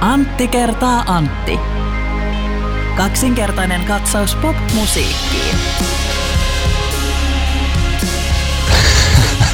Antti 0.00 0.48
kertaa 0.48 1.04
Antti. 1.06 1.58
Kaksinkertainen 2.96 3.84
katsaus 3.84 4.34
pop-musiikkiin. 4.34 5.56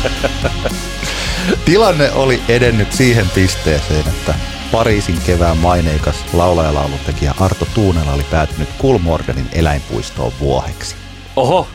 Tilanne 1.64 2.12
oli 2.12 2.42
edennyt 2.48 2.92
siihen 2.92 3.30
pisteeseen, 3.34 4.08
että 4.08 4.34
Pariisin 4.72 5.18
kevään 5.26 5.56
maineikas 5.56 6.24
laulajalaulutekijä 6.32 7.34
Arto 7.40 7.66
Tuunela 7.74 8.12
oli 8.12 8.26
päätynyt 8.30 8.68
Kulmordenin 8.78 9.48
eläinpuistoon 9.52 10.32
vuoheksi. 10.40 10.94
Oho, 11.36 11.68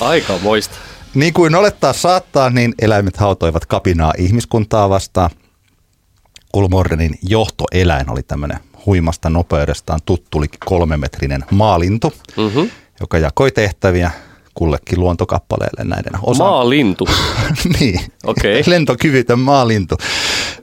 aika 0.00 0.38
moista. 0.42 0.76
Niin 1.14 1.32
kuin 1.32 1.54
olettaa 1.54 1.92
saattaa, 1.92 2.50
niin 2.50 2.74
eläimet 2.78 3.16
hautoivat 3.16 3.66
kapinaa 3.66 4.12
ihmiskuntaa 4.18 4.88
vastaan. 4.88 5.30
Kulmordenin 6.52 7.18
johtoeläin 7.22 8.10
oli 8.10 8.22
tämmöinen 8.22 8.58
huimasta 8.86 9.30
nopeudestaan 9.30 10.00
tuttu 10.06 10.38
kolmemetrinen 10.64 11.44
maalintu, 11.50 12.12
mm-hmm. 12.36 12.70
joka 13.00 13.18
jakoi 13.18 13.50
tehtäviä 13.50 14.10
kullekin 14.54 15.00
luontokappaleelle 15.00 15.84
näiden 15.84 16.12
osa. 16.22 16.44
Maalintu? 16.44 17.08
niin, 17.80 18.00
okay. 18.24 18.62
lentokyvytön 18.66 19.38
maalintu. 19.38 19.96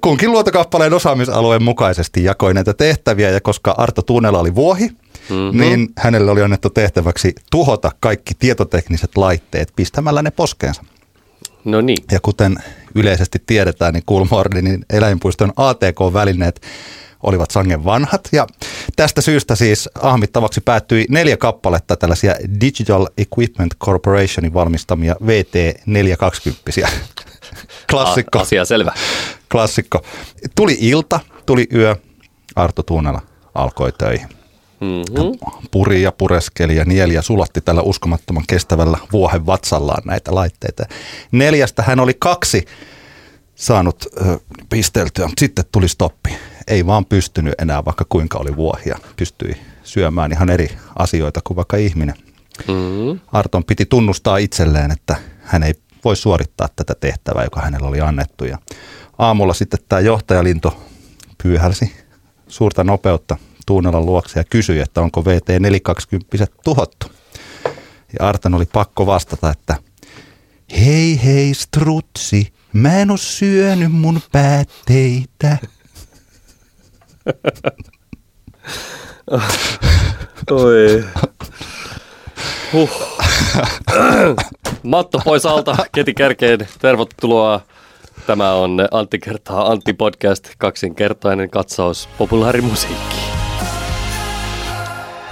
Kunkin 0.01 0.31
luontokappaleen 0.31 0.93
osaamisalueen 0.93 1.63
mukaisesti 1.63 2.23
jakoi 2.23 2.53
näitä 2.53 2.73
tehtäviä 2.73 3.29
ja 3.29 3.41
koska 3.41 3.75
Arto 3.77 4.01
Tuunela 4.01 4.39
oli 4.39 4.55
vuohi, 4.55 4.87
mm-hmm. 5.29 5.59
niin 5.61 5.89
hänelle 5.97 6.31
oli 6.31 6.41
annettu 6.41 6.69
tehtäväksi 6.69 7.35
tuhota 7.51 7.91
kaikki 7.99 8.33
tietotekniset 8.39 9.17
laitteet 9.17 9.73
pistämällä 9.75 10.21
ne 10.21 10.31
poskeensa. 10.31 10.83
No 11.65 11.81
niin. 11.81 11.97
Ja 12.11 12.19
kuten 12.19 12.55
yleisesti 12.95 13.39
tiedetään, 13.45 13.93
niin 13.93 14.03
Kulmordinin 14.05 14.85
eläinpuiston 14.89 15.53
ATK-välineet 15.55 16.61
olivat 17.23 17.51
sangen 17.51 17.85
vanhat 17.85 18.29
ja 18.31 18.47
tästä 18.95 19.21
syystä 19.21 19.55
siis 19.55 19.89
ahmittavaksi 20.01 20.61
päättyi 20.61 21.05
neljä 21.09 21.37
kappaletta 21.37 21.95
tällaisia 21.95 22.35
Digital 22.61 23.07
Equipment 23.17 23.73
Corporationin 23.83 24.53
valmistamia 24.53 25.15
VT420. 25.23 26.87
Klassikko. 27.91 28.39
Asia 28.39 28.65
selvä. 28.65 28.93
Klassikko. 29.51 30.01
Tuli 30.55 30.77
ilta, 30.79 31.19
tuli 31.45 31.67
yö, 31.73 31.95
Arto 32.55 32.83
Tuunela 32.83 33.21
alkoi 33.55 33.91
töihin. 33.91 34.34
Mm-hmm. 34.81 35.39
Puri 35.71 36.01
ja 36.01 36.11
pureskeli 36.11 36.75
ja 36.75 36.85
nieli 36.85 37.13
ja 37.13 37.21
sulatti 37.21 37.61
tällä 37.61 37.81
uskomattoman 37.81 38.43
kestävällä 38.47 38.97
vuohen 39.11 39.45
vatsallaan 39.45 40.01
näitä 40.05 40.35
laitteita. 40.35 40.83
Neljästä 41.31 41.83
hän 41.83 41.99
oli 41.99 42.13
kaksi 42.19 42.65
saanut 43.55 44.05
ö, 44.05 44.39
pisteltyä, 44.69 45.27
mutta 45.27 45.39
sitten 45.39 45.65
tuli 45.71 45.87
stoppi. 45.87 46.37
Ei 46.67 46.85
vaan 46.85 47.05
pystynyt 47.05 47.53
enää, 47.61 47.85
vaikka 47.85 48.05
kuinka 48.09 48.37
oli 48.37 48.55
vuohia. 48.55 48.97
Pystyi 49.15 49.55
syömään 49.83 50.31
ihan 50.31 50.49
eri 50.49 50.77
asioita 50.95 51.39
kuin 51.43 51.55
vaikka 51.55 51.77
ihminen. 51.77 52.15
Mm-hmm. 52.67 53.19
Arton 53.31 53.63
piti 53.63 53.85
tunnustaa 53.85 54.37
itselleen, 54.37 54.91
että 54.91 55.15
hän 55.43 55.63
ei 55.63 55.73
voi 56.05 56.15
suorittaa 56.15 56.67
tätä 56.75 56.95
tehtävää, 56.99 57.43
joka 57.43 57.61
hänellä 57.61 57.87
oli 57.87 58.01
annettu. 58.01 58.45
Ja 58.45 58.57
aamulla 59.17 59.53
sitten 59.53 59.79
tämä 59.89 59.99
johtajalinto 59.99 60.77
pyyhälsi 61.43 61.95
suurta 62.47 62.83
nopeutta 62.83 63.37
Tuunelan 63.65 64.05
luokse 64.05 64.39
ja 64.39 64.43
kysyi, 64.43 64.79
että 64.79 65.01
onko 65.01 65.21
VT420 65.21 66.47
tuhottu. 66.63 67.07
Ja 68.19 68.27
Artan 68.27 68.53
oli 68.53 68.65
pakko 68.65 69.05
vastata, 69.05 69.49
että 69.49 69.75
hei 70.79 71.19
hei 71.25 71.53
strutsi, 71.53 72.53
mä 72.73 72.97
en 72.97 73.11
oo 73.11 73.17
syönyt 73.17 73.91
mun 73.91 74.19
päätteitä. 74.31 75.57
Oi. 80.51 81.05
Huh. 82.73 82.89
Matto 84.83 85.19
pois 85.25 85.45
alta, 85.45 85.77
keti 85.91 86.13
kärkeen, 86.13 86.67
tervetuloa. 86.79 87.61
Tämä 88.27 88.53
on 88.53 88.77
Antti 88.91 89.19
kertaa 89.19 89.71
Antti 89.71 89.93
podcast, 89.93 90.49
kaksinkertainen 90.57 91.49
katsaus 91.49 92.09
populaarimusiikkiin. 92.17 93.24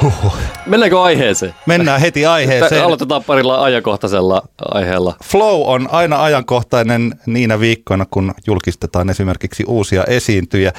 Huhhuh. 0.03 0.33
Mennäänkö 0.65 1.01
aiheeseen? 1.01 1.55
Mennään 1.65 2.01
heti 2.01 2.25
aiheeseen. 2.25 2.83
Aloitetaan 2.83 3.23
parilla 3.23 3.63
ajankohtaisella 3.63 4.41
aiheella. 4.71 5.15
Flow 5.23 5.61
on 5.65 5.89
aina 5.91 6.23
ajankohtainen 6.23 7.19
niinä 7.25 7.59
viikkoina, 7.59 8.05
kun 8.11 8.33
julkistetaan 8.47 9.09
esimerkiksi 9.09 9.63
uusia 9.67 10.03
esiintyjä. 10.03 10.73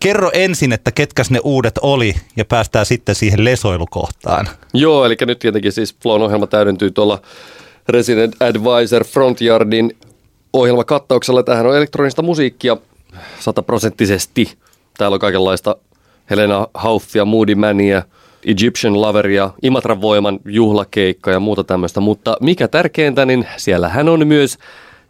Kerro 0.00 0.30
ensin, 0.32 0.72
että 0.72 0.92
ketkäs 0.92 1.30
ne 1.30 1.40
uudet 1.44 1.78
oli 1.82 2.14
ja 2.36 2.44
päästään 2.44 2.86
sitten 2.86 3.14
siihen 3.14 3.44
lesoilukohtaan. 3.44 4.48
Joo, 4.74 5.04
eli 5.04 5.16
nyt 5.26 5.38
tietenkin 5.38 5.72
siis 5.72 5.96
Flown 6.02 6.22
ohjelma 6.22 6.46
täydentyy 6.46 6.90
tuolla 6.90 7.20
Resident 7.88 8.42
Advisor 8.42 9.04
Frontyardin 9.04 9.96
ohjelmakattauksella. 10.52 11.42
Tähän 11.42 11.66
on 11.66 11.76
elektronista 11.76 12.22
musiikkia 12.22 12.76
sataprosenttisesti. 13.40 14.54
Täällä 14.98 15.14
on 15.14 15.20
kaikenlaista 15.20 15.76
Helena 16.30 16.68
Hauffia, 16.74 17.24
Moody 17.24 17.54
Mania, 17.54 18.02
Egyptian 18.46 19.00
Loveria, 19.00 19.50
Imatran 19.62 20.00
voiman 20.00 20.40
juhlakeikka 20.44 21.30
ja 21.30 21.40
muuta 21.40 21.64
tämmöistä. 21.64 22.00
Mutta 22.00 22.36
mikä 22.40 22.68
tärkeintä, 22.68 23.26
niin 23.26 23.46
siellä 23.56 23.88
hän 23.88 24.08
on 24.08 24.26
myös 24.26 24.58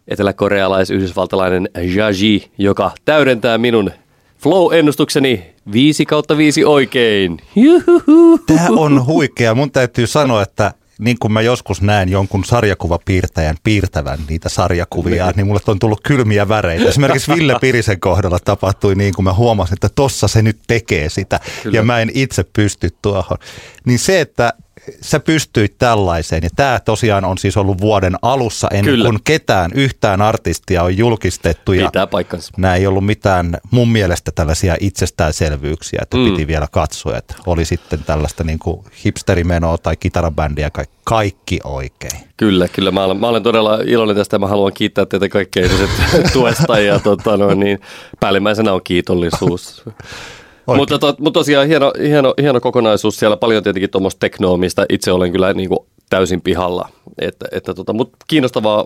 eteläkorealais-yhdysvaltalainen 0.07 1.69
Jaji, 1.95 2.51
joka 2.57 2.91
täydentää 3.05 3.57
minun 3.57 3.91
Flow-ennustukseni 4.37 5.43
5 5.71 6.05
kautta 6.05 6.37
5 6.37 6.65
oikein. 6.65 7.37
Juhuhu. 7.55 8.37
Tämä 8.37 8.67
on 8.69 9.05
huikea. 9.05 9.55
Mun 9.55 9.71
täytyy 9.71 10.07
sanoa, 10.07 10.41
että 10.41 10.71
niin 10.99 11.17
kuin 11.19 11.33
mä 11.33 11.41
joskus 11.41 11.81
näen 11.81 12.09
jonkun 12.09 12.45
sarjakuvapiirtäjän 12.45 13.55
piirtävän 13.63 14.19
niitä 14.29 14.49
sarjakuvia, 14.49 15.31
niin 15.35 15.47
mulle 15.47 15.59
on 15.67 15.79
tullut 15.79 16.01
kylmiä 16.03 16.49
väreitä. 16.49 16.89
Esimerkiksi 16.89 17.31
Ville 17.35 17.55
Pirisen 17.61 17.99
kohdalla 17.99 18.39
tapahtui 18.45 18.95
niin, 18.95 19.13
kuin 19.13 19.23
mä 19.23 19.33
huomasin, 19.33 19.73
että 19.73 19.89
tossa 19.89 20.27
se 20.27 20.41
nyt 20.41 20.59
tekee 20.67 21.09
sitä 21.09 21.39
Kyllä. 21.63 21.77
ja 21.77 21.83
mä 21.83 21.99
en 21.99 22.11
itse 22.13 22.45
pysty 22.53 22.89
tuohon. 23.01 23.37
Niin 23.85 23.99
se, 23.99 24.21
että 24.21 24.53
sä 25.01 25.19
pystyit 25.19 25.77
tällaiseen. 25.77 26.43
Ja 26.43 26.49
tämä 26.55 26.79
tosiaan 26.85 27.25
on 27.25 27.37
siis 27.37 27.57
ollut 27.57 27.81
vuoden 27.81 28.15
alussa 28.21 28.67
ennen 28.71 28.85
Kyllä. 28.85 29.09
kuin 29.09 29.19
ketään, 29.23 29.71
yhtään 29.73 30.21
artistia 30.21 30.83
on 30.83 30.97
julkistettu. 30.97 31.73
Ja 31.73 31.85
Pitää 31.85 32.07
paikkansa. 32.07 32.51
Nämä 32.57 32.75
ei 32.75 32.87
ollut 32.87 33.05
mitään 33.05 33.57
mun 33.71 33.91
mielestä 33.91 34.31
tällaisia 34.31 34.75
itsestäänselvyyksiä, 34.79 35.99
että 36.03 36.17
mm. 36.17 36.23
piti 36.23 36.47
vielä 36.47 36.67
katsoa, 36.71 37.17
että 37.17 37.35
oli 37.45 37.65
sitten 37.65 38.03
tällaista 38.03 38.43
niin 38.43 38.59
kuin 38.59 38.85
hipsterimenoa 39.05 39.77
tai 39.77 39.95
kitarabändiä, 39.97 40.71
kaikki 41.03 41.59
oikein. 41.63 42.19
Kyllä, 42.37 42.67
kyllä. 42.67 42.91
Mä 42.91 43.03
olen, 43.03 43.17
mä 43.17 43.27
olen 43.27 43.43
todella 43.43 43.79
iloinen 43.85 44.15
tästä 44.15 44.35
ja 44.35 44.39
mä 44.39 44.47
haluan 44.47 44.73
kiittää 44.73 45.05
teitä 45.05 45.29
kaikkein 45.29 45.71
tuesta 46.33 46.79
ja 46.79 46.99
tota, 46.99 47.37
no, 47.37 47.53
niin, 47.53 47.79
päällimmäisenä 48.19 48.73
on 48.73 48.81
kiitollisuus. 48.83 49.83
Mutta, 50.67 50.99
to, 50.99 51.15
mutta 51.19 51.39
tosiaan 51.39 51.67
hieno, 51.67 51.91
hieno, 51.99 52.33
hieno 52.41 52.61
kokonaisuus. 52.61 53.19
Siellä 53.19 53.37
paljon 53.37 53.63
tietenkin 53.63 53.89
tuommoista 53.89 54.19
teknoa, 54.19 54.57
mistä 54.57 54.85
itse 54.89 55.11
olen 55.11 55.31
kyllä 55.31 55.53
niin 55.53 55.69
kuin 55.69 55.79
täysin 56.09 56.41
pihalla. 56.41 56.89
Että, 57.21 57.45
että 57.51 57.73
tota, 57.73 57.93
mutta 57.93 58.17
kiinnostavaa 58.27 58.85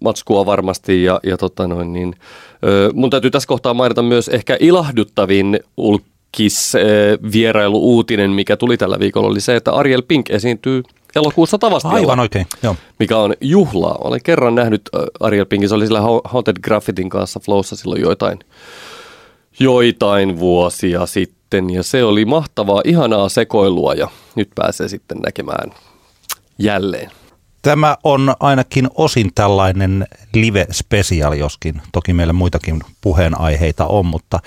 matskua 0.00 0.46
varmasti 0.46 1.04
ja, 1.04 1.20
ja 1.22 1.36
tota 1.36 1.68
noin, 1.68 1.92
niin, 1.92 2.14
ö, 2.64 2.90
mun 2.94 3.10
täytyy 3.10 3.30
tässä 3.30 3.46
kohtaa 3.46 3.74
mainita 3.74 4.02
myös 4.02 4.28
ehkä 4.28 4.56
ilahduttavin 4.60 5.60
ulkis 5.76 6.72
vierailu-uutinen, 7.32 8.30
mikä 8.30 8.56
tuli 8.56 8.76
tällä 8.76 8.98
viikolla, 8.98 9.28
oli 9.28 9.40
se, 9.40 9.56
että 9.56 9.72
Ariel 9.72 10.02
Pink 10.08 10.30
esiintyy 10.30 10.82
elokuussa 11.16 11.58
tavasti. 11.58 11.88
Aivan 11.88 12.20
oikein, 12.20 12.46
joo. 12.62 12.76
Mikä 12.98 13.18
on 13.18 13.34
juhlaa. 13.40 13.98
Olen 14.00 14.20
kerran 14.22 14.54
nähnyt 14.54 14.82
Ariel 15.20 15.46
Pinkin, 15.46 15.68
se 15.68 15.74
oli 15.74 15.86
sillä 15.86 16.00
Haunted 16.24 16.56
Graffitin 16.62 17.08
kanssa 17.08 17.40
Flowssa 17.40 17.76
silloin 17.76 18.02
joitain 18.02 18.38
joitain 19.60 20.38
vuosia 20.38 21.06
sitten 21.06 21.70
ja 21.70 21.82
se 21.82 22.04
oli 22.04 22.24
mahtavaa, 22.24 22.82
ihanaa 22.84 23.28
sekoilua 23.28 23.94
ja 23.94 24.08
nyt 24.34 24.48
pääsee 24.54 24.88
sitten 24.88 25.18
näkemään 25.18 25.70
jälleen. 26.58 27.10
Tämä 27.62 27.96
on 28.04 28.34
ainakin 28.40 28.88
osin 28.94 29.30
tällainen 29.34 30.06
live-special, 30.34 31.32
joskin 31.32 31.82
toki 31.92 32.12
meillä 32.12 32.32
muitakin 32.32 32.80
puheenaiheita 33.00 33.86
on, 33.86 34.06
mutta 34.06 34.40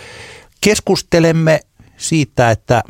keskustelemme 0.62 1.60
siitä, 1.98 2.52
että 2.52 2.84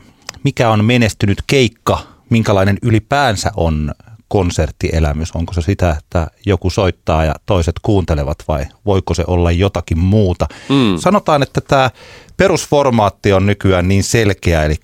mikä 0.43 0.69
on 0.69 0.85
menestynyt 0.85 1.37
keikka, 1.47 1.99
minkälainen 2.29 2.77
ylipäänsä 2.81 3.51
on 3.57 3.91
konserttielämys? 4.31 5.31
Onko 5.31 5.53
se 5.53 5.61
sitä, 5.61 5.95
että 5.99 6.27
joku 6.45 6.69
soittaa 6.69 7.25
ja 7.25 7.35
toiset 7.45 7.75
kuuntelevat 7.81 8.37
vai 8.47 8.65
voiko 8.85 9.13
se 9.13 9.23
olla 9.27 9.51
jotakin 9.51 9.99
muuta? 9.99 10.47
Mm. 10.69 10.97
Sanotaan, 10.97 11.43
että 11.43 11.61
tämä 11.61 11.89
perusformaatti 12.37 13.33
on 13.33 13.45
nykyään 13.45 13.87
niin 13.87 14.03
selkeä, 14.03 14.63
eli 14.63 14.75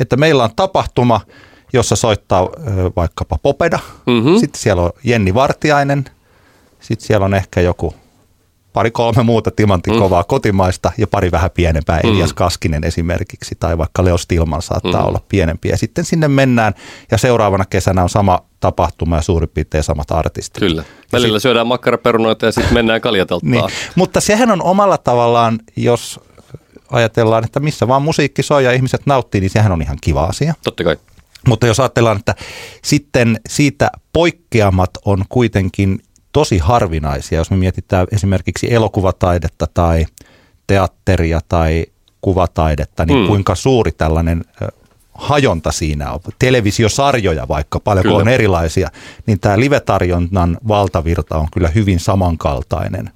että 0.00 0.16
meillä 0.16 0.44
on 0.44 0.50
tapahtuma, 0.56 1.20
jossa 1.72 1.96
soittaa 1.96 2.48
vaikkapa 2.96 3.38
Popeda, 3.42 3.78
mm-hmm. 4.06 4.36
sitten 4.38 4.60
siellä 4.60 4.82
on 4.82 4.90
Jenni 5.04 5.34
Vartiainen, 5.34 6.04
sitten 6.80 7.06
siellä 7.06 7.24
on 7.24 7.34
ehkä 7.34 7.60
joku 7.60 7.94
pari 8.72 8.90
kolme 8.90 9.22
muuta 9.22 9.50
Timantin 9.50 9.94
mm. 9.94 10.00
kotimaista 10.26 10.92
ja 10.98 11.06
pari 11.06 11.30
vähän 11.30 11.50
pienempää, 11.50 12.00
mm. 12.04 12.10
Elias 12.10 12.32
Kaskinen 12.32 12.84
esimerkiksi, 12.84 13.56
tai 13.60 13.78
vaikka 13.78 14.04
Leo 14.04 14.18
Stilman 14.18 14.62
saattaa 14.62 15.02
mm. 15.02 15.08
olla 15.08 15.20
pienempi. 15.28 15.68
Ja 15.68 15.76
sitten 15.76 16.04
sinne 16.04 16.28
mennään, 16.28 16.74
ja 17.10 17.18
seuraavana 17.18 17.64
kesänä 17.64 18.02
on 18.02 18.08
sama 18.08 18.40
tapahtuma 18.60 19.16
ja 19.16 19.22
suurin 19.22 19.48
piirtein 19.48 19.84
samat 19.84 20.10
artistit. 20.10 20.60
Kyllä. 20.60 20.84
Välillä 21.12 21.38
sit... 21.38 21.42
syödään 21.42 21.66
makkaraperunoita 21.66 22.46
ja 22.46 22.52
sitten 22.52 22.74
mennään 22.74 23.00
kaljatelttaan. 23.00 23.50
Niin. 23.50 23.64
Mutta 23.94 24.20
sehän 24.20 24.50
on 24.50 24.62
omalla 24.62 24.98
tavallaan, 24.98 25.58
jos 25.76 26.20
ajatellaan, 26.90 27.44
että 27.44 27.60
missä 27.60 27.88
vaan 27.88 28.02
musiikki 28.02 28.42
soi 28.42 28.64
ja 28.64 28.72
ihmiset 28.72 29.00
nauttii, 29.06 29.40
niin 29.40 29.50
sehän 29.50 29.72
on 29.72 29.82
ihan 29.82 29.98
kiva 30.00 30.24
asia. 30.24 30.54
Totta 30.64 30.84
kai. 30.84 30.96
Mutta 31.48 31.66
jos 31.66 31.80
ajatellaan, 31.80 32.16
että 32.16 32.34
sitten 32.82 33.40
siitä 33.48 33.90
poikkeamat 34.12 34.90
on 35.04 35.24
kuitenkin 35.28 36.02
tosi 36.32 36.58
harvinaisia, 36.58 37.38
jos 37.38 37.50
me 37.50 37.56
mietitään 37.56 38.06
esimerkiksi 38.12 38.74
elokuvataidetta 38.74 39.66
tai 39.74 40.06
teatteria 40.66 41.40
tai 41.48 41.86
kuvataidetta, 42.20 43.04
niin 43.04 43.18
mm. 43.18 43.26
kuinka 43.26 43.54
suuri 43.54 43.92
tällainen 43.92 44.44
hajonta 45.14 45.72
siinä 45.72 46.12
on. 46.12 46.20
Televisiosarjoja 46.38 47.48
vaikka, 47.48 47.80
paljonko 47.80 48.16
on 48.16 48.28
erilaisia, 48.28 48.90
niin 49.26 49.40
tämä 49.40 49.60
live-tarjonnan 49.60 50.58
valtavirta 50.68 51.38
on 51.38 51.46
kyllä 51.52 51.68
hyvin 51.68 52.00
samankaltainen. 52.00 53.10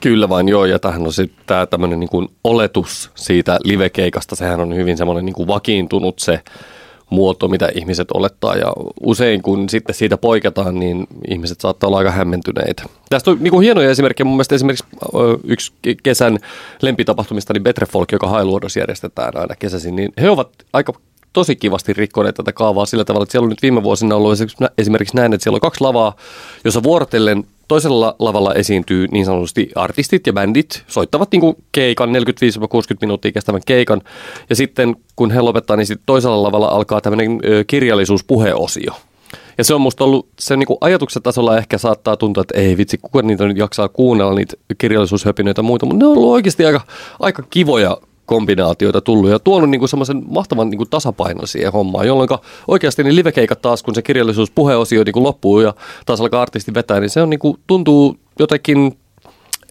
Kyllä 0.00 0.28
vain 0.28 0.48
joo, 0.48 0.64
ja 0.64 0.78
tähän 0.78 1.02
on 1.02 1.12
sitten 1.12 1.44
tämä 1.46 1.66
tämmöinen 1.66 2.00
niin 2.00 2.28
oletus 2.44 3.10
siitä 3.14 3.58
livekeikasta, 3.64 4.36
sehän 4.36 4.60
on 4.60 4.74
hyvin 4.74 4.96
semmoinen 4.96 5.24
niin 5.24 5.46
vakiintunut 5.48 6.18
se 6.18 6.40
muoto, 7.10 7.48
mitä 7.48 7.68
ihmiset 7.74 8.10
olettaa. 8.10 8.56
Ja 8.56 8.72
usein 9.00 9.42
kun 9.42 9.68
sitten 9.68 9.94
siitä 9.94 10.16
poiketaan, 10.16 10.78
niin 10.78 11.06
ihmiset 11.28 11.60
saattaa 11.60 11.88
olla 11.88 11.98
aika 11.98 12.10
hämmentyneitä. 12.10 12.82
Tästä 13.10 13.30
on 13.30 13.36
niin 13.40 13.50
kuin 13.50 13.64
hienoja 13.64 13.90
esimerkkejä. 13.90 14.24
Mun 14.24 14.34
mielestä 14.34 14.54
esimerkiksi 14.54 14.84
yksi 15.44 15.72
kesän 16.02 16.38
lempitapahtumista, 16.82 17.52
niin 17.52 17.62
Betre 17.62 17.86
Folk, 17.86 18.12
joka 18.12 18.28
Hailuodossa 18.28 18.80
järjestetään 18.80 19.36
aina 19.36 19.54
kesäisin, 19.56 19.96
niin 19.96 20.12
he 20.20 20.30
ovat 20.30 20.48
aika 20.72 20.92
tosi 21.32 21.56
kivasti 21.56 21.92
rikkoneet 21.92 22.34
tätä 22.34 22.52
kaavaa 22.52 22.86
sillä 22.86 23.04
tavalla, 23.04 23.22
että 23.22 23.32
siellä 23.32 23.44
on 23.44 23.50
nyt 23.50 23.62
viime 23.62 23.82
vuosina 23.82 24.16
ollut 24.16 24.38
esimerkiksi 24.78 25.16
näin, 25.16 25.32
että 25.32 25.42
siellä 25.42 25.56
on 25.56 25.60
kaksi 25.60 25.80
lavaa, 25.80 26.16
jossa 26.64 26.82
vuorotellen 26.82 27.44
toisella 27.68 28.16
lavalla 28.18 28.54
esiintyy 28.54 29.06
niin 29.10 29.24
sanotusti 29.24 29.70
artistit 29.74 30.26
ja 30.26 30.32
bändit, 30.32 30.84
soittavat 30.86 31.32
niin 31.32 31.56
keikan, 31.72 32.08
45-60 32.08 32.12
minuuttia 33.00 33.32
kestävän 33.32 33.60
keikan, 33.66 34.02
ja 34.50 34.56
sitten 34.56 34.96
kun 35.16 35.30
he 35.30 35.40
lopettaa, 35.40 35.76
niin 35.76 35.86
sitten 35.86 36.06
toisella 36.06 36.42
lavalla 36.42 36.68
alkaa 36.68 37.00
tämmöinen 37.00 37.40
kirjallisuuspuheosio. 37.66 38.92
Ja 39.58 39.64
se 39.64 39.74
on 39.74 39.80
musta 39.80 40.04
ollut, 40.04 40.28
se 40.38 40.56
niin 40.56 40.66
kuin 40.66 40.78
ajatuksen 40.80 41.22
tasolla 41.22 41.58
ehkä 41.58 41.78
saattaa 41.78 42.16
tuntua, 42.16 42.40
että 42.40 42.60
ei 42.60 42.76
vitsi, 42.76 42.98
kuka 42.98 43.22
niitä 43.22 43.46
nyt 43.46 43.56
jaksaa 43.56 43.88
kuunnella, 43.88 44.34
niitä 44.34 44.56
kirjallisuushöpinöitä 44.78 45.58
ja 45.58 45.62
muita, 45.62 45.86
mutta 45.86 46.04
ne 46.04 46.06
on 46.06 46.16
ollut 46.16 46.32
oikeasti 46.32 46.64
aika, 46.64 46.80
aika 47.20 47.42
kivoja 47.50 47.96
kombinaatioita 48.28 49.00
tullut 49.00 49.30
ja 49.30 49.38
tuonut 49.38 49.70
niin 49.70 49.88
semmoisen 49.88 50.22
mahtavan 50.26 50.70
niin 50.70 50.90
tasapainon 50.90 51.48
siihen 51.48 51.72
hommaan, 51.72 52.06
jolloin 52.06 52.28
oikeasti 52.68 53.02
niin 53.02 53.16
livekeikat 53.16 53.62
taas, 53.62 53.82
kun 53.82 53.94
se 53.94 54.02
kirjallisuus 54.02 54.50
puheosio 54.50 55.02
niin 55.04 55.22
loppuu 55.22 55.60
ja 55.60 55.74
taas 56.06 56.20
alkaa 56.20 56.42
artisti 56.42 56.74
vetää, 56.74 57.00
niin 57.00 57.10
se 57.10 57.22
on 57.22 57.30
niin 57.30 57.40
kuin, 57.40 57.58
tuntuu 57.66 58.16
jotenkin 58.38 58.98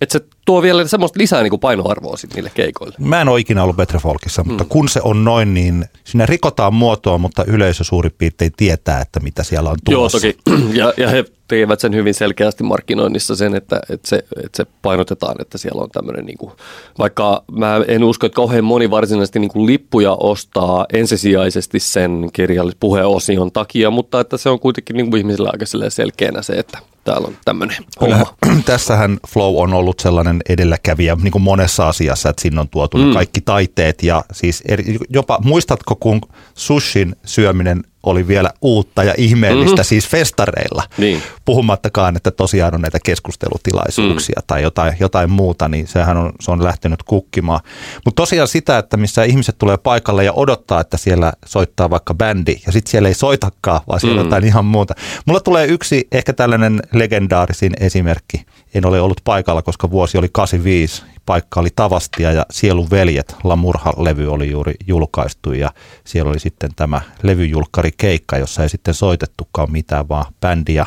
että 0.01 0.13
se 0.13 0.25
tuo 0.47 0.61
vielä 0.61 0.87
semmoista 0.87 1.19
lisää 1.19 1.43
niin 1.43 1.49
kuin 1.49 1.59
painoarvoa 1.59 2.17
sitten 2.17 2.35
niille 2.35 2.51
keikoille. 2.53 2.95
Mä 2.99 3.21
en 3.21 3.29
ole 3.29 3.39
ikinä 3.39 3.63
ollut 3.63 3.75
Folkissa, 4.01 4.43
mutta 4.43 4.63
mm. 4.63 4.69
kun 4.69 4.89
se 4.89 5.01
on 5.03 5.23
noin, 5.23 5.53
niin 5.53 5.85
siinä 6.03 6.25
rikotaan 6.25 6.73
muotoa, 6.73 7.17
mutta 7.17 7.43
yleisö 7.47 7.83
suurin 7.83 8.11
piirtein 8.17 8.51
tietää, 8.57 9.01
että 9.01 9.19
mitä 9.19 9.43
siellä 9.43 9.69
on 9.69 9.77
tulossa. 9.85 10.27
Joo, 10.27 10.33
toki. 10.45 10.67
Ja, 10.77 10.93
ja 10.97 11.09
he 11.09 11.25
tekevät 11.47 11.79
sen 11.79 11.95
hyvin 11.95 12.13
selkeästi 12.13 12.63
markkinoinnissa 12.63 13.35
sen, 13.35 13.55
että, 13.55 13.79
että, 13.89 14.09
se, 14.09 14.17
että 14.43 14.57
se 14.57 14.65
painotetaan, 14.81 15.35
että 15.41 15.57
siellä 15.57 15.81
on 15.81 15.89
tämmöinen, 15.89 16.25
niin 16.25 16.37
kuin, 16.37 16.51
vaikka 16.99 17.43
mä 17.51 17.81
en 17.87 18.03
usko, 18.03 18.25
että 18.25 18.35
kauhean 18.35 18.63
moni 18.63 18.91
varsinaisesti 18.91 19.39
niin 19.39 19.51
kuin 19.51 19.65
lippuja 19.65 20.13
ostaa 20.13 20.85
ensisijaisesti 20.93 21.79
sen 21.79 22.29
kirjallispuheosion 22.33 23.51
takia, 23.51 23.91
mutta 23.91 24.19
että 24.19 24.37
se 24.37 24.49
on 24.49 24.59
kuitenkin 24.59 24.95
niin 24.95 25.09
kuin 25.09 25.17
ihmisillä 25.17 25.49
aika 25.53 25.65
selkeänä 25.89 26.41
se, 26.41 26.53
että 26.53 26.79
täällä 27.03 27.27
on 27.27 27.37
tämmöinen 27.45 27.77
homma. 28.01 28.33
Tässähän 28.65 29.17
Flow 29.27 29.55
on 29.57 29.73
ollut 29.73 29.99
sellainen 29.99 30.36
edelläkävijä 30.49 31.17
niin 31.21 31.31
kuin 31.31 31.41
monessa 31.41 31.87
asiassa, 31.87 32.29
että 32.29 32.41
sinne 32.41 32.61
on 32.61 32.69
tuotu 32.69 32.97
mm. 32.97 33.13
kaikki 33.13 33.41
taiteet 33.41 34.03
ja 34.03 34.23
siis 34.31 34.63
eri, 34.67 34.97
jopa 35.09 35.39
muistatko 35.43 35.95
kun 35.95 36.21
sushin 36.53 37.15
syöminen 37.25 37.83
oli 38.09 38.27
vielä 38.27 38.49
uutta 38.61 39.03
ja 39.03 39.13
ihmeellistä 39.17 39.75
mm-hmm. 39.75 39.83
siis 39.83 40.07
festareilla. 40.07 40.83
Niin. 40.97 41.21
Puhumattakaan, 41.45 42.17
että 42.17 42.31
tosiaan 42.31 42.75
on 42.75 42.81
näitä 42.81 42.99
keskustelutilaisuuksia 43.05 44.39
mm. 44.39 44.43
tai 44.47 44.61
jotain, 44.63 44.93
jotain 44.99 45.29
muuta, 45.29 45.67
niin 45.67 45.87
sehän 45.87 46.17
on, 46.17 46.31
se 46.39 46.51
on 46.51 46.63
lähtenyt 46.63 47.03
kukkimaan. 47.03 47.59
Mutta 48.05 48.21
tosiaan 48.21 48.47
sitä, 48.47 48.77
että 48.77 48.97
missä 48.97 49.23
ihmiset 49.23 49.57
tulee 49.57 49.77
paikalle 49.77 50.23
ja 50.23 50.33
odottaa, 50.33 50.81
että 50.81 50.97
siellä 50.97 51.33
soittaa 51.45 51.89
vaikka 51.89 52.13
bändi 52.13 52.55
ja 52.65 52.71
sitten 52.71 52.91
siellä 52.91 53.07
ei 53.07 53.13
soitakaan, 53.13 53.81
vaan 53.87 53.99
siellä 53.99 54.21
mm. 54.21 54.25
jotain 54.25 54.45
ihan 54.45 54.65
muuta. 54.65 54.93
Mulla 55.25 55.39
tulee 55.39 55.65
yksi 55.65 56.07
ehkä 56.11 56.33
tällainen 56.33 56.81
legendaarisin 56.93 57.73
esimerkki. 57.79 58.45
En 58.73 58.85
ole 58.85 59.01
ollut 59.01 59.21
paikalla, 59.23 59.61
koska 59.61 59.91
vuosi 59.91 60.17
oli 60.17 60.29
85 60.31 61.03
paikka 61.27 61.59
oli 61.59 61.69
Tavastia 61.75 62.31
ja 62.31 62.45
Sielun 62.51 62.89
veljet, 62.91 63.35
Lamurha-levy 63.43 64.27
oli 64.27 64.51
juuri 64.51 64.73
julkaistu 64.87 65.53
ja 65.53 65.71
siellä 66.03 66.29
oli 66.29 66.39
sitten 66.39 66.69
tämä 66.75 67.01
levyjulkkari 67.23 67.91
keikka, 67.97 68.37
jossa 68.37 68.63
ei 68.63 68.69
sitten 68.69 68.93
soitettukaan 68.93 69.71
mitään, 69.71 70.09
vaan 70.09 70.33
bändi 70.41 70.73
ja 70.73 70.85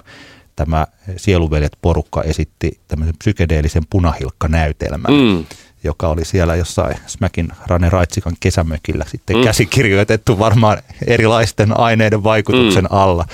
tämä 0.57 0.87
Sieluveljet 1.17 1.77
porukka 1.83 2.23
esitti 2.23 2.81
tämmöisen 2.89 3.15
psykedeellisen 3.19 3.83
punahilkka-näytelmän. 3.91 5.13
Mm 5.13 5.45
joka 5.85 6.09
oli 6.09 6.25
siellä 6.25 6.57
jossain 6.57 6.97
Smäkin 7.07 7.49
Rane 7.67 7.89
Raitsikan 7.91 8.33
kesämökillä 8.41 9.05
sitten 9.09 9.37
mm. 9.37 9.45
käsikirjoitettu 9.45 10.39
varmaan 10.39 10.79
erilaisten 11.07 11.81
aineiden 11.81 12.25
vaikutuksen 12.25 12.85
mm. 12.85 12.97
alla. 12.97 13.25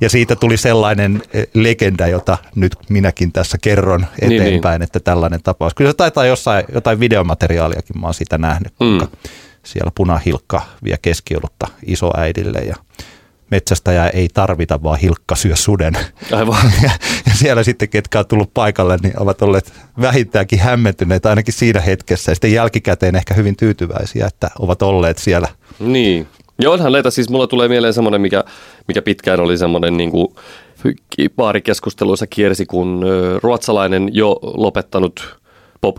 Ja 0.00 0.10
siitä 0.10 0.36
tuli 0.36 0.56
sellainen 0.56 1.22
eh, 1.32 1.46
legenda, 1.54 2.06
jota 2.06 2.38
nyt 2.54 2.76
minäkin 2.88 3.32
tässä 3.32 3.58
kerron 3.62 4.06
eteenpäin, 4.22 4.52
niin, 4.54 4.62
niin. 4.62 4.82
että 4.82 5.00
tällainen 5.00 5.42
tapaus. 5.42 5.74
Kyllä 5.74 5.90
se 5.90 5.96
taitaa 5.96 6.26
jossain, 6.26 6.64
jotain 6.74 7.00
videomateriaaliakin, 7.00 8.00
mä 8.00 8.06
oon 8.06 8.14
sitä 8.14 8.38
nähnyt, 8.38 8.72
mm. 8.80 9.06
siellä 9.62 9.90
punahilkka 9.94 10.62
vie 10.84 10.96
keskiolutta 11.02 11.66
isoäidille 11.86 12.58
ja 12.58 12.76
metsästäjää 13.50 14.08
ei 14.08 14.28
tarvita, 14.34 14.82
vaan 14.82 14.98
hilkka 14.98 15.34
syö 15.34 15.56
suden. 15.56 15.94
Aivan. 16.32 16.72
Ja, 16.82 16.90
ja 17.26 17.34
siellä 17.34 17.62
sitten, 17.62 17.88
ketkä 17.88 18.18
on 18.18 18.26
tullut 18.26 18.54
paikalle, 18.54 18.98
niin 19.02 19.22
ovat 19.22 19.42
olleet 19.42 19.72
vähintäänkin 20.00 20.58
hämmentyneet 20.58 21.26
ainakin 21.26 21.54
siinä 21.54 21.80
hetkessä. 21.80 22.30
Ja 22.30 22.34
sitten 22.34 22.52
jälkikäteen 22.52 23.16
ehkä 23.16 23.34
hyvin 23.34 23.56
tyytyväisiä, 23.56 24.26
että 24.26 24.50
ovat 24.58 24.82
olleet 24.82 25.18
siellä. 25.18 25.48
Niin. 25.78 26.26
Ja 26.62 26.70
onhan 26.70 26.92
näitä, 26.92 27.10
siis 27.10 27.30
mulla 27.30 27.46
tulee 27.46 27.68
mieleen 27.68 27.94
semmoinen, 27.94 28.20
mikä, 28.20 28.44
mikä 28.88 29.02
pitkään 29.02 29.40
oli 29.40 29.58
semmoinen 29.58 29.96
niin 29.96 30.10
kuin 30.10 30.28
baarikeskusteluissa 31.36 32.26
kiersi, 32.26 32.66
kun 32.66 33.04
ruotsalainen 33.42 34.08
jo 34.12 34.38
lopettanut 34.42 35.38
pop 35.86 35.96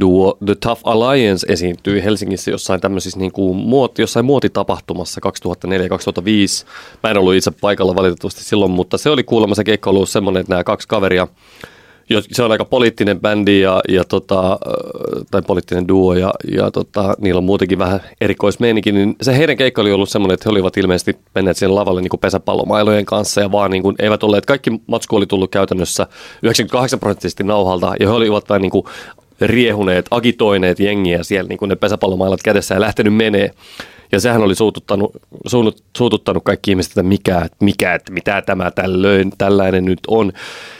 duo 0.00 0.38
The 0.46 0.54
Tough 0.54 0.80
Alliance 0.84 1.46
esiintyi 1.52 2.04
Helsingissä 2.04 2.50
jossain 2.50 2.80
tämmöisissä 2.80 3.18
niin 3.18 3.32
kuin 3.32 3.56
muoti, 3.56 4.02
jossain 4.02 4.26
muotitapahtumassa 4.26 5.20
2004-2005. 5.66 6.66
Mä 7.02 7.10
en 7.10 7.18
ollut 7.18 7.34
itse 7.34 7.50
paikalla 7.50 7.94
valitettavasti 7.94 8.44
silloin, 8.44 8.70
mutta 8.70 8.98
se 8.98 9.10
oli 9.10 9.22
kuulemma 9.22 9.54
se 9.54 9.64
keikka 9.64 9.90
ollut 9.90 10.08
semmoinen, 10.08 10.40
että 10.40 10.52
nämä 10.52 10.64
kaksi 10.64 10.88
kaveria– 10.88 11.28
se 12.32 12.42
on 12.42 12.52
aika 12.52 12.64
poliittinen 12.64 13.20
bändi 13.20 13.60
ja, 13.60 13.80
ja 13.88 14.04
tota, 14.04 14.58
tai 15.30 15.42
poliittinen 15.42 15.88
duo 15.88 16.14
ja, 16.14 16.32
ja 16.52 16.70
tota, 16.70 17.14
niillä 17.18 17.38
on 17.38 17.44
muutenkin 17.44 17.78
vähän 17.78 18.00
erikoismeininki, 18.20 18.92
niin 18.92 19.16
se 19.22 19.38
heidän 19.38 19.56
keikka 19.56 19.82
oli 19.82 19.92
ollut 19.92 20.08
semmoinen, 20.08 20.34
että 20.34 20.44
he 20.46 20.52
olivat 20.52 20.76
ilmeisesti 20.76 21.16
menneet 21.34 21.56
siihen 21.56 21.74
lavalle 21.74 22.00
niin 22.00 22.20
pesäpallomailojen 22.20 23.04
kanssa 23.04 23.40
ja 23.40 23.52
vaan 23.52 23.70
niin 23.70 23.82
kuin, 23.82 23.96
eivät 23.98 24.22
olleet, 24.22 24.46
kaikki 24.46 24.70
matsku 24.86 25.16
oli 25.16 25.26
tullut 25.26 25.50
käytännössä 25.50 26.06
98 26.42 27.00
prosenttisesti 27.00 27.44
nauhalta 27.44 27.92
ja 28.00 28.08
he 28.08 28.14
olivat 28.14 28.48
vain 28.48 28.62
niin 28.62 28.70
kuin 28.70 28.86
riehuneet, 29.40 30.06
agitoineet 30.10 30.80
jengiä 30.80 31.22
siellä 31.22 31.48
niin 31.48 31.58
kuin 31.58 31.68
ne 31.68 31.76
pesäpallomailat 31.76 32.42
kädessä 32.42 32.74
ja 32.74 32.80
lähtenyt 32.80 33.14
menee. 33.14 33.50
Ja 34.14 34.20
sehän 34.20 34.42
oli 34.42 34.54
suututtanut, 34.54 35.16
suututtanut 35.96 36.44
kaikki 36.44 36.70
ihmiset, 36.70 36.90
että 36.90 37.02
mikä, 37.02 37.40
että 37.40 37.56
mikä, 37.60 37.94
että 37.94 38.12
mitä 38.12 38.42
tämä 38.42 38.70
tällöin, 38.70 39.32
tällainen 39.38 39.84
nyt 39.84 39.98
on. 40.08 40.32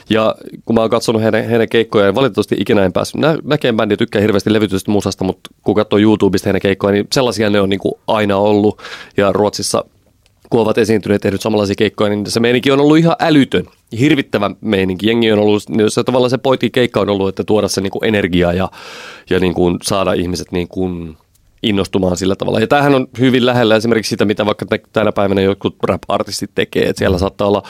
Ja 0.09 0.35
kun 0.65 0.75
mä 0.75 0.81
oon 0.81 0.89
katsonut 0.89 1.21
heidän, 1.21 1.45
heidän 1.49 1.69
keikkojaan, 1.69 2.15
valitettavasti 2.15 2.55
ikinä 2.59 2.85
en 2.85 2.93
päässyt 2.93 3.21
nä- 3.21 3.37
näkemään 3.43 3.77
bändiä, 3.77 3.97
tykkää 3.97 4.21
hirveästi 4.21 4.53
levytystä 4.53 4.91
musasta, 4.91 5.23
mutta 5.23 5.49
kun 5.63 5.75
katsoo 5.75 5.99
YouTubesta 5.99 6.49
heidän 6.49 6.61
keikkoja, 6.61 6.93
niin 6.93 7.07
sellaisia 7.11 7.49
ne 7.49 7.61
on 7.61 7.69
niin 7.69 7.79
kuin 7.79 7.93
aina 8.07 8.37
ollut. 8.37 8.81
Ja 9.17 9.31
Ruotsissa 9.31 9.83
kun 10.49 10.61
ovat 10.61 10.77
esiintyneet 10.77 11.21
tehnyt 11.21 11.41
samanlaisia 11.41 11.75
keikkoja, 11.75 12.09
niin 12.09 12.31
se 12.31 12.39
meininki 12.39 12.71
on 12.71 12.79
ollut 12.79 12.97
ihan 12.97 13.15
älytön. 13.19 13.65
Hirvittävä 13.99 14.51
meininki. 14.61 15.07
Jengi 15.07 15.31
on 15.31 15.39
ollut, 15.39 15.63
se 15.87 16.03
tavallaan 16.03 16.29
se 16.29 16.37
pointti 16.37 16.69
keikka 16.69 16.99
on 16.99 17.09
ollut, 17.09 17.29
että 17.29 17.43
tuoda 17.43 17.67
se 17.67 17.81
niin 17.81 17.91
energiaa 18.01 18.53
ja, 18.53 18.69
ja 19.29 19.39
niin 19.39 19.53
kuin 19.53 19.77
saada 19.83 20.13
ihmiset 20.13 20.51
niin 20.51 20.67
kuin 20.67 21.17
innostumaan 21.65 22.17
sillä 22.17 22.35
tavalla. 22.35 22.59
Ja 22.59 22.67
tämähän 22.67 22.95
on 22.95 23.07
hyvin 23.19 23.45
lähellä 23.45 23.75
esimerkiksi 23.75 24.09
sitä, 24.09 24.25
mitä 24.25 24.45
vaikka 24.45 24.65
tänä 24.93 25.11
päivänä 25.11 25.41
jotkut 25.41 25.75
rap-artistit 25.83 26.51
tekee, 26.55 26.89
että 26.89 26.99
siellä 26.99 27.17
saattaa 27.17 27.47
olla 27.47 27.63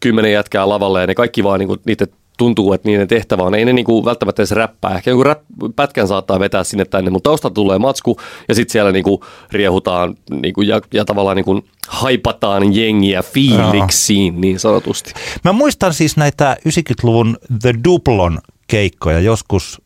kymmenen 0.00 0.32
jätkää 0.32 0.68
lavalla 0.68 1.00
ja 1.00 1.06
ne 1.06 1.14
kaikki 1.14 1.44
vaan 1.44 1.60
niin 1.60 1.68
kuin, 1.68 1.80
niiden 1.86 2.08
tuntuu, 2.38 2.72
että 2.72 2.88
niiden 2.88 3.08
tehtävä 3.08 3.42
on, 3.42 3.54
ei 3.54 3.64
ne 3.64 3.72
niinku 3.72 4.04
välttämättä 4.04 4.42
edes 4.42 4.50
räppää. 4.50 4.94
Ehkä 4.96 5.10
joku 5.10 5.24
rap, 5.24 5.42
pätkän 5.76 6.08
saattaa 6.08 6.40
vetää 6.40 6.64
sinne 6.64 6.84
tänne, 6.84 7.10
mutta 7.10 7.30
taustalta 7.30 7.54
tulee 7.54 7.78
matsku 7.78 8.16
ja 8.48 8.54
sitten 8.54 8.72
siellä 8.72 8.92
niinku 8.92 9.24
riehutaan 9.52 10.14
niinku 10.30 10.62
ja, 10.62 10.80
ja 10.94 11.04
tavallaan 11.04 11.36
niinku 11.36 11.60
haipataan 11.88 12.74
jengiä 12.76 13.22
fiiliksiin 13.22 14.40
niin 14.40 14.60
sanotusti. 14.60 15.12
Mä 15.44 15.52
muistan 15.52 15.94
siis 15.94 16.16
näitä 16.16 16.56
90-luvun 16.68 17.36
The 17.62 17.74
Duplon 17.84 18.38
keikkoja 18.66 19.20
joskus 19.20 19.82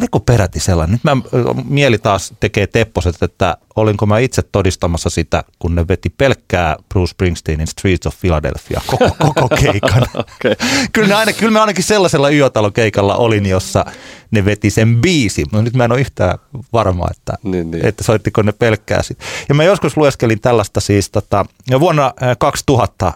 oliko 0.00 0.20
peräti 0.20 0.60
sellainen? 0.60 0.92
Nyt 0.92 1.04
mä, 1.04 1.16
mieli 1.64 1.98
taas 1.98 2.34
tekee 2.40 2.66
tepposet, 2.66 3.22
että 3.22 3.56
olinko 3.76 4.06
mä 4.06 4.18
itse 4.18 4.42
todistamassa 4.42 5.10
sitä, 5.10 5.44
kun 5.58 5.74
ne 5.74 5.88
veti 5.88 6.10
pelkkää 6.10 6.76
Bruce 6.88 7.10
Springsteenin 7.10 7.66
Streets 7.66 8.06
of 8.06 8.20
Philadelphia 8.20 8.80
koko, 8.86 9.10
koko 9.24 9.48
keikan. 9.48 10.02
okay. 10.14 10.54
kyllä, 10.92 11.08
ne 11.08 11.14
aina, 11.14 11.32
kyllä 11.32 11.52
mä 11.52 11.60
ainakin 11.60 11.84
sellaisella 11.84 12.30
yötalokeikalla 12.30 13.16
olin, 13.16 13.46
jossa 13.46 13.84
ne 14.30 14.44
veti 14.44 14.70
sen 14.70 15.00
biisi. 15.00 15.44
No 15.52 15.62
nyt 15.62 15.74
mä 15.74 15.84
en 15.84 15.92
ole 15.92 16.00
yhtään 16.00 16.38
varma, 16.72 17.06
että, 17.10 17.32
niin, 17.42 17.70
niin. 17.70 17.86
että 17.86 18.04
soittiko 18.04 18.42
ne 18.42 18.52
pelkkää 18.52 19.02
sitä. 19.02 19.24
Ja 19.48 19.54
mä 19.54 19.64
joskus 19.64 19.96
lueskelin 19.96 20.40
tällaista 20.40 20.80
siis 20.80 21.10
tota, 21.10 21.46
vuonna 21.80 22.14
2000 22.38 23.12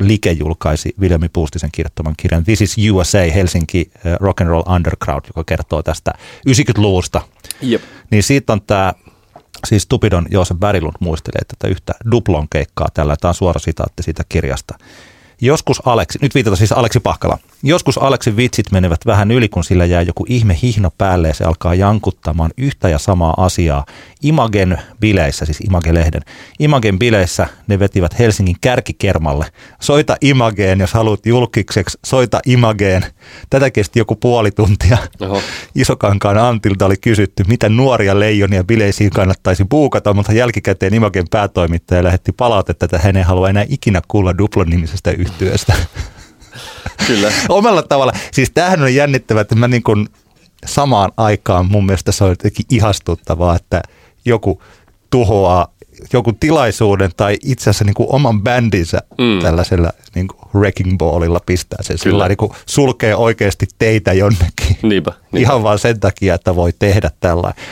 Like 0.00 0.32
julkaisi 0.32 0.94
Viljami 1.00 1.28
Puustisen 1.28 1.70
kirjoittaman 1.72 2.14
kirjan 2.16 2.44
This 2.44 2.60
is 2.60 2.76
USA 2.92 3.18
Helsinki 3.34 3.90
Rock 4.20 4.40
and 4.40 4.50
Roll 4.50 4.62
Underground, 4.74 5.24
joka 5.26 5.44
kertoo 5.44 5.82
tästä 5.82 6.12
90-luvusta. 6.48 7.20
Jep. 7.62 7.82
Niin 8.10 8.22
siitä 8.22 8.52
on 8.52 8.60
tämä 8.62 8.94
siis 9.64 9.86
Tupidon 9.86 10.26
Joosef 10.30 10.58
Bärilund 10.58 10.94
muistelee 11.00 11.42
tätä 11.48 11.68
yhtä 11.68 11.92
duplon 12.10 12.48
keikkaa 12.48 12.88
tällä. 12.94 13.16
Tämä 13.20 13.30
on 13.30 13.34
suora 13.34 13.60
sitaatti 13.60 14.02
siitä 14.02 14.22
kirjasta. 14.28 14.78
Joskus 15.44 15.82
Aleksi, 15.86 16.18
nyt 16.22 16.34
viitata 16.34 16.56
siis 16.56 16.72
Aleksi 16.72 17.00
Pahkala. 17.00 17.38
Joskus 17.62 17.98
Aleksin 17.98 18.36
vitsit 18.36 18.72
menevät 18.72 19.06
vähän 19.06 19.30
yli, 19.30 19.48
kun 19.48 19.64
sillä 19.64 19.84
jää 19.84 20.02
joku 20.02 20.26
ihme 20.28 20.58
hihno 20.62 20.90
päälle 20.98 21.28
ja 21.28 21.34
se 21.34 21.44
alkaa 21.44 21.74
jankuttamaan 21.74 22.50
yhtä 22.58 22.88
ja 22.88 22.98
samaa 22.98 23.34
asiaa. 23.36 23.84
Imagen 24.22 24.78
bileissä, 25.00 25.44
siis 25.44 25.60
Image-lehden. 25.60 26.20
Imagen 26.58 26.98
bileissä 26.98 27.46
ne 27.66 27.78
vetivät 27.78 28.18
Helsingin 28.18 28.56
kärkikermalle. 28.60 29.46
Soita 29.80 30.16
Imageen, 30.20 30.80
jos 30.80 30.92
haluat 30.94 31.26
julkikseksi, 31.26 31.98
soita 32.04 32.40
Imageen. 32.46 33.04
Tätä 33.50 33.70
kesti 33.70 33.98
joku 33.98 34.16
puoli 34.16 34.50
tuntia. 34.50 34.98
Oho. 35.20 35.40
Isokankaan 35.74 36.38
Antilta 36.38 36.86
oli 36.86 36.96
kysytty, 36.96 37.44
mitä 37.48 37.68
nuoria 37.68 38.20
leijonia 38.20 38.64
bileisiin 38.64 39.10
kannattaisi 39.10 39.64
puukata, 39.64 40.14
mutta 40.14 40.32
jälkikäteen 40.32 40.94
Imagen 40.94 41.26
päätoimittaja 41.30 42.04
lähetti 42.04 42.32
palautetta, 42.32 42.84
että 42.84 42.98
hän 42.98 43.16
ei 43.16 43.22
halua 43.22 43.50
enää 43.50 43.64
ikinä 43.68 44.02
kuulla 44.08 44.38
Duplon 44.38 44.70
nimisestä 44.70 45.10
yhtyöstä. 45.34 45.74
Kyllä. 47.06 47.32
Omalla 47.48 47.82
tavalla. 47.82 48.12
Siis 48.32 48.50
tämähän 48.54 48.82
on 48.82 48.94
jännittävää, 48.94 49.40
että 49.40 49.54
mä 49.54 49.68
niin 49.68 49.82
kuin 49.82 50.08
samaan 50.66 51.12
aikaan 51.16 51.66
mun 51.66 51.86
mielestä 51.86 52.12
se 52.12 52.24
on 52.24 52.30
jotenkin 52.30 52.66
ihastuttavaa, 52.70 53.56
että 53.56 53.82
joku 54.24 54.62
tuhoaa 55.10 55.74
joku 56.12 56.32
tilaisuuden 56.32 57.10
tai 57.16 57.36
itse 57.42 57.62
asiassa 57.62 57.84
niin 57.84 57.94
kuin 57.94 58.08
oman 58.12 58.42
bändinsä 58.42 58.98
mm. 59.18 59.42
tällaisella 59.42 59.90
niin 60.14 60.28
kuin 60.28 60.38
wrecking 60.54 60.98
ballilla 60.98 61.40
pistää 61.46 61.78
sen. 61.82 61.98
Sillä 61.98 62.28
niin 62.28 62.36
kuin 62.36 62.52
sulkee 62.66 63.16
oikeasti 63.16 63.66
teitä 63.78 64.12
jonnekin. 64.12 64.76
Niinpä, 64.82 65.12
niinpä. 65.12 65.38
Ihan 65.38 65.62
vaan 65.62 65.78
sen 65.78 66.00
takia, 66.00 66.34
että 66.34 66.56
voi 66.56 66.72
tehdä 66.78 67.10
tällainen. 67.20 67.64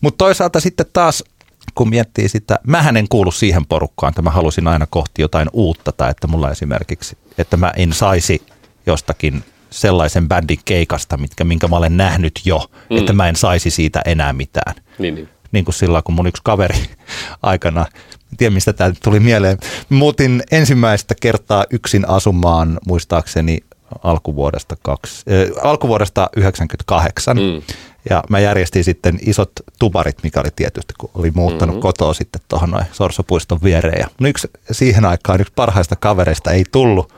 Mutta 0.00 0.18
toisaalta 0.18 0.60
sitten 0.60 0.86
taas 0.92 1.24
kun 1.74 1.88
miettii 1.88 2.28
sitä, 2.28 2.58
mähän 2.66 2.96
en 2.96 3.06
kuulu 3.08 3.30
siihen 3.30 3.66
porukkaan, 3.66 4.10
että 4.10 4.22
mä 4.22 4.30
halusin 4.30 4.68
aina 4.68 4.86
kohti 4.90 5.22
jotain 5.22 5.48
uutta 5.52 5.92
tai 5.92 6.10
että 6.10 6.26
mulla 6.26 6.50
esimerkiksi, 6.50 7.18
että 7.38 7.56
mä 7.56 7.72
en 7.76 7.92
saisi 7.92 8.42
jostakin 8.86 9.44
sellaisen 9.70 10.28
bändin 10.28 10.58
keikasta, 10.64 11.16
mitkä, 11.16 11.44
minkä 11.44 11.68
mä 11.68 11.76
olen 11.76 11.96
nähnyt 11.96 12.40
jo, 12.44 12.70
mm. 12.90 12.96
että 12.96 13.12
mä 13.12 13.28
en 13.28 13.36
saisi 13.36 13.70
siitä 13.70 14.02
enää 14.04 14.32
mitään. 14.32 14.74
Niin, 14.98 15.14
niin. 15.14 15.28
niin 15.52 15.64
kuin 15.64 15.74
silloin, 15.74 16.04
kun 16.04 16.14
mun 16.14 16.26
yksi 16.26 16.42
kaveri 16.44 16.78
aikana, 17.42 17.86
en 18.32 18.38
tiedä 18.38 18.54
mistä 18.54 18.72
tämä 18.72 18.92
tuli 19.02 19.20
mieleen, 19.20 19.58
muutin 19.88 20.42
ensimmäistä 20.50 21.14
kertaa 21.20 21.64
yksin 21.70 22.08
asumaan 22.08 22.78
muistaakseni 22.86 23.58
alkuvuodesta, 24.02 24.76
kaksi, 24.82 25.24
äh, 25.30 25.64
alkuvuodesta 25.70 26.30
98. 26.36 27.36
Mm. 27.36 27.62
Ja 28.10 28.22
mä 28.30 28.40
järjestin 28.40 28.84
sitten 28.84 29.18
isot 29.26 29.52
tubarit, 29.78 30.16
mikä 30.22 30.40
oli 30.40 30.50
tietysti, 30.56 30.94
kun 30.98 31.10
oli 31.14 31.30
muuttanut 31.30 31.74
mm-hmm. 31.74 31.82
kotoa 31.82 32.14
sitten 32.14 32.42
tuohon 32.48 32.70
noin 32.70 32.84
Sorsopuiston 32.92 33.58
viereen. 33.62 34.00
Ja 34.00 34.28
yksi, 34.28 34.48
siihen 34.70 35.04
aikaan 35.04 35.40
yksi 35.40 35.52
parhaista 35.56 35.96
kavereista 35.96 36.50
ei 36.50 36.64
tullut. 36.72 37.12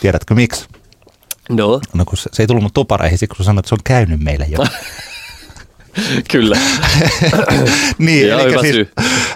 Tiedätkö 0.00 0.34
miksi? 0.34 0.66
No. 1.48 1.80
No 1.92 2.04
kun 2.04 2.16
se, 2.16 2.30
se 2.32 2.42
ei 2.42 2.46
tullut 2.46 2.62
mun 2.62 2.72
tupareihin, 2.74 3.18
siksi 3.18 3.36
kun 3.36 3.44
sanoit, 3.44 3.58
että 3.58 3.68
se 3.68 3.74
on 3.74 3.80
käynyt 3.84 4.20
meillä 4.20 4.46
jo. 4.48 4.58
Kyllä. 6.30 6.56
niin, 7.98 8.28
Joo, 8.28 8.40
eli, 8.40 8.60
siis, 8.60 8.88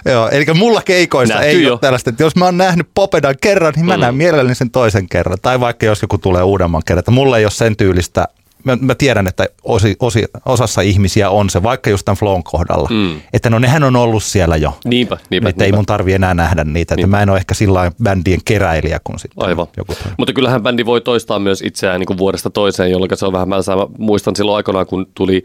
joo, 0.05 0.29
eli 0.29 0.45
mulla 0.53 0.81
keikoissa 0.81 1.33
Nähty 1.33 1.49
ei 1.49 1.63
jo. 1.63 1.71
ole 1.71 1.79
tällaista, 1.79 2.09
että 2.09 2.23
jos 2.23 2.35
mä 2.35 2.45
oon 2.45 2.57
nähnyt 2.57 2.87
Popedan 2.95 3.35
kerran, 3.41 3.73
niin 3.75 3.85
mä 3.85 3.97
mm. 3.97 4.01
näen 4.01 4.15
mielelläni 4.15 4.55
sen 4.55 4.71
toisen 4.71 5.09
kerran. 5.09 5.37
Tai 5.41 5.59
vaikka 5.59 5.85
jos 5.85 6.01
joku 6.01 6.17
tulee 6.17 6.43
uudemman 6.43 6.81
kerran, 6.85 6.99
että 6.99 7.11
mulla 7.11 7.37
ei 7.37 7.45
ole 7.45 7.51
sen 7.51 7.75
tyylistä 7.75 8.27
mä, 8.65 8.77
mä 8.81 8.95
tiedän, 8.95 9.27
että 9.27 9.45
osi, 9.63 9.95
osi, 9.99 10.25
osassa 10.45 10.81
ihmisiä 10.81 11.29
on 11.29 11.49
se, 11.49 11.63
vaikka 11.63 11.89
just 11.89 12.05
tämän 12.05 12.17
Flown 12.17 12.43
kohdalla, 12.43 12.89
mm. 12.91 13.21
että 13.33 13.49
no 13.49 13.59
nehän 13.59 13.83
on 13.83 13.95
ollut 13.95 14.23
siellä 14.23 14.57
jo. 14.57 14.77
Niinpä, 14.85 15.17
niinpä. 15.29 15.49
Että 15.49 15.63
niinpä. 15.63 15.75
ei 15.75 15.77
mun 15.77 15.85
tarvi 15.85 16.13
enää 16.13 16.33
nähdä 16.33 16.63
niitä, 16.63 16.95
että 16.95 17.07
mä 17.07 17.21
en 17.21 17.29
ole 17.29 17.37
ehkä 17.37 17.53
sillä 17.53 17.91
bändien 18.03 18.39
keräilijä 18.45 18.99
kuin 19.03 19.19
sitten 19.19 19.47
Aivan. 19.47 19.67
joku. 19.77 19.93
Mutta 20.17 20.33
kyllähän 20.33 20.63
bändi 20.63 20.85
voi 20.85 21.01
toistaa 21.01 21.39
myös 21.39 21.61
itseään 21.61 21.99
niin 21.99 22.07
kuin 22.07 22.17
vuodesta 22.17 22.49
toiseen, 22.49 22.91
jolloin 22.91 23.11
se 23.13 23.25
on 23.25 23.33
vähän, 23.33 23.49
mä 23.49 23.55
muistan 23.97 24.35
silloin 24.35 24.55
aikanaan, 24.55 24.85
kun 24.85 25.07
tuli 25.15 25.43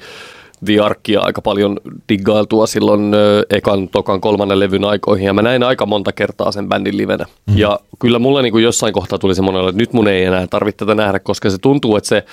The 0.64 0.80
Arkia 0.80 1.20
aika 1.20 1.42
paljon 1.42 1.80
diggailtua 2.08 2.66
silloin 2.66 3.14
ö, 3.14 3.46
ekan, 3.50 3.88
tokan, 3.88 4.20
kolmannen 4.20 4.60
levyn 4.60 4.84
aikoihin 4.84 5.26
ja 5.26 5.32
mä 5.32 5.42
näin 5.42 5.62
aika 5.62 5.86
monta 5.86 6.12
kertaa 6.12 6.52
sen 6.52 6.68
bändin 6.68 6.96
livenä. 6.96 7.26
Mm. 7.46 7.58
Ja 7.58 7.80
kyllä 7.98 8.18
mulle 8.18 8.42
niin 8.42 8.52
kuin 8.52 8.64
jossain 8.64 8.92
kohtaa 8.92 9.18
tuli 9.18 9.34
semmoinen, 9.34 9.68
että 9.68 9.80
nyt 9.80 9.92
mun 9.92 10.08
ei 10.08 10.24
enää 10.24 10.46
tarvitse 10.46 10.78
tätä 10.78 10.94
nähdä, 10.94 11.18
koska 11.18 11.50
se 11.50 11.58
tuntuu, 11.58 11.96
että 11.96 12.08
se 12.08 12.24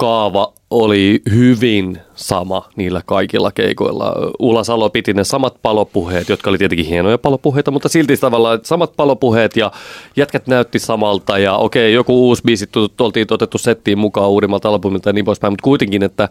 kaava 0.00 0.52
oli 0.70 1.22
hyvin 1.30 1.98
sama 2.14 2.68
niillä 2.76 3.02
kaikilla 3.06 3.52
keikoilla. 3.52 4.14
Ulla 4.38 4.64
Salo 4.64 4.90
piti 4.90 5.12
ne 5.12 5.24
samat 5.24 5.56
palopuheet, 5.62 6.28
jotka 6.28 6.50
oli 6.50 6.58
tietenkin 6.58 6.86
hienoja 6.86 7.18
palopuheita, 7.18 7.70
mutta 7.70 7.88
silti 7.88 8.16
tavallaan 8.16 8.60
samat 8.62 8.96
palopuheet 8.96 9.56
ja 9.56 9.72
jätkät 10.16 10.46
näytti 10.46 10.78
samalta 10.78 11.38
ja 11.38 11.56
okei, 11.56 11.92
joku 11.92 12.28
uusi 12.28 12.42
biisi 12.44 12.68
oltiin 13.00 13.26
otettu 13.30 13.58
settiin 13.58 13.98
mukaan 13.98 14.30
uudemmalta 14.30 14.68
albumilta 14.68 15.08
ja 15.08 15.12
niin 15.12 15.24
poispäin, 15.24 15.52
mutta 15.52 15.64
kuitenkin, 15.64 16.02
että, 16.02 16.28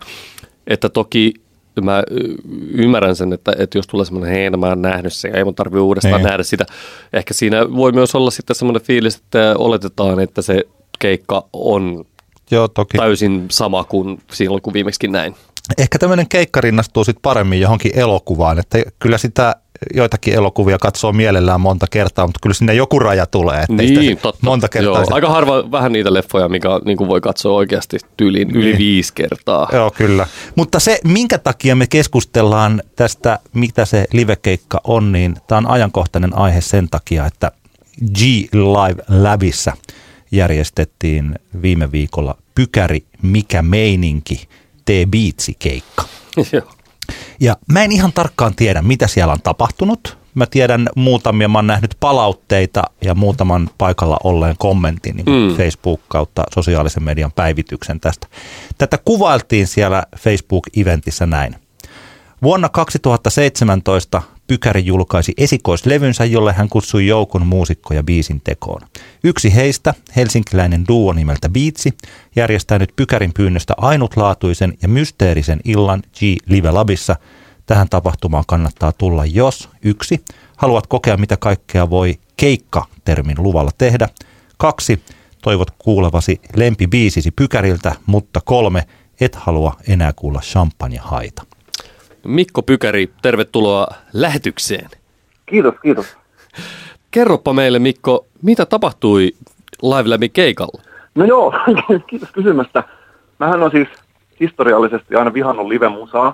että 0.68 0.90
toki 0.90 1.34
mä 1.82 2.04
ymmärrän 2.72 3.16
sen, 3.16 3.34
että, 3.34 3.54
että 3.60 3.78
jos 3.78 3.88
tulee 3.88 4.06
semmoinen, 4.06 4.36
hei, 4.36 4.50
no 4.50 4.58
mä 4.58 4.68
oon 4.68 4.82
nähnyt 4.82 5.14
sen, 5.14 5.36
ei 5.36 5.44
mun 5.44 5.56
tarvitse 5.56 5.80
uudestaan 5.80 6.22
ei. 6.22 6.28
nähdä 6.28 6.44
sitä. 6.44 6.66
Ehkä 7.14 7.34
siinä 7.34 7.76
voi 7.76 7.92
myös 7.92 8.16
olla 8.16 8.32
sitten 8.32 8.56
semmoinen 8.56 8.82
fiilis, 8.82 9.16
että 9.16 9.56
oletetaan, 9.58 10.20
että 10.20 10.42
se 10.42 10.64
keikka 11.00 11.46
on 11.54 12.06
Joo, 12.52 12.68
toki. 12.68 12.98
täysin 12.98 13.46
sama 13.52 13.84
kuin 13.84 14.22
silloin, 14.32 14.62
kun 14.62 14.74
viimeksi 14.74 15.08
näin. 15.08 15.36
Ehkä 15.78 16.00
tämmöinen 16.00 16.30
keikka 16.30 16.62
rinnastuu 16.62 17.04
sitten 17.04 17.22
paremmin 17.22 17.62
johonkin 17.62 17.92
elokuvaan, 17.96 18.60
että 18.60 18.78
kyllä 19.00 19.18
sitä 19.18 19.56
joitakin 19.94 20.34
elokuvia 20.34 20.78
katsoo 20.78 21.12
mielellään 21.12 21.62
monta 21.62 21.86
kertaa, 21.92 22.28
mutta 22.28 22.40
kyllä 22.44 22.54
sinne 22.54 22.74
joku 22.74 23.00
raja 23.00 23.26
tulee. 23.26 23.60
Että 23.60 23.74
niin, 23.74 24.18
totta. 24.18 24.46
Monta 24.46 24.70
kertaa 24.70 24.94
Joo, 24.94 25.04
sitä... 25.04 25.16
Aika 25.16 25.30
harva 25.30 25.72
vähän 25.72 25.92
niitä 25.92 26.14
leffoja, 26.14 26.50
mikä 26.50 26.70
niin 26.86 26.98
kuin 26.98 27.08
voi 27.08 27.22
katsoa 27.22 27.54
oikeasti 27.54 27.98
tyyliin 28.18 28.48
niin. 28.48 28.58
yli 28.58 28.78
viisi 28.78 29.14
kertaa. 29.14 29.70
Joo, 29.74 29.92
kyllä. 29.92 30.28
Mutta 30.56 30.80
se, 30.80 31.00
minkä 31.04 31.38
takia 31.38 31.76
me 31.76 31.88
keskustellaan 31.88 32.84
tästä, 32.96 33.40
mitä 33.54 33.86
se 33.86 34.06
livekeikka 34.14 34.82
on, 34.84 35.12
niin 35.12 35.36
tämä 35.48 35.58
on 35.58 35.68
ajankohtainen 35.68 36.38
aihe 36.38 36.62
sen 36.62 36.90
takia, 36.90 37.26
että 37.26 37.52
G 38.16 38.20
Live 38.54 39.04
Labissa– 39.08 39.74
järjestettiin 40.32 41.36
viime 41.62 41.92
viikolla 41.92 42.36
Pykäri 42.56 43.06
Mikä 43.22 43.62
meininki, 43.62 44.48
tee 44.86 45.06
biitsi 45.06 45.56
keikka. 45.60 46.04
Ja 47.40 47.58
mä 47.72 47.84
en 47.84 47.92
ihan 47.92 48.14
tarkkaan 48.14 48.56
tiedä, 48.56 48.82
mitä 48.82 49.08
siellä 49.08 49.34
on 49.34 49.42
tapahtunut. 49.42 50.18
Mä 50.36 50.46
tiedän 50.46 50.90
muutamia, 50.96 51.48
mä 51.48 51.58
oon 51.58 51.68
nähnyt 51.68 51.98
palautteita 52.00 52.84
ja 53.02 53.16
muutaman 53.16 53.70
paikalla 53.78 54.18
olleen 54.24 54.56
kommentin 54.58 55.16
niin 55.16 55.26
mm. 55.26 55.58
Facebook 55.58 56.02
kautta 56.08 56.44
sosiaalisen 56.54 57.04
median 57.04 57.32
päivityksen 57.32 58.00
tästä. 58.00 58.28
Tätä 58.78 58.98
kuvailtiin 58.98 59.68
siellä 59.68 60.04
Facebook-eventissä 60.16 61.26
näin. 61.26 61.56
Vuonna 62.42 62.70
2017 62.70 64.22
Pykäri 64.50 64.86
julkaisi 64.86 65.34
esikoislevynsä, 65.38 66.26
jolle 66.26 66.54
hän 66.54 66.70
kutsui 66.70 67.08
joukon 67.08 67.48
muusikkoja 67.48 68.04
biisin 68.04 68.42
tekoon. 68.44 68.82
Yksi 69.24 69.56
heistä, 69.56 69.94
helsinkiläinen 70.16 70.86
duo 70.88 71.14
nimeltä 71.14 71.50
Beatsi, 71.50 71.94
järjestää 72.36 72.80
nyt 72.80 72.94
Pykärin 72.96 73.34
pyynnöstä 73.34 73.74
ainutlaatuisen 73.78 74.78
ja 74.82 74.88
mysteerisen 74.88 75.60
illan 75.66 76.04
G 76.20 76.22
Live 76.46 76.72
Labissa. 76.72 77.16
Tähän 77.66 77.90
tapahtumaan 77.90 78.44
kannattaa 78.48 78.92
tulla, 78.92 79.26
jos 79.26 79.70
yksi, 79.82 80.24
haluat 80.58 80.88
kokea 80.88 81.18
mitä 81.18 81.38
kaikkea 81.38 81.90
voi 81.90 82.20
keikka-termin 82.38 83.38
luvalla 83.40 83.72
tehdä. 83.78 84.10
Kaksi, 84.58 85.04
toivot 85.42 85.72
kuulevasi 85.72 86.42
lempibiisisi 86.56 87.32
Pykäriltä, 87.32 87.96
mutta 88.06 88.42
kolme, 88.46 88.88
et 89.22 89.36
halua 89.36 89.76
enää 89.88 90.14
kuulla 90.16 90.40
champagne 90.40 90.98
haita. 90.98 91.49
Mikko 92.26 92.62
Pykäri, 92.62 93.10
tervetuloa 93.22 93.88
lähetykseen. 94.14 94.90
Kiitos, 95.46 95.74
kiitos. 95.82 96.18
Kerropa 97.12 97.54
meille 97.54 97.80
Mikko, 97.80 98.26
mitä 98.42 98.66
tapahtui 98.66 99.32
Live 99.84 100.10
Lämi 100.10 100.30
keikalla? 100.30 100.82
No 101.16 101.26
joo, 101.26 101.54
kiitos 102.10 102.32
kysymästä. 102.32 102.84
Mähän 103.40 103.64
on 103.64 103.72
siis 103.72 103.88
historiallisesti 104.40 105.16
aina 105.16 105.34
vihannut 105.34 105.68
live-musaa, 105.68 106.34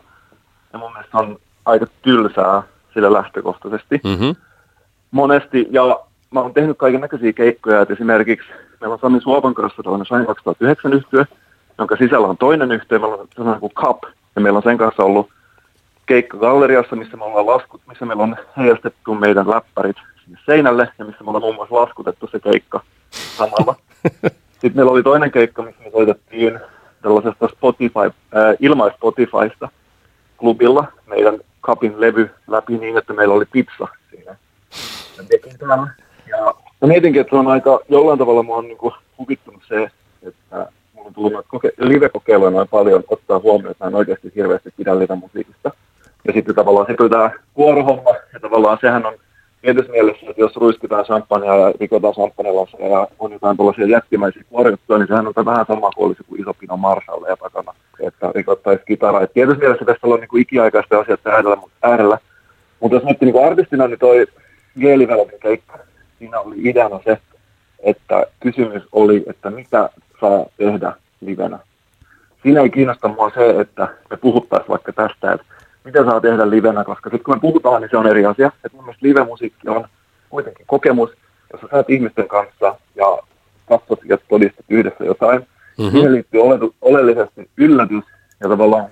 ja 0.74 0.80
mun 0.80 0.94
mielestä 0.94 1.18
on 1.18 1.38
aika 1.65 1.86
tylsää 2.01 2.63
sille 2.94 3.13
lähtökohtaisesti. 3.13 4.01
Mm-hmm. 4.04 4.36
Monesti, 5.12 5.68
ja 5.72 6.00
mä 6.32 6.39
oon 6.39 6.54
tehnyt 6.54 6.77
kaiken 6.77 7.01
näköisiä 7.01 7.34
keikkoja, 7.34 7.82
että 7.82 7.94
esimerkiksi 7.94 8.48
meillä 8.82 8.94
on 8.94 9.00
Sami 9.00 9.22
Suopan 9.22 9.54
kanssa 9.54 9.84
tällainen 9.84 10.06
Shine 10.06 10.25
2009 10.25 10.94
yhtyö, 10.94 11.25
jonka 11.77 11.96
sisällä 11.96 12.27
on 12.27 12.38
toinen 12.38 12.72
yhtiö, 12.72 13.00
meillä 13.00 13.15
on 13.15 13.27
sellainen 13.36 13.60
kuin 13.60 13.74
Cup, 13.74 14.04
ja 14.36 14.42
meillä 14.42 14.58
on 14.58 14.63
sen 14.63 14.77
kanssa 14.77 15.04
ollut 15.04 15.30
keikka 16.05 16.38
galleriassa, 16.38 16.95
missä 16.95 17.17
me 17.17 17.25
ollaan 17.25 17.45
laskut, 17.45 17.81
missä 17.88 18.05
meillä 18.05 18.24
on 18.24 18.35
heijastettu 18.57 19.15
meidän 19.15 19.50
läppärit 19.50 19.95
sinne 20.24 20.39
seinälle, 20.45 20.89
ja 20.97 21.05
missä 21.05 21.24
me 21.24 21.29
ollaan 21.29 21.41
muun 21.41 21.55
muassa 21.55 21.75
laskutettu 21.75 22.27
se 22.27 22.39
keikka 22.39 22.81
samalla. 23.12 23.75
Sitten 24.51 24.75
meillä 24.75 24.91
oli 24.91 25.03
toinen 25.03 25.31
keikka, 25.31 25.62
missä 25.62 25.83
me 25.83 25.91
soitettiin 25.91 26.59
tällaisesta 27.01 27.47
Spotify, 27.47 28.05
äh, 28.35 28.55
ilmais 28.59 28.93
Spotifysta 28.93 29.69
klubilla 30.38 30.88
meidän 31.05 31.39
kapin 31.62 32.01
levy 32.01 32.29
läpi 32.47 32.77
niin, 32.77 32.97
että 32.97 33.13
meillä 33.13 33.33
oli 33.33 33.45
pizza 33.51 33.88
siinä. 34.09 34.35
Ja 36.27 36.53
mä 36.81 36.88
mietinkin, 36.88 37.21
että 37.21 37.31
se 37.31 37.35
on 37.35 37.47
aika, 37.47 37.79
jollain 37.89 38.19
tavalla 38.19 38.43
mua 38.43 38.57
on 38.57 38.67
niin 38.67 38.77
hukittunut 39.17 39.63
se, 39.67 39.91
että 40.24 40.67
mulla 40.93 41.07
on 41.07 41.13
tullut 41.13 41.45
koke- 41.47 41.74
live-kokeiluja 41.77 42.51
noin 42.51 42.67
paljon 42.67 43.03
ottaa 43.07 43.39
huomioon, 43.39 43.71
että 43.71 43.83
mä 43.83 43.88
en 43.88 43.95
oikeasti 43.95 44.31
hirveästi 44.35 44.74
pidä 44.77 45.00
live-musiikista. 45.00 45.71
Ja 46.25 46.34
sitten 46.34 46.55
tavallaan 46.55 46.88
se 46.88 47.10
tämä 47.10 47.32
kuorohomma, 47.53 48.12
ja 48.34 48.39
tavallaan 48.39 48.77
sehän 48.82 49.05
on 49.05 49.13
tietyssä 49.62 49.91
mielessä, 49.91 50.25
että 50.29 50.41
jos 50.41 50.55
ruiskitaan 50.55 51.05
champagnea 51.05 51.55
ja 51.55 51.74
rikotaan 51.79 52.13
champagnelassa 52.13 52.77
ja 52.79 53.08
on 53.20 53.32
jotain 53.32 53.58
tuollaisia 53.58 53.88
jättimäisiä 53.88 54.44
kuorjuttuja, 54.50 55.00
niin 55.00 55.08
sehän 55.08 55.27
on 55.27 55.46
vähän 55.46 55.65
sama 55.67 55.89
kuin 55.91 56.05
olisi 56.05 56.24
kuin 56.24 56.41
iso 56.41 56.53
pino 56.53 56.77
Marshall 56.77 57.25
ja 57.25 57.38
takana, 57.38 57.74
että 58.00 58.32
rikottaisiin 58.36 58.86
kitaraa. 58.88 59.22
Et 59.22 59.34
tietyssä 59.34 59.60
mielessä 59.60 59.86
tässä 59.86 60.08
on 60.08 60.20
niin 60.20 60.41
ikiaikaista 60.41 61.00
asiat 61.00 61.27
äärellä, 61.27 61.58
äärellä. 61.84 62.17
Mutta 62.79 62.96
jos 62.96 63.03
miettii 63.03 63.32
niin 63.32 63.46
artistina, 63.46 63.88
niin 63.88 64.00
toi 64.00 64.27
Geelivelopin 64.79 65.39
keikka, 65.39 65.77
siinä 66.20 66.39
oli 66.39 66.55
ideana 66.60 67.00
se, 67.05 67.17
että 67.79 68.25
kysymys 68.39 68.84
oli, 68.91 69.24
että 69.27 69.50
mitä 69.50 69.89
saa 70.22 70.46
tehdä 70.58 70.94
livenä. 71.22 71.60
Siinä 72.44 72.62
ei 72.62 72.70
kiinnosta 72.70 73.08
mua 73.08 73.32
se, 73.36 73.60
että 73.60 73.88
me 74.10 74.17
puhuttaisiin 74.17 74.70
vaikka 74.70 74.94
tästä, 74.94 75.34
että 75.34 75.46
mitä 75.86 76.06
saa 76.06 76.22
tehdä 76.22 76.50
livenä, 76.50 76.84
koska 76.84 77.10
sitten 77.10 77.24
kun 77.24 77.36
me 77.36 77.39
puhutaan, 77.39 77.82
niin 77.82 77.89
se 77.92 77.98
on 77.98 78.08
eri 78.08 78.25
asia. 78.25 78.51
Et 78.63 78.74
mun 78.74 78.84
mielestä 78.84 79.08
live-musiikki 79.08 79.70
on 79.70 79.88
kuitenkin 80.30 80.65
kokemus, 80.65 81.10
jossa 81.54 81.68
sä 81.72 81.84
ihmisten 81.88 82.27
kanssa 82.27 82.75
ja 82.96 83.18
katsot 83.70 84.00
ja 84.06 84.18
todistat 84.30 84.65
yhdessä 84.70 85.04
jotain. 85.04 85.39
Mm-hmm. 85.39 85.92
Siihen 85.92 86.13
liittyy 86.13 86.42
oletu, 86.42 86.75
oleellisesti 86.82 87.50
yllätys 87.58 88.04
ja 88.39 88.50
tavallaan, 88.50 88.88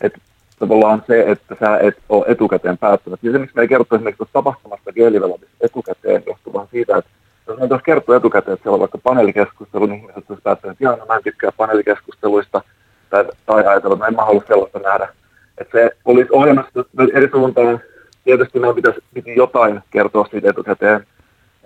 että 0.00 0.18
tavallaan 0.58 1.02
se, 1.06 1.24
että 1.30 1.56
sä 1.60 1.78
et 1.78 1.98
ole 2.08 2.24
etukäteen 2.28 2.78
päättänyt. 2.78 3.22
Ja 3.22 3.32
se, 3.32 3.38
miksi 3.38 3.56
me 3.56 3.62
ei 3.62 3.68
kerrottu 3.68 3.94
esimerkiksi 3.94 4.18
tuosta 4.18 4.32
tapahtumasta 4.32 4.92
Geelivelopissa 4.92 5.56
etukäteen, 5.60 6.22
johtuu 6.26 6.52
vaan 6.52 6.68
siitä, 6.70 6.96
että 6.96 7.10
jos 7.46 7.58
me 7.58 7.68
tuossa 7.68 7.84
kertoo 7.84 8.14
etukäteen, 8.14 8.52
että 8.52 8.62
siellä 8.62 8.74
on 8.74 8.80
vaikka 8.80 8.98
paneelikeskustelu, 8.98 9.86
niin 9.86 10.00
ihmiset 10.00 10.16
olisivat 10.16 10.42
päättäneet, 10.42 10.78
että 10.80 10.96
no, 10.96 11.06
mä 11.06 11.16
en 11.16 11.22
tykkää 11.22 11.50
paneelikeskusteluista, 11.56 12.62
tai, 13.10 13.24
tai 13.46 13.66
ajatella, 13.66 13.94
että 13.94 14.04
mä 14.04 14.06
en 14.06 14.14
mä 14.14 14.24
halua 14.24 14.42
sellaista 14.48 14.78
nähdä 14.78 15.08
että 15.58 15.78
se 15.78 15.90
olisi 16.04 16.28
ohjelmassa 16.32 16.84
eri 17.14 17.28
suuntaan. 17.30 17.80
Tietysti 18.24 18.60
meidän 18.60 18.76
pitäisi 18.76 19.00
piti 19.14 19.36
jotain 19.36 19.80
kertoa 19.90 20.26
siitä 20.30 20.50
etukäteen. 20.50 21.06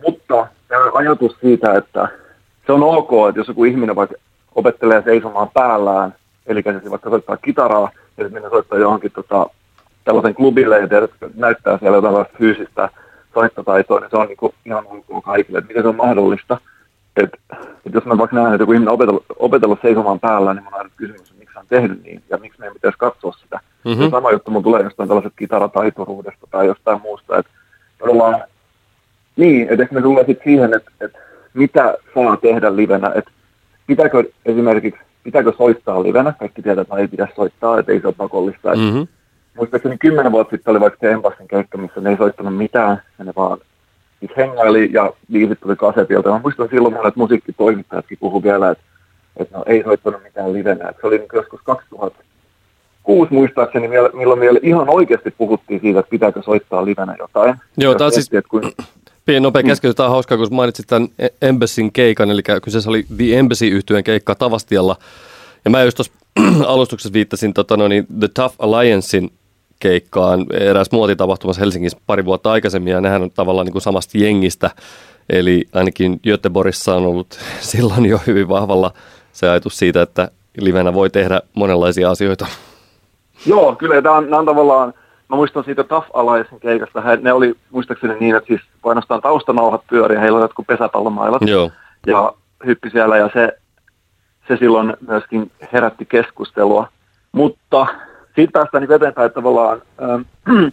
Mutta 0.06 0.46
tämä 0.68 0.90
ajatus 0.94 1.36
siitä, 1.40 1.74
että 1.74 2.08
se 2.66 2.72
on 2.72 2.82
ok, 2.82 3.10
että 3.28 3.40
jos 3.40 3.48
joku 3.48 3.64
ihminen 3.64 3.96
vaikka 3.96 4.16
opettelee 4.54 5.02
seisomaan 5.02 5.48
päällään, 5.54 6.14
eli 6.46 6.62
se 6.82 6.90
vaikka 6.90 7.10
soittaa 7.10 7.36
kitaraa, 7.36 7.90
ja 7.92 8.24
sitten 8.24 8.32
minne 8.32 8.48
soittaa 8.48 8.78
johonkin 8.78 9.12
tota, 9.12 9.46
tällaisen 10.04 10.34
klubille, 10.34 10.78
ja 10.78 10.88
näyttää 11.34 11.78
siellä 11.78 11.96
jotain 11.96 12.26
fyysistä 12.38 12.88
soittotaitoa, 13.34 14.00
niin 14.00 14.10
se 14.10 14.16
on 14.16 14.26
niin 14.26 14.36
kuin 14.36 14.54
ihan 14.64 14.84
ok 14.86 15.24
kaikille, 15.24 15.58
että 15.58 15.68
miten 15.68 15.82
se 15.82 15.88
on 15.88 15.96
mahdollista. 15.96 16.60
että 17.16 17.38
et 17.86 17.94
jos 17.94 18.04
mä 18.04 18.18
vaikka 18.18 18.36
näen, 18.36 18.54
että 18.54 18.62
joku 18.62 18.72
ihminen 18.72 18.88
on 18.88 18.94
opetellut, 18.94 19.24
opetellut 19.38 19.78
seisomaan 19.82 20.20
päällä, 20.20 20.54
niin 20.54 20.64
mun 20.64 20.74
on 20.74 20.90
kysymys, 20.96 21.34
miksi 21.56 21.74
on 21.74 21.80
tehnyt 21.80 22.04
niin, 22.04 22.22
ja 22.30 22.36
miksi 22.36 22.60
meidän 22.60 22.74
pitäisi 22.74 22.98
katsoa 22.98 23.32
sitä. 23.32 23.60
Mm-hmm. 23.84 24.04
Se 24.04 24.10
sama 24.10 24.30
juttu 24.30 24.50
mun 24.50 24.62
tulee 24.62 24.82
jostain 24.82 25.08
tällaiset 25.08 25.32
kitarataituruudesta 25.38 26.46
tai 26.50 26.66
jostain 26.66 27.00
muusta, 27.00 27.38
että 27.38 27.50
ollaan 28.00 28.44
niin, 29.36 29.68
että 29.70 29.88
me 29.90 30.02
tulee 30.02 30.24
sitten 30.26 30.44
siihen, 30.44 30.74
että, 30.74 30.90
että 31.00 31.18
mitä 31.54 31.98
saa 32.14 32.36
tehdä 32.36 32.76
livenä, 32.76 33.12
että 33.14 33.30
pitääkö 33.86 34.24
esimerkiksi, 34.46 35.00
pitääkö 35.22 35.52
soittaa 35.58 36.02
livenä, 36.02 36.32
kaikki 36.32 36.62
tietää, 36.62 36.82
että 36.82 36.96
ei 36.96 37.08
pidä 37.08 37.28
soittaa, 37.36 37.78
että 37.78 37.92
ei 37.92 38.00
se 38.00 38.06
ole 38.06 38.14
pakollista. 38.18 38.74
Mm-hmm. 38.74 39.06
Muistaakseni 39.56 39.98
kymmenen 39.98 40.32
vuotta 40.32 40.56
sitten 40.56 40.70
oli 40.70 40.80
vaikka 40.80 40.98
se 41.00 41.12
Empassin 41.12 41.48
keikka, 41.48 41.78
missä 41.78 42.00
ne 42.00 42.10
ei 42.10 42.16
soittanut 42.16 42.56
mitään, 42.56 43.02
ja 43.18 43.24
ne 43.24 43.32
vaan 43.36 43.58
siis 44.20 44.32
hengaili 44.36 44.90
ja 44.92 45.12
biisit 45.32 45.60
tuli 45.60 45.76
kasetilta. 45.76 46.30
Mä 46.30 46.40
muistan 46.42 46.68
silloin 46.70 46.94
monet 46.94 47.16
musiikkitoimittajatkin 47.16 48.18
puhu 48.20 48.42
vielä, 48.42 48.70
että, 48.70 48.84
että 49.36 49.58
no, 49.58 49.64
ei 49.66 49.82
soittanut 49.82 50.22
mitään 50.22 50.52
livenä. 50.52 50.92
Se 51.00 51.06
oli 51.06 51.18
niin 51.18 51.28
joskus 51.32 51.60
2006 51.64 53.34
muistaakseni, 53.34 53.88
milloin 53.88 54.40
vielä 54.40 54.58
ihan 54.62 54.88
oikeasti 54.88 55.30
puhuttiin 55.30 55.80
siitä, 55.80 56.00
että 56.00 56.10
pitääkö 56.10 56.42
soittaa 56.42 56.84
livenä 56.84 57.16
jotain. 57.18 57.54
Joo, 57.76 57.94
tämä 57.94 58.10
siis... 58.10 58.30
Kun... 58.48 58.72
Pieni 59.26 59.40
nopea 59.40 59.62
mm. 59.62 59.68
keskeytys, 59.68 59.96
tämä 59.96 60.06
on 60.06 60.12
hauskaa, 60.12 60.38
kun 60.38 60.46
mainitsit 60.50 60.86
tämän 60.86 61.08
Embassin 61.42 61.92
keikan, 61.92 62.30
eli 62.30 62.42
kyseessä 62.62 62.90
oli 62.90 63.06
The 63.16 63.38
embassy 63.38 63.66
yhtyeen 63.66 64.04
keikka 64.04 64.34
Tavastialla. 64.34 64.96
Ja 65.64 65.70
mä 65.70 65.82
just 65.82 65.96
tuossa 65.96 66.12
alustuksessa 66.72 67.12
viittasin 67.12 67.54
tota, 67.54 67.76
no 67.76 67.88
niin, 67.88 68.06
The 68.18 68.28
Tough 68.34 68.54
Alliancein 68.58 69.30
keikkaan 69.80 70.46
eräs 70.52 70.92
muotitapahtumassa 70.92 71.60
Helsingissä 71.60 71.98
pari 72.06 72.24
vuotta 72.24 72.50
aikaisemmin, 72.52 72.90
ja 72.90 73.00
nehän 73.00 73.22
on 73.22 73.30
tavallaan 73.30 73.64
niin 73.64 73.72
kuin 73.72 73.82
samasta 73.82 74.18
jengistä. 74.18 74.70
Eli 75.30 75.64
ainakin 75.72 76.20
Göteborgissa 76.22 76.94
on 76.94 77.06
ollut 77.06 77.38
silloin 77.60 78.06
jo 78.06 78.20
hyvin 78.26 78.48
vahvalla 78.48 78.92
se 79.36 79.48
ajatus 79.48 79.78
siitä, 79.78 80.02
että 80.02 80.30
livenä 80.60 80.94
voi 80.94 81.10
tehdä 81.10 81.40
monenlaisia 81.54 82.10
asioita. 82.10 82.46
Joo, 83.46 83.76
kyllä 83.76 84.02
tämä 84.02 84.16
on, 84.16 84.24
nämä 84.24 84.38
on 84.38 84.46
tavallaan, 84.46 84.94
mä 85.28 85.36
muistan 85.36 85.64
siitä 85.64 85.84
Alliance 86.14 86.58
keikasta, 86.60 87.00
he, 87.00 87.18
ne 87.22 87.32
oli 87.32 87.54
muistaakseni 87.70 88.14
niin, 88.20 88.36
että 88.36 88.46
siis 88.46 88.60
painostaan 88.82 89.22
taustanauhat 89.22 89.82
pyöriä, 89.90 90.20
heillä 90.20 90.36
oli 90.36 90.44
jotkut 90.44 90.66
pesäpallomailat. 90.66 91.42
Joo. 91.42 91.70
Ja 92.06 92.32
hyppi 92.66 92.90
siellä 92.90 93.16
ja 93.16 93.30
se, 93.32 93.58
se 94.48 94.56
silloin 94.56 94.96
myöskin 95.08 95.50
herätti 95.72 96.04
keskustelua. 96.04 96.88
Mutta 97.32 97.86
siitä 98.34 98.52
päästään 98.52 98.82
niin 98.82 98.92
eteenpäin, 98.92 99.26
että 99.26 99.34
tavallaan 99.34 99.82
ähm, 100.02 100.22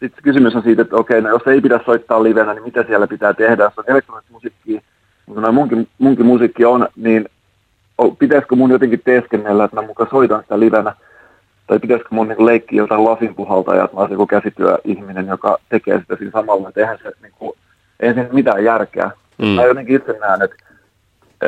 sitten 0.00 0.24
kysymys 0.24 0.56
on 0.56 0.62
siitä, 0.62 0.82
että 0.82 0.96
okei, 0.96 1.20
no 1.20 1.28
jos 1.28 1.46
ei 1.46 1.60
pidä 1.60 1.80
soittaa 1.84 2.22
livenä, 2.22 2.54
niin 2.54 2.64
mitä 2.64 2.84
siellä 2.86 3.06
pitää 3.06 3.34
tehdä, 3.34 3.62
jos 3.62 3.78
on 3.78 3.84
elektronista 3.86 4.32
musiikkia, 4.32 4.80
mutta 5.26 5.52
munkin, 5.52 5.88
munkin 5.98 6.26
musiikki 6.26 6.64
on, 6.64 6.88
niin 6.96 7.28
pitäisikö 8.18 8.56
mun 8.56 8.70
jotenkin 8.70 9.02
teeskennellä, 9.04 9.64
että 9.64 9.76
mä 9.76 9.86
mukaan 9.86 10.10
soitan 10.10 10.42
sitä 10.42 10.60
livenä, 10.60 10.94
tai 11.66 11.78
pitäisikö 11.78 12.08
mun 12.10 12.28
niin 12.28 12.46
leikkiä 12.46 12.82
jotain 12.82 13.04
lasinpuhaltajaa, 13.04 13.84
että 13.84 13.96
mä 13.96 14.00
olisin 14.00 14.14
joku 14.14 14.26
käsityöihminen, 14.26 15.26
joka 15.26 15.58
tekee 15.68 15.98
sitä 15.98 16.16
siinä 16.16 16.30
samalla, 16.30 16.68
että 16.68 16.80
eihän 16.80 16.98
se, 17.02 17.12
niin 17.22 17.32
kuin, 17.38 17.52
eihän 18.00 18.14
siinä 18.14 18.32
mitään 18.32 18.64
järkeä. 18.64 19.10
Mm. 19.38 19.46
Mä 19.46 19.64
jotenkin 19.64 19.96
itse 19.96 20.12
näen, 20.12 20.42
että 20.42 20.56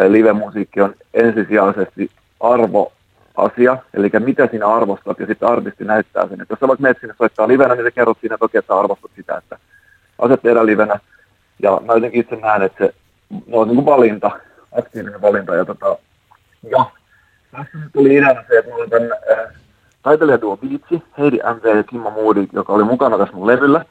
live-musiikki 0.08 0.80
on 0.80 0.94
ensisijaisesti 1.14 2.10
arvo 2.40 2.92
asia, 3.36 3.76
eli 3.94 4.10
mitä 4.18 4.48
sinä 4.50 4.66
arvostat, 4.66 5.18
ja 5.18 5.26
sitten 5.26 5.48
artisti 5.48 5.84
näyttää 5.84 6.28
sen. 6.28 6.40
Että 6.40 6.52
jos 6.52 6.60
sä 6.60 6.68
vaikka 6.68 6.82
menet 6.82 6.98
sinne 7.00 7.14
soittaa 7.18 7.48
livenä, 7.48 7.74
niin 7.74 7.84
sä 7.84 7.90
kerrot 7.90 8.18
siinä 8.20 8.38
toki, 8.38 8.58
että 8.58 8.74
sä 8.74 8.80
arvostat 8.80 9.10
sitä, 9.16 9.36
että 9.36 9.58
aset 10.18 10.42
tehdä 10.42 10.66
livenä. 10.66 11.00
Ja 11.62 11.80
mä 11.86 11.94
jotenkin 11.94 12.20
itse 12.20 12.36
näen, 12.36 12.62
että 12.62 12.84
se 12.84 12.94
no, 13.46 13.58
on 13.58 13.68
niin 13.68 13.76
kuin 13.76 13.86
valinta, 13.86 14.30
aktiivinen 14.78 15.22
valinta. 15.22 15.54
Ja, 15.54 15.64
tota, 15.64 15.98
ja 16.70 16.84
tässä 17.50 17.78
tuli 17.92 18.14
ideana 18.14 18.42
se, 18.48 18.58
että 18.58 18.70
mulla 18.70 18.84
on 18.84 18.90
tämän 18.90 19.12
äh, 19.12 19.54
taiteilijaduo 20.02 20.56
Beatsi, 20.56 21.02
Heidi 21.18 21.36
MV 21.36 21.76
ja 21.76 21.84
Kimmo 21.84 22.10
Moody, 22.10 22.46
joka 22.52 22.72
oli 22.72 22.84
mukana 22.84 23.18
tässä 23.18 23.34
mun 23.34 23.46
levyllä, 23.46 23.84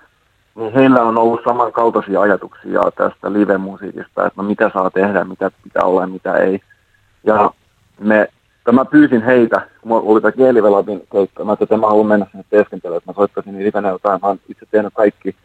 niin 0.56 0.74
heillä 0.74 1.02
on 1.02 1.18
ollut 1.18 1.42
samankaltaisia 1.44 2.22
ajatuksia 2.22 2.82
tästä 2.96 3.34
live-musiikista, 3.34 4.28
että 4.28 4.42
no 4.42 4.44
mitä 4.44 4.72
saa 4.74 4.90
tehdä, 4.90 5.24
mitä 5.24 5.52
pitää 5.64 5.84
olla 5.84 6.02
ja 6.02 6.08
mitä 6.08 6.34
ei. 6.34 6.62
Ja 7.24 7.52
me 8.00 8.30
mä 8.72 8.86
pyysin 8.86 9.22
heitä, 9.22 9.62
kun 9.82 9.92
oli 9.92 10.22
tämä 10.22 10.32
kielivelabin 10.32 11.02
keikka, 11.12 11.46
mä 11.46 11.58
että 11.60 11.78
mä 11.78 11.88
haluan 11.88 12.08
mennä 12.08 12.26
sinne 12.32 12.46
teeskentelyyn, 12.50 12.98
että 12.98 13.12
mä 13.12 13.16
soittaisin 13.16 13.54
niin 13.54 13.66
livenä 13.66 13.90
jotain. 13.90 14.20
Mä 14.22 14.28
oon 14.28 14.40
itse 14.50 14.66
tehnyt 14.72 14.94
kaikki 14.94 15.36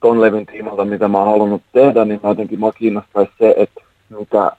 ton 0.00 0.20
levin 0.20 0.46
tiimalta, 0.46 0.84
mitä 0.84 1.08
mä 1.08 1.18
oon 1.18 1.30
halunnut 1.30 1.62
tehdä, 1.72 2.04
niin 2.04 2.20
mä 2.22 2.28
jotenkin 2.28 2.60
mä 2.60 2.72
kiinnostaisi 2.78 3.32
se, 3.38 3.54
että 3.56 3.80
mitä 4.18 4.52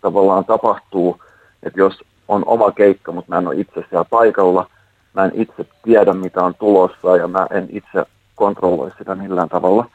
tavallaan 0.00 0.44
tapahtuu, 0.44 1.20
että 1.62 1.80
jos 1.80 2.00
on 2.28 2.42
oma 2.46 2.72
keikka, 2.72 3.12
mutta 3.12 3.32
mä 3.32 3.38
en 3.38 3.46
ole 3.46 3.56
itse 3.56 3.84
siellä 3.88 4.04
paikalla, 4.04 4.70
mä 5.14 5.24
en 5.24 5.32
itse 5.34 5.66
tiedä, 5.82 6.12
mitä 6.12 6.44
on 6.44 6.54
tulossa 6.54 7.16
ja 7.16 7.28
mä 7.28 7.46
en 7.50 7.68
itse 7.72 8.04
kontrolloi 8.34 8.90
sitä 8.98 9.14
millään 9.14 9.48
tavalla. 9.48 9.86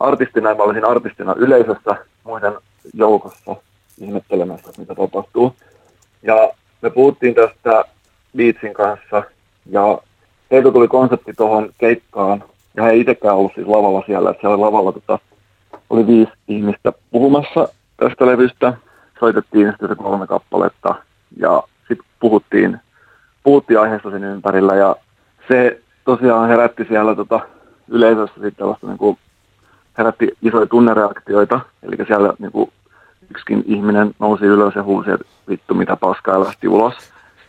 Artistina 0.00 0.54
mä 0.54 0.62
olisin 0.62 0.84
artistina 0.84 1.34
yleisössä 1.36 1.96
muiden 2.24 2.52
joukossa 2.94 3.56
ihmettelemässä, 3.98 4.72
mitä 4.78 4.94
tapahtuu. 4.94 5.56
Ja 6.22 6.50
me 6.82 6.90
puhuttiin 6.90 7.34
tästä 7.34 7.84
Beatsin 8.36 8.74
kanssa 8.74 9.22
ja 9.70 9.98
heiltä 10.50 10.72
tuli 10.72 10.88
konsepti 10.88 11.32
tuohon 11.32 11.70
keikkaan 11.78 12.44
ja 12.76 12.82
he 12.82 12.96
itsekään 12.96 13.36
ollut 13.36 13.52
siis 13.54 13.66
lavalla 13.66 14.02
siellä, 14.06 14.30
että 14.30 14.40
siellä 14.40 14.60
lavalla 14.60 14.92
tota, 14.92 15.18
oli 15.90 16.06
viisi 16.06 16.32
ihmistä 16.48 16.92
puhumassa 17.10 17.68
tästä 17.96 18.26
levystä. 18.26 18.72
Soitettiin 19.20 19.70
sitten 19.70 19.96
kolme 19.96 20.26
kappaletta 20.26 20.94
ja 21.36 21.62
sitten 21.78 22.06
puhuttiin, 22.20 22.80
puhuttiin 23.42 23.80
aiheesta 23.80 24.10
sen 24.10 24.24
ympärillä 24.24 24.74
ja 24.74 24.96
se 25.48 25.80
tosiaan 26.04 26.48
herätti 26.48 26.84
siellä 26.84 27.14
tota, 27.14 27.40
yleisössä 27.88 28.34
sitten 28.34 28.56
tällaista 28.56 28.86
niin 28.86 28.98
kuin, 28.98 29.18
herätti 29.98 30.36
isoja 30.42 30.66
tunnereaktioita, 30.66 31.60
eli 31.82 31.96
siellä 32.06 32.34
niin 32.38 32.52
kuin, 32.52 32.72
yksikin 33.30 33.64
ihminen 33.66 34.14
nousi 34.18 34.44
ylös 34.44 34.74
ja 34.74 34.82
huusi, 34.82 35.10
että 35.10 35.26
vittu 35.48 35.74
mitä 35.74 35.96
paskaa 35.96 36.44
lähti 36.44 36.68
ulos, 36.68 36.94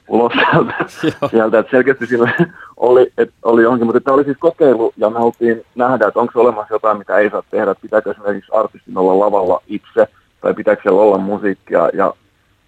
ulos 0.07 0.33
sieltä, 0.33 0.73
sieltä. 1.31 1.59
että 1.59 1.71
selkeästi 1.71 2.07
sillä 2.07 2.31
oli, 2.77 3.11
että 3.17 3.35
oli 3.43 3.63
johonkin, 3.63 3.85
mutta 3.85 4.01
tämä 4.01 4.15
oli 4.15 4.23
siis 4.23 4.37
kokeilu 4.39 4.93
ja 4.97 5.09
me 5.09 5.19
haluttiin 5.19 5.65
nähdä, 5.75 6.07
että 6.07 6.19
onko 6.19 6.33
se 6.33 6.39
olemassa 6.39 6.73
jotain, 6.73 6.97
mitä 6.97 7.17
ei 7.17 7.29
saa 7.29 7.43
tehdä, 7.51 7.71
että 7.71 7.81
pitääkö 7.81 8.11
esimerkiksi 8.11 8.51
artistin 8.53 8.97
olla 8.97 9.25
lavalla 9.25 9.61
itse 9.67 10.07
tai 10.41 10.53
pitääkö 10.53 10.81
siellä 10.81 11.01
olla 11.01 11.17
musiikkia 11.17 11.89
ja 11.93 12.13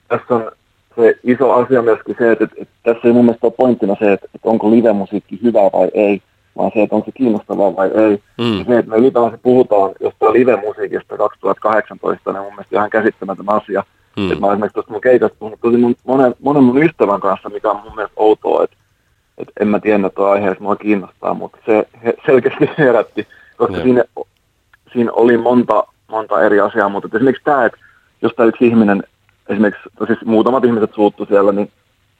tässä 0.07 0.35
on 0.35 0.51
se 0.99 1.19
iso 1.23 1.51
asia 1.51 1.81
myöskin 1.81 2.15
se, 2.19 2.31
että, 2.31 2.47
että, 2.57 2.73
tässä 2.83 3.07
ei 3.07 3.13
mun 3.13 3.25
mielestä 3.25 3.47
ole 3.47 3.53
pointtina 3.57 3.95
se, 3.99 4.13
että, 4.13 4.27
että 4.35 4.49
onko 4.49 4.71
live-musiikki 4.71 5.39
hyvä 5.43 5.59
vai 5.59 5.89
ei, 5.93 6.21
vaan 6.57 6.71
se, 6.73 6.81
että 6.81 6.95
onko 6.95 7.05
se 7.05 7.11
kiinnostavaa 7.11 7.75
vai 7.75 7.87
ei. 7.87 8.23
Mm. 8.37 8.59
Ja 8.59 8.65
se, 8.65 8.77
että 8.77 8.91
me 8.91 8.97
ylipäänsä 8.97 9.37
puhutaan 9.43 9.91
jostain 9.99 10.33
live-musiikista 10.33 11.17
2018, 11.17 12.31
niin 12.31 12.39
on 12.39 12.45
mun 12.45 12.53
mielestä 12.53 12.75
ihan 12.75 12.89
käsittämätön 12.89 13.49
asia. 13.49 13.83
Mm. 14.17 14.31
Että 14.31 14.45
mä 14.45 14.51
esimerkiksi 14.51 14.73
tuosta 14.73 14.91
mun 14.91 15.01
keikasta 15.01 15.37
puhunut 15.39 15.59
tosi 15.61 15.77
mun, 15.77 15.95
monen, 16.07 16.35
monen 16.39 16.63
mun 16.63 16.83
ystävän 16.83 17.19
kanssa, 17.19 17.49
mikä 17.49 17.71
on 17.71 17.81
mun 17.83 17.95
mielestä 17.95 18.21
outoa, 18.21 18.63
että, 18.63 18.75
että 19.37 19.53
en 19.59 19.67
mä 19.67 19.79
tiedä, 19.79 20.07
että 20.07 20.29
aiheessa 20.29 20.63
mua 20.63 20.75
kiinnostaa, 20.75 21.33
mutta 21.33 21.57
se 21.65 21.87
he, 22.05 22.13
selkeästi 22.25 22.69
herätti, 22.77 23.27
koska 23.57 23.77
mm. 23.77 23.83
siinä, 23.83 24.03
siinä 24.93 25.11
oli 25.11 25.37
monta, 25.37 25.83
monta 26.07 26.43
eri 26.43 26.59
asiaa, 26.59 26.89
mutta 26.89 27.09
esimerkiksi 27.13 27.43
tämä, 27.43 27.65
että 27.65 27.77
jos 28.21 28.33
tämä 28.35 28.47
yksi 28.47 28.67
ihminen, 28.67 29.03
esimerkiksi 29.49 29.89
siis 30.07 30.25
muutamat 30.25 30.65
ihmiset 30.65 30.93
suuttu 30.93 31.25
siellä, 31.25 31.51
niin 31.51 31.71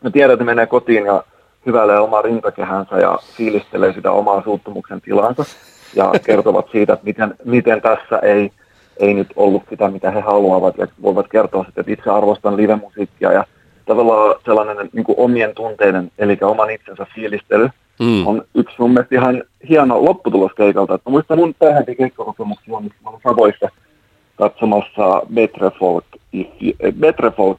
me 0.04 0.12
tiedän, 0.12 0.34
että 0.34 0.46
menee 0.46 0.65
kotiin 0.65 1.06
ja 1.06 1.24
hyväilee 1.65 2.00
omaa 2.00 2.22
rintakehänsä 2.22 2.98
ja 2.98 3.20
fiilistelee 3.38 3.94
sitä 3.94 4.12
omaa 4.12 4.44
suuttumuksen 4.44 5.02
tilansa 5.02 5.46
ja 5.96 6.12
kertovat 6.26 6.65
siitä, 6.72 6.94
että 6.94 7.06
miten, 7.06 7.36
miten 7.46 7.82
tässä 7.82 8.20
ei, 8.20 8.52
ei 8.98 9.13
nyt 9.13 9.28
ollut 9.36 9.63
sitä, 9.70 9.89
mitä 9.89 10.12
he 10.12 10.20
haluavat 10.20 10.78
ja 10.78 10.88
voivat 11.02 11.28
kertoa 11.28 11.63
sitten, 11.63 11.82
että 11.82 11.92
itse 11.94 12.10
arvostan 12.10 12.58
live-musiikkia 12.58 13.32
ja 13.32 13.44
tavallaan 13.86 14.36
sellainen 14.46 14.89
niin 14.94 15.06
omien 15.18 15.56
tunteiden, 15.56 16.12
eli 16.18 16.38
oman 16.42 16.70
itsensä 16.70 17.06
fiilistely 17.15 17.70
mm. 18.00 18.28
on 18.28 18.44
yksi 18.56 18.76
mun 18.80 18.94
mielestä 18.94 19.15
ihan 19.15 19.44
hieno 19.70 20.06
lopputulos 20.06 20.52
keikalta. 20.58 20.96
Että 20.96 21.10
muistan 21.10 21.38
mun 21.38 21.56
tähänkin 21.60 21.98
keikkakokemuksia, 21.98 22.80
missä 22.80 22.98
mä 23.04 23.10
olen 23.10 23.22
Savoissa 23.24 23.70
katsomassa 24.39 25.21
Betre 25.34 25.71
Folk, 25.80 26.06
Betre 26.99 27.32
Folk 27.32 27.58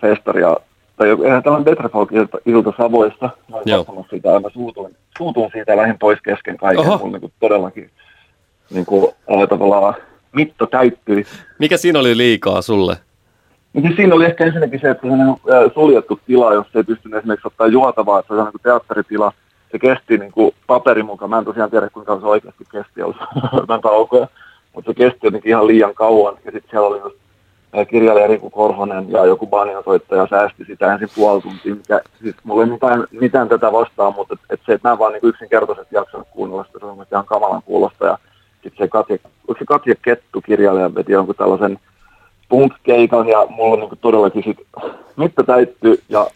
festaria 0.00 0.56
tai 1.00 1.08
eihän 1.24 1.42
tällainen 1.42 1.64
Better 1.64 1.88
Folk 1.88 2.12
ilta, 2.12 2.38
ilta 2.46 2.72
Savoissa, 2.76 3.30
mä 3.48 3.56
olin 3.56 4.22
ja 4.24 4.40
mä 4.40 4.50
suutuin, 4.52 4.96
suutuin 5.18 5.50
siitä 5.52 5.76
lähin 5.76 5.98
pois 5.98 6.18
kesken 6.24 6.56
kaiken, 6.56 6.86
Oho. 6.86 6.98
mun 6.98 7.12
niin 7.12 7.32
todellakin 7.40 7.90
niin 8.70 8.86
kuin, 8.86 9.12
äh, 9.32 9.48
tavallaan 9.48 9.94
mitto 10.32 10.66
täyttyi. 10.66 11.24
Mikä 11.58 11.76
siinä 11.76 11.98
oli 11.98 12.16
liikaa 12.16 12.62
sulle? 12.62 12.96
Niin 13.72 13.96
siinä 13.96 14.14
oli 14.14 14.24
ehkä 14.24 14.44
ensinnäkin 14.44 14.80
se, 14.80 14.90
että 14.90 15.06
se 15.06 15.12
on 15.12 15.36
suljettu 15.74 16.20
tila, 16.26 16.54
jos 16.54 16.66
ei 16.74 16.84
pystynyt 16.84 17.18
esimerkiksi 17.18 17.46
ottaa 17.46 17.66
juotavaa, 17.66 18.18
että 18.18 18.34
se 18.34 18.40
on 18.40 18.44
niin 18.44 18.62
teatteritila, 18.62 19.32
se 19.72 19.78
kesti 19.78 20.18
niin 20.18 20.32
kuin 20.32 20.54
paperin 20.66 21.06
mukaan, 21.06 21.30
mä 21.30 21.38
en 21.38 21.44
tosiaan 21.44 21.70
tiedä 21.70 21.90
kuinka 21.90 22.20
se 22.20 22.26
oikeasti 22.26 22.64
kesti, 22.72 23.02
olisi 23.02 23.18
jotain 23.52 23.82
kaukoja, 23.90 24.28
mutta 24.74 24.90
se 24.90 24.94
kesti 24.94 25.18
jotenkin 25.22 25.50
ihan 25.50 25.66
liian 25.66 25.94
kauan, 25.94 26.34
ja 26.44 26.52
sitten 26.52 26.70
siellä 26.70 26.88
oli 26.88 27.00
just 27.00 27.16
kirjailija 27.88 28.26
Riku 28.26 28.50
Korhonen 28.50 29.10
ja 29.10 29.24
joku 29.24 29.46
banjosoittaja 29.46 30.26
säästi 30.30 30.64
sitä 30.64 30.92
ensin 30.92 31.08
puoli 31.14 31.42
tuntia, 31.42 31.74
mikä 31.74 32.00
siis 32.22 32.36
mulla 32.44 32.62
ei 32.62 32.70
mitään, 32.70 33.06
mitään 33.10 33.48
tätä 33.48 33.72
vastaan, 33.72 34.14
mutta 34.14 34.34
et, 34.34 34.40
et 34.50 34.60
se, 34.66 34.72
että 34.72 34.88
mä 34.88 34.98
vaan 34.98 35.12
niin 35.12 35.20
yksinkertaisesti 35.22 35.94
jaksanut 35.94 36.28
kuunnella 36.30 36.64
sitä, 36.64 36.78
se 36.78 36.86
on 36.86 37.06
ihan 37.12 37.24
kamalan 37.24 37.62
kuulosta. 37.62 38.06
Ja 38.06 38.18
sitten 38.62 38.86
se 38.86 38.88
Katja, 38.88 39.16
se 39.58 39.64
Katja 39.64 39.94
Kettu 40.02 40.40
kirjailija 40.40 40.94
veti 40.94 41.12
jonkun 41.12 41.34
tällaisen 41.34 41.78
punk-keikan 42.48 43.28
ja 43.28 43.46
mulla 43.48 43.76
niin 43.76 43.98
todellakin 44.00 44.42
sit 44.42 44.58
mitta 45.16 45.44
täyttyi 45.44 46.02
ja 46.08 46.26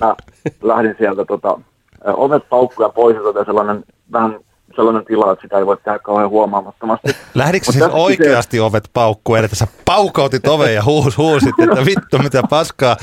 mä 0.00 0.14
lähdin 0.62 0.94
sieltä 0.98 1.24
tota, 1.24 1.60
ovet 2.04 2.48
paukkuja 2.48 2.88
pois 2.88 3.16
ja 3.16 3.44
sellainen 3.44 3.84
vähän 4.12 4.40
sellainen 4.76 5.04
tila, 5.04 5.32
että 5.32 5.42
sitä 5.42 5.58
ei 5.58 5.66
voi 5.66 5.76
tehdä 5.76 5.98
kauhean 5.98 6.30
huomaamattomasti. 6.30 7.08
Lähdikö 7.34 7.72
siis 7.72 7.84
oikeasti 7.92 8.56
se... 8.56 8.62
ovet 8.62 8.90
paukkuun, 8.94 9.38
eli 9.38 9.48
sä 9.52 9.66
paukautit 9.84 10.46
oven 10.46 10.74
ja 10.74 10.84
huus, 10.84 11.18
huusit, 11.18 11.54
että 11.62 11.84
vittu 11.90 12.18
mitä 12.18 12.42
paskaa, 12.50 12.96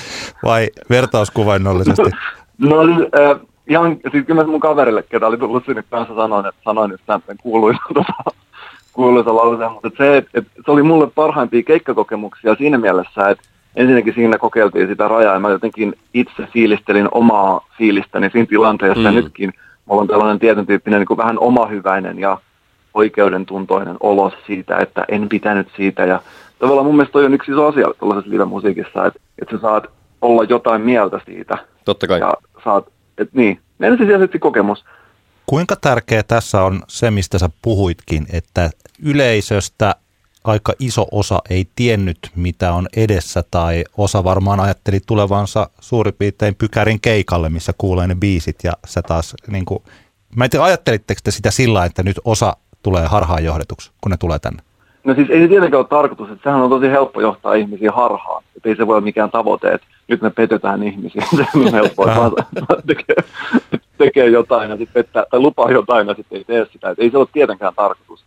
vai 0.43 0.69
vertauskuvainnollisesti? 0.89 2.12
No 2.58 2.82
äh, 2.82 3.39
ihan, 3.67 3.97
siis 4.12 4.25
kyllä 4.25 4.43
mun 4.43 4.60
kaverille, 4.60 5.04
ketä 5.04 5.28
oli 5.28 5.38
tullut 5.38 5.65
sinne 5.65 5.84
kanssa, 5.89 6.15
sanoin, 6.15 6.45
että 6.45 6.62
sanoin 6.63 6.91
nyt 6.91 7.01
tämän 7.06 7.21
kuuluisa, 7.41 7.80
tota, 7.93 8.13
kuuluisa 8.93 9.36
lauseen, 9.36 9.71
mutta 9.71 9.89
se, 9.97 10.17
että, 10.17 10.30
että 10.34 10.51
se 10.65 10.71
oli 10.71 10.84
mulle 10.84 11.08
parhaimpia 11.15 11.63
keikkakokemuksia 11.63 12.56
siinä 12.56 12.78
mielessä, 12.78 13.30
että 13.30 13.43
ensinnäkin 13.75 14.13
siinä 14.13 14.38
kokeiltiin 14.38 14.88
sitä 14.88 15.08
rajaa 15.08 15.34
ja 15.34 15.39
mä 15.39 15.49
jotenkin 15.49 15.95
itse 16.13 16.47
fiilistelin 16.54 17.08
omaa 17.12 17.67
fiilistäni 17.78 18.30
siinä 18.30 18.47
tilanteessa 18.47 19.12
mm. 19.12 19.15
nytkin– 19.15 19.54
mulla 19.86 20.02
on 20.02 20.08
tällainen 20.08 20.39
tietyn 20.39 20.65
tyyppinen 20.65 21.00
niin 21.00 21.08
kuin 21.08 21.17
vähän 21.17 21.39
omahyväinen 21.39 22.19
ja 22.19 22.38
oikeudentuntoinen 22.93 23.98
olo 24.00 24.32
siitä, 24.48 24.78
että 24.78 25.06
en 25.08 25.30
pitänyt 25.30 25.67
siitä. 25.78 26.06
Ja 26.06 26.21
tavallaan 26.60 26.86
mun 26.86 26.95
mielestä 26.95 27.13
toi 27.13 27.26
on 27.26 27.34
yksi 27.34 27.52
iso 27.52 27.67
asia 27.67 27.88
tällaisessa 28.00 28.32
live-musiikissa, 28.32 29.06
että, 29.06 29.19
että 29.41 29.56
sä 29.56 29.62
saat 29.62 29.84
olla 30.21 30.43
jotain 30.43 30.82
mieltä 30.82 31.19
siitä. 31.26 31.58
Totta 31.86 32.08
kai. 32.08 32.19
Ja 32.19 32.34
saat, 32.63 32.86
että 33.17 33.38
niin, 33.38 33.60
ensisijaisesti 33.80 34.39
kokemus. 34.39 34.86
Kuinka 35.45 35.76
tärkeä 35.82 36.24
tässä 36.24 36.62
on 36.62 36.82
se, 36.88 37.12
mistä 37.12 37.39
sä 37.39 37.50
puhuitkin, 37.62 38.26
että 38.34 38.69
yleisöstä 39.04 39.95
aika 40.45 40.73
iso 40.79 41.08
osa 41.12 41.39
ei 41.49 41.67
tiennyt, 41.75 42.17
mitä 42.36 42.73
on 42.73 42.88
edessä, 42.95 43.43
tai 43.51 43.84
osa 43.97 44.23
varmaan 44.23 44.60
ajatteli 44.60 44.99
tulevansa 45.08 45.69
suurin 45.79 46.13
piirtein 46.17 46.55
pykärin 46.55 47.01
keikalle, 47.01 47.49
missä 47.49 47.71
kuulee 47.77 48.08
ne 48.08 48.15
biisit, 48.15 48.55
ja 48.63 48.71
sä 48.86 49.01
taas, 49.01 49.36
niin 49.47 49.65
kuin, 49.65 49.84
mä 50.36 50.43
en 50.43 50.49
tiedä, 50.49 50.65
ajattelitteko 50.65 51.19
te 51.23 51.31
sitä 51.31 51.51
sillä, 51.51 51.86
että 51.86 52.03
nyt 52.03 52.19
osa 52.25 52.58
tulee 52.84 53.08
harhaan 53.08 53.43
johdetuksi, 53.43 53.91
kun 54.01 54.12
ne 54.12 54.17
tulee 54.17 54.39
tänne? 54.39 54.63
No 55.03 55.13
siis 55.13 55.29
ei 55.29 55.41
se 55.41 55.47
tietenkään 55.47 55.79
ole 55.79 55.88
tarkoitus, 55.88 56.29
että 56.29 56.43
sehän 56.43 56.62
on 56.62 56.69
tosi 56.69 56.88
helppo 56.88 57.21
johtaa 57.21 57.53
ihmisiä 57.53 57.91
harhaan, 57.91 58.43
että 58.58 58.69
ei 58.69 58.75
se 58.75 58.88
voi 58.88 58.93
olla 58.93 59.05
mikään 59.05 59.31
tavoite, 59.31 59.73
että 59.73 59.88
nyt 60.08 60.21
me 60.21 60.29
petetään 60.29 60.84
ihmisiä, 60.84 61.23
se 61.38 61.45
on 61.55 61.71
helppoa, 61.71 62.27
että 62.27 62.65
tekee, 62.88 63.15
tekee 63.97 64.29
jotain 64.29 64.69
ja 64.69 64.77
sitten 64.77 65.05
tai 65.13 65.39
lupaa 65.39 65.71
jotain 65.71 66.08
ja 66.08 66.13
sitten 66.13 66.38
ei 66.38 66.43
tee 66.43 66.65
sitä, 66.71 66.89
että 66.89 67.03
ei 67.03 67.12
se 67.12 67.17
ole 67.17 67.27
tietenkään 67.34 67.73
tarkoitus. 67.75 68.25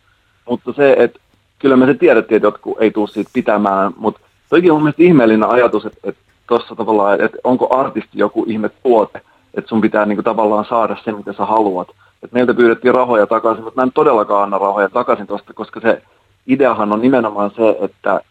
Mutta 0.49 0.73
se, 0.73 0.95
että 0.99 1.19
kyllä 1.59 1.77
me 1.77 1.85
se 1.85 1.93
tiedettiin, 1.93 2.35
että 2.35 2.47
jotkut 2.47 2.77
ei 2.81 2.91
tule 2.91 3.07
siitä 3.07 3.29
pitämään, 3.33 3.93
mutta 3.97 4.21
toikin 4.49 4.71
on 4.71 4.75
mun 4.75 4.83
mielestä 4.83 5.03
ihmeellinen 5.03 5.49
ajatus, 5.49 5.85
että, 5.85 5.99
että 6.03 6.21
tuossa 6.47 6.75
tavallaan, 6.75 7.21
että 7.21 7.37
onko 7.43 7.77
artisti 7.79 8.09
joku 8.13 8.45
ihme 8.47 8.69
tuote, 8.83 9.21
että 9.53 9.69
sun 9.69 9.81
pitää 9.81 10.05
niin 10.05 10.15
kuin 10.15 10.25
tavallaan 10.25 10.65
saada 10.65 10.97
se, 11.05 11.11
mitä 11.11 11.33
sä 11.33 11.45
haluat. 11.45 11.87
Että 12.23 12.33
meiltä 12.33 12.53
pyydettiin 12.53 12.95
rahoja 12.95 13.27
takaisin, 13.27 13.63
mutta 13.63 13.81
mä 13.81 13.83
en 13.83 13.91
todellakaan 13.91 14.43
anna 14.43 14.57
rahoja 14.57 14.89
takaisin 14.89 15.27
tuosta, 15.27 15.53
koska 15.53 15.79
se 15.79 16.01
ideahan 16.47 16.93
on 16.93 17.01
nimenomaan 17.01 17.51
se, 17.55 17.77
että 17.81 18.21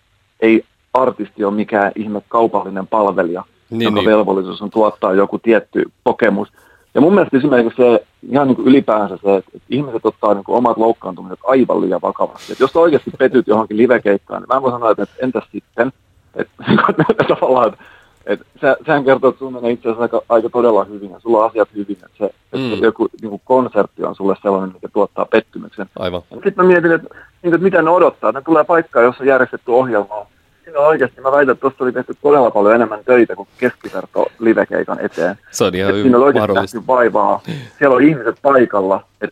ei 0.40 0.64
artisti 0.94 1.44
ole 1.44 1.54
mikään 1.54 1.92
ihme 1.96 2.22
kaupallinen 2.28 2.86
palvelija, 2.86 3.44
niin, 3.70 3.82
jonka 3.82 4.00
niin. 4.00 4.10
velvollisuus 4.10 4.62
on 4.62 4.70
tuottaa 4.70 5.14
joku 5.14 5.38
tietty 5.38 5.84
kokemus. 6.04 6.48
Ja 6.94 7.00
mun 7.00 7.14
mielestä 7.14 7.36
esimerkiksi 7.36 7.82
se 7.82 8.06
ihan 8.30 8.46
niin 8.46 8.56
kuin 8.56 8.68
ylipäänsä 8.68 9.18
se, 9.22 9.36
että 9.36 9.58
ihmiset 9.70 10.06
ottaa 10.06 10.34
niin 10.34 10.44
kuin 10.44 10.56
omat 10.56 10.76
loukkaantumiset 10.76 11.38
aivan 11.44 11.80
liian 11.80 12.02
vakavasti. 12.02 12.52
Että 12.52 12.64
jos 12.64 12.72
sä 12.72 12.80
oikeasti 12.80 13.10
petyt 13.18 13.46
johonkin 13.46 13.76
livekeikkaan, 13.76 14.42
niin 14.42 14.48
mä 14.54 14.62
voin 14.62 14.72
sanoa, 14.72 14.90
että 14.90 15.06
entäs 15.22 15.44
sitten, 15.52 15.92
että, 16.34 16.52
että 17.10 17.24
tavallaan, 17.24 17.68
että, 17.68 17.84
että 18.26 18.44
se, 18.60 18.76
sehän 18.86 19.04
kertoo, 19.04 19.30
että 19.30 19.38
sun 19.38 19.52
menee 19.52 19.70
itse 19.70 19.88
asiassa 19.88 20.02
aika, 20.02 20.22
aika 20.28 20.50
todella 20.50 20.84
hyvin 20.84 21.10
ja 21.10 21.20
sulla 21.20 21.38
on 21.38 21.50
asiat 21.50 21.68
hyvin, 21.74 21.96
että, 21.96 22.18
se, 22.18 22.24
että 22.24 22.76
mm. 22.76 22.82
joku 22.82 23.08
niin 23.22 23.30
kuin 23.30 23.42
konsertti 23.44 24.04
on 24.04 24.14
sulle 24.14 24.36
sellainen, 24.42 24.72
mikä 24.74 24.88
tuottaa 24.92 25.24
pettymyksen. 25.24 25.86
Aivan. 25.98 26.22
Sitten 26.32 26.54
mä 26.56 26.62
mietin, 26.62 26.92
että, 26.92 27.08
niin, 27.42 27.54
että 27.54 27.64
mitä 27.64 27.82
ne 27.82 27.90
odottaa. 27.90 28.32
Ne 28.32 28.42
tulee 28.42 28.64
paikkaan, 28.64 29.04
jossa 29.04 29.22
on 29.22 29.28
järjestetty 29.28 29.70
ohjelmaa 29.70 30.26
siinä 30.68 30.80
oikeasti, 30.80 31.20
mä 31.20 31.32
väitän, 31.32 31.52
että 31.52 31.60
tuossa 31.60 31.84
oli 31.84 31.92
tehty 31.92 32.14
todella 32.22 32.50
paljon 32.50 32.74
enemmän 32.74 33.04
töitä 33.04 33.36
kuin 33.36 33.48
keskiverto 33.58 34.26
livekeikan 34.38 35.00
eteen. 35.00 35.38
Se 35.50 35.64
on 35.64 35.74
ihan 35.74 35.94
Et 35.94 36.02
siinä 36.02 36.18
oli 36.18 36.24
oikeasti 36.24 36.54
nähty 36.54 36.86
vaivaa. 36.86 37.40
Siellä 37.78 37.96
oli 37.96 38.08
ihmiset 38.08 38.36
paikalla. 38.42 39.04
Et, 39.20 39.30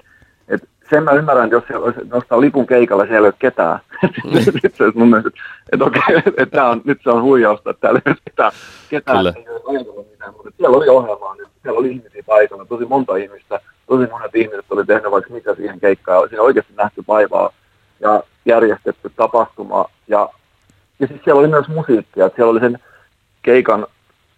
et 0.48 0.68
sen 0.90 1.02
mä 1.02 1.10
ymmärrän, 1.12 1.44
että 1.44 1.56
jos 1.56 1.64
siellä 1.66 1.84
olisi 1.84 2.00
nostaa 2.08 2.40
lipun 2.40 2.66
keikalla, 2.66 3.06
siellä 3.06 3.26
ei 3.26 3.28
ole 3.28 3.34
ketään. 3.38 3.78
Sitten 4.44 4.70
se 4.74 4.84
olisi 4.84 4.98
mun 4.98 5.08
mielestä, 5.08 5.30
että, 5.72 5.84
okei, 5.84 6.22
että 6.42 6.64
on, 6.64 6.80
nyt 6.84 6.98
se 7.02 7.10
on 7.10 7.22
huijausta, 7.22 7.70
että 7.70 7.80
täällä 7.80 8.00
ei 8.06 8.10
ole 8.10 8.18
ketään, 8.24 8.52
ketään 8.90 9.16
Kyllä. 9.18 9.32
ei 9.36 9.48
ole 9.48 9.76
ajatellut 9.76 10.10
mitään. 10.10 10.32
Mutta 10.32 10.50
siellä 10.56 10.76
oli 10.76 10.88
ohjelmaa 10.88 11.34
nyt, 11.34 11.48
siellä 11.62 11.78
oli 11.78 11.90
ihmisiä 11.90 12.22
paikalla, 12.26 12.64
tosi 12.64 12.84
monta 12.84 13.16
ihmistä, 13.16 13.60
tosi 13.86 14.06
monet 14.10 14.34
ihmiset 14.34 14.64
oli 14.70 14.84
tehnyt 14.84 15.10
vaikka 15.10 15.34
mitä 15.34 15.54
siihen 15.54 15.80
keikkaan. 15.80 16.28
Siinä 16.28 16.42
on 16.42 16.46
oikeasti 16.46 16.72
nähty 16.76 17.04
vaivaa 17.08 17.52
ja 18.00 18.22
järjestetty 18.46 19.10
tapahtuma. 19.16 19.84
Ja, 20.08 20.28
ja 20.98 21.06
siis 21.06 21.20
siellä 21.24 21.40
oli 21.40 21.48
myös 21.48 21.68
musiikkia, 21.68 22.26
että 22.26 22.36
siellä 22.36 22.50
oli 22.50 22.60
sen 22.60 22.78
keikan, 23.42 23.86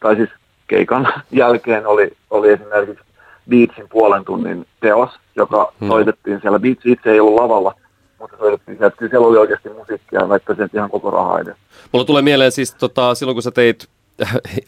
tai 0.01 0.17
siis 0.17 0.31
keikan 0.67 1.09
jälkeen 1.31 1.87
oli, 1.87 2.11
oli 2.31 2.51
esimerkiksi 2.53 3.05
Beatsin 3.51 3.89
puolen 3.91 4.25
tunnin 4.25 4.67
teos, 4.81 5.11
joka 5.37 5.73
Hmm. 5.81 5.89
soitettiin 5.89 6.41
siellä. 6.41 6.59
Beats 6.59 6.87
itse 6.87 7.11
ei 7.13 7.21
ollut 7.21 7.41
lavalla, 7.41 7.75
mutta 8.19 8.37
soitettiin 8.39 8.79
siellä. 8.79 8.97
Kyllä 8.97 9.11
siellä 9.11 9.27
oli 9.27 9.39
oikeasti 9.39 9.69
musiikkia, 9.69 10.29
vaikka 10.29 10.55
se 10.55 10.69
ihan 10.75 10.91
koko 10.91 11.11
raha 11.11 11.41
edes. 11.41 11.55
Mulla 11.93 12.05
tulee 12.05 12.23
mieleen 12.23 12.53
siis 12.53 12.75
tota, 12.75 13.15
silloin, 13.15 13.37
kun 13.37 13.43
sä 13.43 13.51
teit 13.51 13.89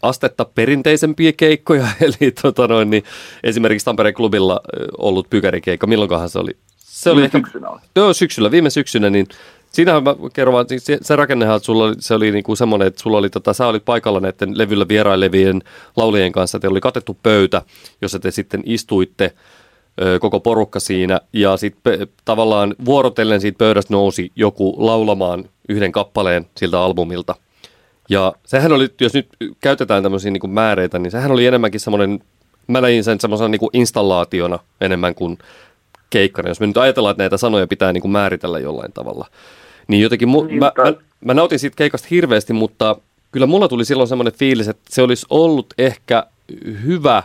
astetta 0.02 0.44
perinteisempiä 0.44 1.32
keikkoja, 1.32 1.86
eli 2.00 2.30
tota 2.42 2.68
noin, 2.68 2.90
niin 2.90 3.02
esimerkiksi 3.42 3.84
Tampereen 3.84 4.14
klubilla 4.14 4.60
ollut 4.98 5.30
pykärikeikka, 5.30 5.86
milloinkohan 5.86 6.28
se 6.28 6.38
oli? 6.38 6.50
Se 6.76 7.10
oli 7.10 7.16
Viime 7.16 7.24
ehkä, 7.26 7.38
syksynä 7.38 7.68
oli. 7.68 7.80
joo, 7.96 8.12
syksyllä, 8.12 8.50
viime 8.50 8.70
syksynä, 8.70 9.10
niin 9.10 9.26
siinähän 9.72 10.02
mä 10.02 10.14
kerron 10.32 10.52
vaan, 10.52 10.62
että 10.62 10.74
se, 10.78 10.98
se 11.02 11.16
rakennehan, 11.16 11.56
että 11.56 11.66
sulla 11.66 11.84
oli, 11.84 11.94
se 11.98 12.14
oli 12.14 12.30
niinku 12.30 12.56
semmoinen, 12.56 12.88
että 12.88 13.02
sulla 13.02 13.18
oli, 13.18 13.30
tota, 13.30 13.52
sä 13.52 13.66
olit 13.66 13.84
paikalla 13.84 14.20
näiden 14.20 14.58
levyllä 14.58 14.88
vierailevien 14.88 15.62
laulien 15.96 16.32
kanssa, 16.32 16.60
teillä 16.60 16.74
oli 16.74 16.80
katettu 16.80 17.16
pöytä, 17.22 17.62
jossa 18.02 18.18
te 18.18 18.30
sitten 18.30 18.62
istuitte 18.64 19.34
ö, 20.02 20.18
koko 20.18 20.40
porukka 20.40 20.80
siinä, 20.80 21.20
ja 21.32 21.56
sitten 21.56 22.08
tavallaan 22.24 22.74
vuorotellen 22.84 23.40
siitä 23.40 23.58
pöydästä 23.58 23.94
nousi 23.94 24.32
joku 24.36 24.74
laulamaan 24.78 25.44
yhden 25.68 25.92
kappaleen 25.92 26.46
siltä 26.56 26.80
albumilta. 26.80 27.34
Ja 28.08 28.32
sehän 28.46 28.72
oli, 28.72 28.88
jos 29.00 29.14
nyt 29.14 29.28
käytetään 29.60 30.02
tämmöisiä 30.02 30.30
niin 30.30 30.50
määreitä, 30.50 30.98
niin 30.98 31.10
sehän 31.10 31.30
oli 31.30 31.46
enemmänkin 31.46 31.80
semmoinen, 31.80 32.20
mä 32.66 32.80
näin 32.80 33.04
sen 33.04 33.20
semmoisena 33.20 33.48
niin 33.48 33.60
installaationa 33.72 34.58
enemmän 34.80 35.14
kuin 35.14 35.38
keikkana. 36.10 36.48
Jos 36.48 36.60
me 36.60 36.66
nyt 36.66 36.76
ajatellaan, 36.76 37.10
että 37.10 37.22
näitä 37.22 37.36
sanoja 37.36 37.66
pitää 37.66 37.92
niin 37.92 38.00
kuin 38.00 38.12
määritellä 38.12 38.58
jollain 38.58 38.92
tavalla. 38.92 39.26
Niin 39.90 40.02
jotenkin, 40.02 40.28
mu- 40.28 40.46
Niin, 40.46 40.58
mä, 40.58 40.66
mutta- 40.66 40.82
mä, 40.82 40.92
mä 41.24 41.34
nautin 41.34 41.58
siitä 41.58 41.76
keikasta 41.76 42.08
hirveästi, 42.10 42.52
mutta 42.52 42.96
kyllä 43.32 43.46
mulla 43.46 43.68
tuli 43.68 43.84
silloin 43.84 44.08
semmoinen 44.08 44.32
fiilis, 44.32 44.68
että 44.68 44.82
se 44.90 45.02
olisi 45.02 45.26
ollut 45.30 45.74
ehkä 45.78 46.26
hyvä 46.84 47.22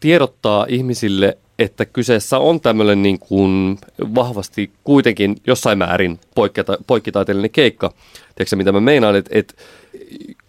tiedottaa 0.00 0.66
ihmisille, 0.68 1.38
että 1.58 1.84
kyseessä 1.84 2.38
on 2.38 2.60
tämmöinen 2.60 3.02
niin 3.02 3.18
kuin 3.18 3.78
vahvasti 4.14 4.70
kuitenkin 4.84 5.36
jossain 5.46 5.78
määrin 5.78 6.20
poikketa, 6.34 6.78
poikkitaiteellinen 6.86 7.50
keikka. 7.50 7.92
Tiedätkö 8.34 8.56
mitä 8.56 8.72
mä 8.72 8.80
meinaan, 8.80 9.16
että, 9.16 9.30
että 9.38 9.54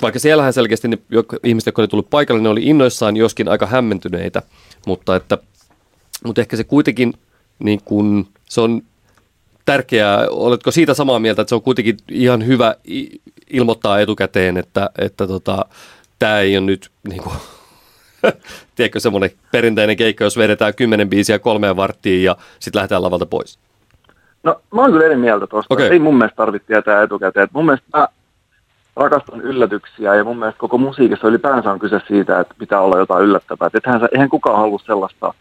vaikka 0.01 0.19
siellähän 0.19 0.53
selkeästi 0.53 0.87
ne 0.87 0.97
ihmiset, 1.43 1.65
jotka 1.65 1.81
oli 1.81 1.87
tullut 1.87 2.09
paikalle, 2.09 2.41
ne 2.41 2.49
oli 2.49 2.63
innoissaan, 2.63 3.17
joskin 3.17 3.49
aika 3.49 3.65
hämmentyneitä, 3.65 4.41
mutta, 4.87 5.15
että, 5.15 5.37
mutta 6.25 6.41
ehkä 6.41 6.57
se 6.57 6.63
kuitenkin 6.63 7.13
niin 7.59 7.81
kuin, 7.85 8.27
se 8.49 8.61
on 8.61 8.81
tärkeää, 9.65 10.27
oletko 10.29 10.71
siitä 10.71 10.93
samaa 10.93 11.19
mieltä, 11.19 11.41
että 11.41 11.49
se 11.49 11.55
on 11.55 11.61
kuitenkin 11.61 11.97
ihan 12.11 12.45
hyvä 12.45 12.75
ilmoittaa 13.49 13.99
etukäteen, 13.99 14.57
että, 14.57 14.89
että 14.97 15.27
tota, 15.27 15.65
tämä 16.19 16.39
ei 16.39 16.57
ole 16.57 16.65
nyt 16.65 16.89
niin 17.09 17.23
kuin, 17.23 17.35
tiedätkö, 18.75 18.99
semmoinen 18.99 19.29
perinteinen 19.51 19.97
keikka, 19.97 20.23
jos 20.23 20.37
vedetään 20.37 20.75
kymmenen 20.75 21.09
biisiä 21.09 21.39
kolmeen 21.39 21.75
varttiin 21.75 22.23
ja 22.23 22.35
sitten 22.59 22.79
lähdetään 22.79 23.03
lavalta 23.03 23.25
pois. 23.25 23.59
No 24.43 24.61
mä 24.73 24.81
oon 24.81 24.91
kyllä 24.91 25.05
eri 25.05 25.15
mieltä 25.15 25.47
tuosta. 25.47 25.73
Okei. 25.73 25.89
Ei 25.89 25.99
mun 25.99 26.17
mielestä 26.17 26.35
tarvitse 26.35 26.67
tietää 26.67 27.03
etukäteen. 27.03 27.43
Et 27.43 27.53
mun 27.53 27.65
mielestä 27.65 27.97
mä 27.97 28.07
rakastan 28.95 29.41
yllätyksiä 29.41 30.15
ja 30.15 30.23
mun 30.23 30.39
mielestä 30.39 30.59
koko 30.59 30.77
musiikissa 30.77 31.27
ylipäänsä 31.27 31.71
on 31.71 31.79
kyse 31.79 32.01
siitä, 32.07 32.39
että 32.39 32.55
pitää 32.59 32.81
olla 32.81 32.97
jotain 32.97 33.25
yllättävää. 33.25 33.67
Et 33.67 33.75
ethän 33.75 33.99
sä, 33.99 34.09
eihän 34.11 34.29
kukaan 34.29 34.57
halua 34.57 34.79
sellaista, 34.85 35.33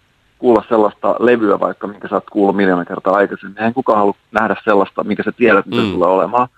kuulla 0.42 0.64
sellaista 0.68 1.14
levyä 1.18 1.60
vaikka, 1.60 1.86
minkä 1.86 2.08
sä 2.08 2.14
oot 2.14 2.30
kuullut 2.30 2.56
miljoona 2.56 2.84
kertaa 2.84 3.14
aikaisemmin. 3.14 3.58
Eihän 3.58 3.74
kukaan 3.74 3.98
halua 3.98 4.14
nähdä 4.32 4.56
sellaista, 4.64 5.04
mikä 5.04 5.22
sä 5.22 5.32
tiedät, 5.32 5.66
mitä 5.66 5.82
Mm. 5.82 5.86
mm. 5.88 5.92
tulee 5.92 6.08
olemaan. 6.08 6.48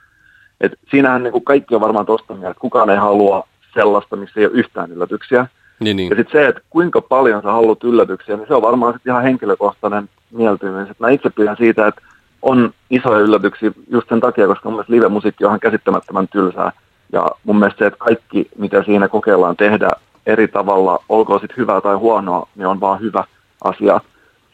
Et 0.61 0.73
siinähän 0.91 1.23
niin 1.23 1.33
kuin 1.33 1.45
kaikki 1.45 1.75
on 1.75 1.81
varmaan 1.81 2.07
tosta 2.07 2.35
mieltä, 2.35 2.51
että 2.51 2.61
kukaan 2.61 2.91
ei 2.91 2.97
halua 2.97 3.47
sellaista, 3.75 4.17
missä 4.17 4.41
ei 4.41 4.47
ole 4.47 4.55
yhtään 4.55 4.93
yllätyksiä. 4.93 5.47
Niin, 5.81 5.97
niin. 5.97 6.11
Ja 6.11 6.17
sitten 6.17 6.41
se, 6.41 6.49
että 6.49 6.61
kuinka 6.71 7.01
paljon 7.01 7.43
sä 7.43 7.53
haluat 7.53 7.85
yllätyksiä, 7.85 8.37
niin 8.37 8.49
se 8.49 8.55
on 8.55 8.63
varmaan 8.63 8.93
sitten 8.93 9.11
ihan 9.11 9.23
henkilökohtainen 9.23 10.09
mieltymys. 10.31 10.91
Et 10.91 11.01
mä 11.01 11.09
itse 11.11 11.31
pidän 11.31 11.57
siitä, 11.57 11.87
että 11.87 12.03
on 12.43 12.73
isoja 12.91 13.19
yllätyksiä 13.19 13.71
just 13.91 14.09
sen 14.09 14.21
takia, 14.21 14.47
koska 14.47 14.69
mun 14.69 14.75
mielestä 14.75 14.93
live-musiikki 14.93 15.45
on 15.45 15.51
ihan 15.51 15.61
käsittämättömän 15.61 16.29
tylsää. 16.29 16.73
Ja 17.13 17.27
mun 17.45 17.59
mielestä 17.59 17.79
se, 17.79 17.87
että 17.87 17.99
kaikki, 17.99 18.49
mitä 18.59 18.83
siinä 18.83 19.09
kokeillaan 19.09 19.57
tehdä 19.57 19.89
eri 20.27 20.49
tavalla, 20.49 20.99
olkoon 21.09 21.41
sitten 21.41 21.57
hyvää 21.57 21.81
tai 21.81 21.95
huonoa, 21.95 22.49
niin 22.57 22.67
on 22.67 22.81
vaan 22.81 23.01
hyvä 23.01 23.25
asia. 23.65 24.01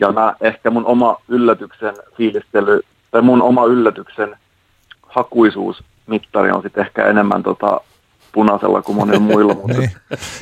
Ja 0.00 0.12
mä 0.12 0.34
ehkä 0.40 0.70
mun 0.70 0.86
oma 0.86 1.16
yllätyksen 1.28 1.94
fiilistely, 2.16 2.80
tai 3.10 3.22
mun 3.22 3.42
oma 3.42 3.64
yllätyksen 3.64 4.36
hakuisuusmittari 5.02 6.50
on 6.50 6.62
sitten 6.62 6.86
ehkä 6.86 7.06
enemmän 7.06 7.42
tota 7.42 7.80
punaisella 8.32 8.82
kuin 8.82 8.96
monilla 8.96 9.20
muilla. 9.20 9.54
Mutta 9.62 9.78
Niin. 9.78 9.90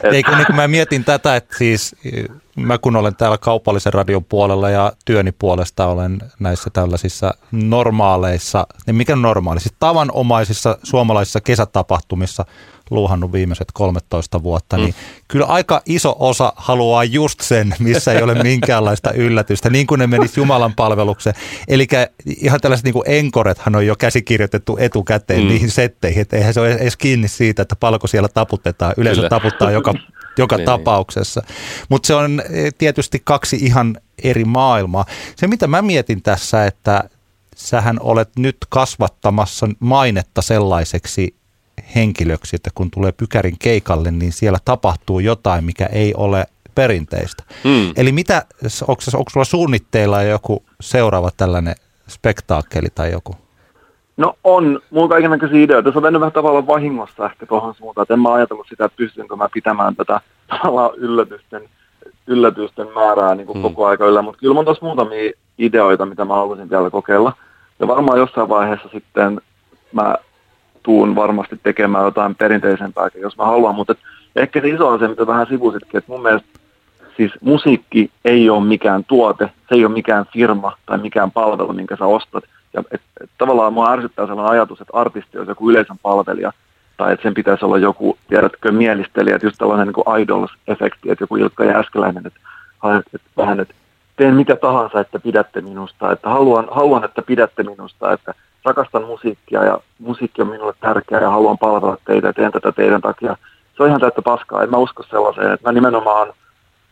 et- 0.03 0.13
Ei 0.15 0.23
kun, 0.23 0.35
niin 0.37 0.47
kun 0.47 0.57
mä 0.57 0.69
mietin 0.69 1.05
tätä, 1.05 1.37
että 1.37 1.57
siis 1.59 1.97
mä 2.57 2.79
kun 2.79 2.97
olen 2.97 3.17
täällä 3.17 3.39
kaupallisen 3.39 3.93
radion 3.93 4.25
puolella 4.25 4.71
ja 4.71 4.93
työni 5.05 5.33
puolesta 5.33 5.87
olen 5.87 6.19
näissä 6.41 6.71
tällaisissa 6.73 7.35
normaaleissa, 7.53 8.67
niin 8.87 8.97
mikä 8.97 9.13
on 9.13 9.23
normaali, 9.23 9.61
siis 9.61 9.75
tavanomaisissa 9.79 10.79
suomalaisissa 10.83 11.41
kesätapahtumissa 11.41 12.45
luuhannut 12.91 13.33
viimeiset 13.33 13.69
13 13.73 14.43
vuotta, 14.43 14.77
mm. 14.77 14.83
niin 14.83 14.95
kyllä 15.29 15.47
aika 15.47 15.83
iso 15.87 16.17
osa 16.19 16.53
haluaa 16.57 17.05
just 17.05 17.41
sen, 17.41 17.75
missä 17.79 18.13
ei 18.13 18.23
ole 18.23 18.43
minkäänlaista 18.43 19.13
yllätystä, 19.13 19.71
niin 19.71 19.87
kuin 19.87 19.99
ne 19.99 20.07
menisi 20.07 20.41
Jumalan 20.41 20.75
palvelukseen. 20.75 21.37
Eli 21.69 21.87
ihan 22.41 22.61
tällaiset 22.61 22.85
niin 22.85 22.93
kuin 22.93 23.05
enkorethan 23.07 23.77
on 23.77 23.87
jo 23.87 23.97
käsikirjoitettu 23.97 24.77
etukäteen 24.81 25.41
Mm. 25.41 25.45
mm. 25.45 25.49
niihin 25.49 25.71
setteihin, 25.71 26.23
että 26.23 26.37
eihän 26.37 26.55
se 26.55 26.61
ole 26.61 26.73
edes 26.73 26.97
kiinni 26.97 27.29
siitä, 27.29 27.63
että 27.63 27.77
palko 27.77 28.07
siellä 28.07 28.29
taputetaan. 28.29 28.95
Yleensä 28.97 29.19
Kyllä. 29.19 29.29
taputtaa 29.29 29.71
joka, 29.71 29.95
joka 30.39 30.57
Niin, 30.57 30.67
tapauksessa. 30.67 31.43
Mutta 31.89 32.07
se 32.07 32.15
on 32.15 32.43
eh, 32.51 32.75
tietysti 32.79 33.23
kaksi 33.25 33.57
ihan 33.57 33.97
eri 34.25 34.45
maailmaa. 34.45 35.05
Se 35.37 35.47
mitä 35.47 35.67
mä 35.67 35.83
mietin 35.83 36.23
tässä, 36.23 36.67
että 36.67 37.05
sähän 37.57 37.97
olet 38.01 38.29
nyt 38.39 38.57
kasvattamassa 38.69 39.69
mainetta 39.81 40.43
sellaiseksi 40.43 41.35
henkilöksi, 41.95 42.57
että 42.57 42.71
kun 42.75 42.91
tulee 42.91 43.13
pykärin 43.13 43.57
keikalle, 43.59 44.11
niin 44.11 44.33
siellä 44.33 44.59
tapahtuu 44.65 45.21
jotain, 45.21 45.65
mikä 45.65 45.87
ei 45.87 46.15
ole 46.17 46.47
perinteistä. 46.75 47.43
Mm. 47.65 47.93
Eli 47.97 48.13
mitä, 48.13 48.45
onko, 48.89 49.03
onko 49.15 49.31
sulla 49.31 49.45
suunnitteilla 49.45 50.23
joku 50.23 50.63
seuraava 50.81 51.31
tällainen 51.37 51.75
spektaakkeli 52.09 52.89
tai 52.95 53.13
joku? 53.13 53.37
No 54.17 54.35
on, 54.45 54.81
mulla 54.91 55.05
on 55.05 55.09
kaikenlaisia 55.09 55.63
ideoita. 55.63 55.93
Se 55.93 55.99
on 55.99 56.03
mennyt 56.03 56.21
vähän 56.21 56.33
tavallaan 56.33 56.67
vahingossa 56.67 57.27
ehkä 57.27 57.47
tuohon 57.47 57.75
suuntaan. 57.75 58.03
Et 58.03 58.11
en 58.11 58.21
mä 58.21 58.33
ajatellut 58.33 58.67
sitä, 58.69 58.85
että 58.85 58.97
pystynkö 58.97 59.37
mä 59.37 59.49
pitämään 59.55 59.97
tätä 59.97 60.21
tavallaan 60.51 60.95
yllätysten, 60.97 61.63
yllätysten 62.27 62.87
määrää 62.95 63.35
niin 63.35 63.47
kuin 63.47 63.59
Mm. 63.59 63.63
koko 63.63 63.87
aika 63.87 64.07
yllä. 64.07 64.23
Mutta 64.23 64.41
kyllä 64.41 64.59
on 64.59 64.65
tuossa 64.65 64.87
muutamia 64.87 65.33
ideoita, 65.59 66.07
mitä 66.07 66.25
mä 66.25 66.35
haluaisin 66.35 66.71
vielä 66.71 66.91
kokeilla. 66.91 67.33
Ja 67.81 67.89
varmaan 67.89 68.19
jossain 68.19 68.49
vaiheessa 68.49 68.89
sitten 68.93 69.41
mä 69.93 70.15
tuun 70.89 71.15
varmasti 71.17 71.61
tekemään 71.63 72.05
jotain 72.05 72.35
perinteisempääkin, 72.35 73.21
jos 73.23 73.37
mä 73.37 73.45
haluan. 73.45 73.75
Mutta 73.75 73.95
ehkä 74.37 74.61
se 74.61 74.69
iso 74.69 74.89
asia, 74.89 75.09
mitä 75.09 75.27
vähän 75.27 75.47
sivusitkin, 75.47 75.99
että 75.99 76.13
mun 76.13 76.23
mielestä 76.23 76.49
siis 77.17 77.33
musiikki 77.41 78.11
ei 78.25 78.51
ole 78.51 78.65
mikään 78.65 79.05
tuote, 79.05 79.45
se 79.45 79.75
ei 79.75 79.85
ole 79.85 79.95
mikään 79.95 80.27
firma 80.33 80.73
tai 80.87 80.99
mikään 80.99 81.31
palvelu, 81.31 81.73
minkä 81.73 81.97
sä 81.97 82.07
ostat. 82.07 82.45
Ja 82.73 82.83
et, 82.91 83.01
et, 83.21 83.31
tavallaan 83.39 83.73
mua 83.73 83.93
ärsyttää 83.93 84.27
sellainen 84.27 84.53
ajatus, 84.53 84.81
että 84.81 84.97
artisti 84.99 85.39
olisi 85.39 85.51
joku 85.51 85.71
yleisön 85.71 85.99
palvelija, 86.03 86.53
tai 86.97 87.13
että 87.13 87.23
sen 87.23 87.35
pitäisi 87.35 87.65
olla 87.65 87.79
joku, 87.79 88.19
tiedätkö, 88.29 88.73
mielistelijä, 88.73 89.37
että 89.37 89.47
just 89.47 89.59
tällainen 89.59 89.87
niin 89.87 90.21
idols-efekti, 90.23 91.11
että 91.11 91.23
joku 91.23 91.37
Ilkka 91.37 91.65
Jääskeläinen, 91.65 92.27
että, 92.27 92.41
että 93.15 93.29
vähän, 93.37 93.61
että 93.61 93.75
teen 94.17 94.35
mitä 94.35 94.57
tahansa, 94.57 95.01
että 95.01 95.19
pidätte 95.19 95.61
minusta, 95.61 96.13
että 96.13 96.29
haluan, 96.29 96.69
haluan, 96.71 97.05
että 97.05 97.23
pidätte 97.23 97.63
minusta, 97.63 98.13
että 98.13 98.35
rakastan 98.65 99.05
musiikkia 99.05 99.65
ja 99.65 99.79
musiikki 99.99 100.43
on 100.43 100.49
minulle 100.49 100.75
tärkeää 100.81 101.21
ja 101.21 101.31
haluan 101.31 101.59
palvella 101.59 101.97
teitä 102.05 102.27
ja 102.27 102.33
teen 102.33 102.53
tätä 102.53 102.73
teidän 102.73 103.01
takia. 103.01 103.37
Se 103.77 103.83
on 103.83 103.89
ihan 103.89 104.01
täyttä 104.01 104.23
paskaa, 104.23 104.63
en 104.63 104.71
mä 104.71 104.77
usko 104.77 105.03
sellaiseen, 105.03 105.53
että 105.53 105.69
mä 105.69 105.73
nimenomaan 105.73 106.33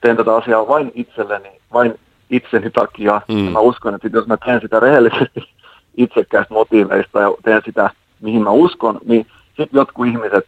teen 0.00 0.16
tätä 0.16 0.36
asiaa 0.36 0.68
vain 0.68 0.92
itselleni, 0.94 1.60
vain 1.72 2.00
itseni 2.30 2.70
takia. 2.70 3.20
Mm. 3.28 3.44
Ja 3.44 3.50
mä 3.50 3.58
uskon, 3.58 3.94
että 3.94 4.08
jos 4.12 4.26
mä 4.26 4.36
teen 4.36 4.60
sitä 4.60 4.80
rehellisesti 4.80 5.40
itsekkäistä 5.96 6.54
motiiveista 6.54 7.20
ja 7.20 7.32
teen 7.44 7.62
sitä, 7.64 7.90
mihin 8.20 8.42
mä 8.42 8.50
uskon, 8.50 9.00
niin 9.04 9.26
sitten 9.46 9.78
jotkut 9.78 10.06
ihmiset 10.06 10.44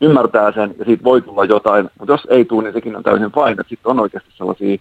ymmärtää 0.00 0.52
sen 0.52 0.74
ja 0.78 0.84
siitä 0.84 1.04
voi 1.04 1.22
tulla 1.22 1.44
jotain, 1.44 1.90
mutta 1.98 2.12
jos 2.12 2.26
ei 2.30 2.44
tule, 2.44 2.62
niin 2.62 2.72
sekin 2.72 2.96
on 2.96 3.02
täysin 3.02 3.32
fine. 3.32 3.64
Sitten 3.68 3.90
on 3.90 4.00
oikeasti 4.00 4.30
sellaisia 4.34 4.78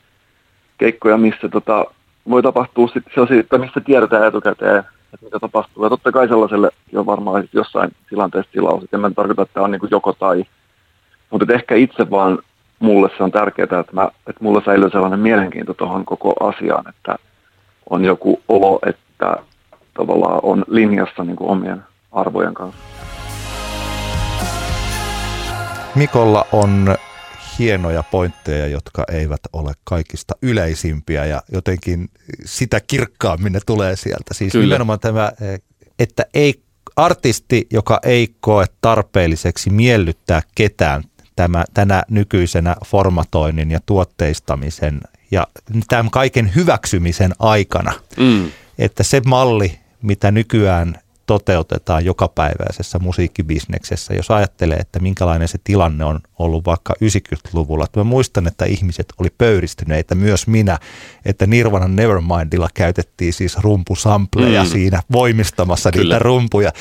keikkoja, 0.77 1.17
missä 1.17 1.49
tota, 1.49 1.85
voi 2.29 2.43
tapahtua 2.43 2.87
sitten 2.87 3.13
sellaisia, 3.13 3.39
että 3.39 3.57
missä 3.57 3.81
tiedetään 3.81 4.27
etukäteen, 4.27 4.83
että 5.15 5.25
mitä 5.25 5.39
tapahtuu. 5.39 5.83
Ja 5.83 5.89
totta 5.89 6.11
kai 6.11 6.27
sellaiselle 6.27 6.71
on 6.95 7.05
varmaan 7.05 7.49
jossain 7.53 7.91
tilanteessa 8.09 8.51
tilaus, 8.51 8.83
en 8.93 8.99
mä 8.99 9.11
tarkoita, 9.11 9.41
että 9.41 9.53
tämä 9.53 9.63
on 9.63 9.71
niin 9.71 9.81
joko 9.91 10.13
tai. 10.13 10.43
Mutta 11.29 11.53
ehkä 11.53 11.75
itse 11.75 12.09
vaan 12.09 12.39
mulle 12.79 13.09
se 13.17 13.23
on 13.23 13.31
tärkeää, 13.31 13.79
että, 13.79 13.93
mä, 13.93 14.09
että 14.27 14.43
mulla 14.43 14.61
säilyy 14.65 14.89
sellainen 14.89 15.19
mielenkiinto 15.19 15.73
tuohon 15.73 16.05
koko 16.05 16.47
asiaan, 16.47 16.89
että 16.89 17.15
on 17.89 18.05
joku 18.05 18.41
olo, 18.47 18.79
että 18.85 19.37
tavallaan 19.93 20.39
on 20.43 20.63
linjassa 20.67 21.23
niin 21.23 21.35
kuin 21.35 21.49
omien 21.49 21.83
arvojen 22.11 22.53
kanssa. 22.53 22.79
Mikolla 25.95 26.45
on 26.51 26.95
hienoja 27.59 28.03
pointteja, 28.03 28.67
jotka 28.67 29.03
eivät 29.11 29.41
ole 29.53 29.73
kaikista 29.83 30.35
yleisimpiä 30.41 31.25
ja 31.25 31.41
jotenkin 31.51 32.09
sitä 32.45 32.79
kirkkaammin 32.79 33.53
ne 33.53 33.59
tulee 33.65 33.95
sieltä. 33.95 34.33
Siis 34.33 34.51
Kyllä. 34.51 34.65
nimenomaan 34.65 34.99
tämä, 34.99 35.31
että 35.99 36.25
ei 36.33 36.61
artisti, 36.95 37.67
joka 37.71 37.99
ei 38.03 38.35
koe 38.39 38.65
tarpeelliseksi 38.81 39.69
miellyttää 39.69 40.41
ketään 40.55 41.03
tämä, 41.35 41.65
tänä 41.73 42.03
nykyisenä 42.09 42.75
formatoinnin 42.85 43.71
ja 43.71 43.79
tuotteistamisen 43.85 45.01
ja 45.31 45.47
tämän 45.87 46.11
kaiken 46.11 46.55
hyväksymisen 46.55 47.31
aikana, 47.39 47.93
mm. 48.17 48.51
että 48.77 49.03
se 49.03 49.21
malli, 49.25 49.79
mitä 50.01 50.31
nykyään 50.31 50.95
toteutetaan 51.25 52.05
jokapäiväisessä 52.05 52.99
musiikkibisneksessä, 52.99 54.13
jos 54.13 54.31
ajattelee, 54.31 54.77
että 54.77 54.99
minkälainen 54.99 55.47
se 55.47 55.57
tilanne 55.63 56.05
on 56.05 56.19
ollut 56.39 56.65
vaikka 56.65 56.93
90-luvulla. 57.03 57.87
Mä 57.95 58.03
muistan, 58.03 58.47
että 58.47 58.65
ihmiset 58.65 59.13
oli 59.17 59.29
pöyristyneitä, 59.37 60.15
myös 60.15 60.47
minä, 60.47 60.79
että 61.25 61.47
Nirvana 61.47 61.87
Nevermindilla 61.87 62.69
käytettiin 62.73 63.33
siis 63.33 63.57
rumpusampleja 63.57 64.63
mm. 64.63 64.69
siinä 64.69 65.01
voimistamassa 65.11 65.91
Kyllä. 65.91 66.03
niitä 66.03 66.19
rumpuja. 66.19 66.71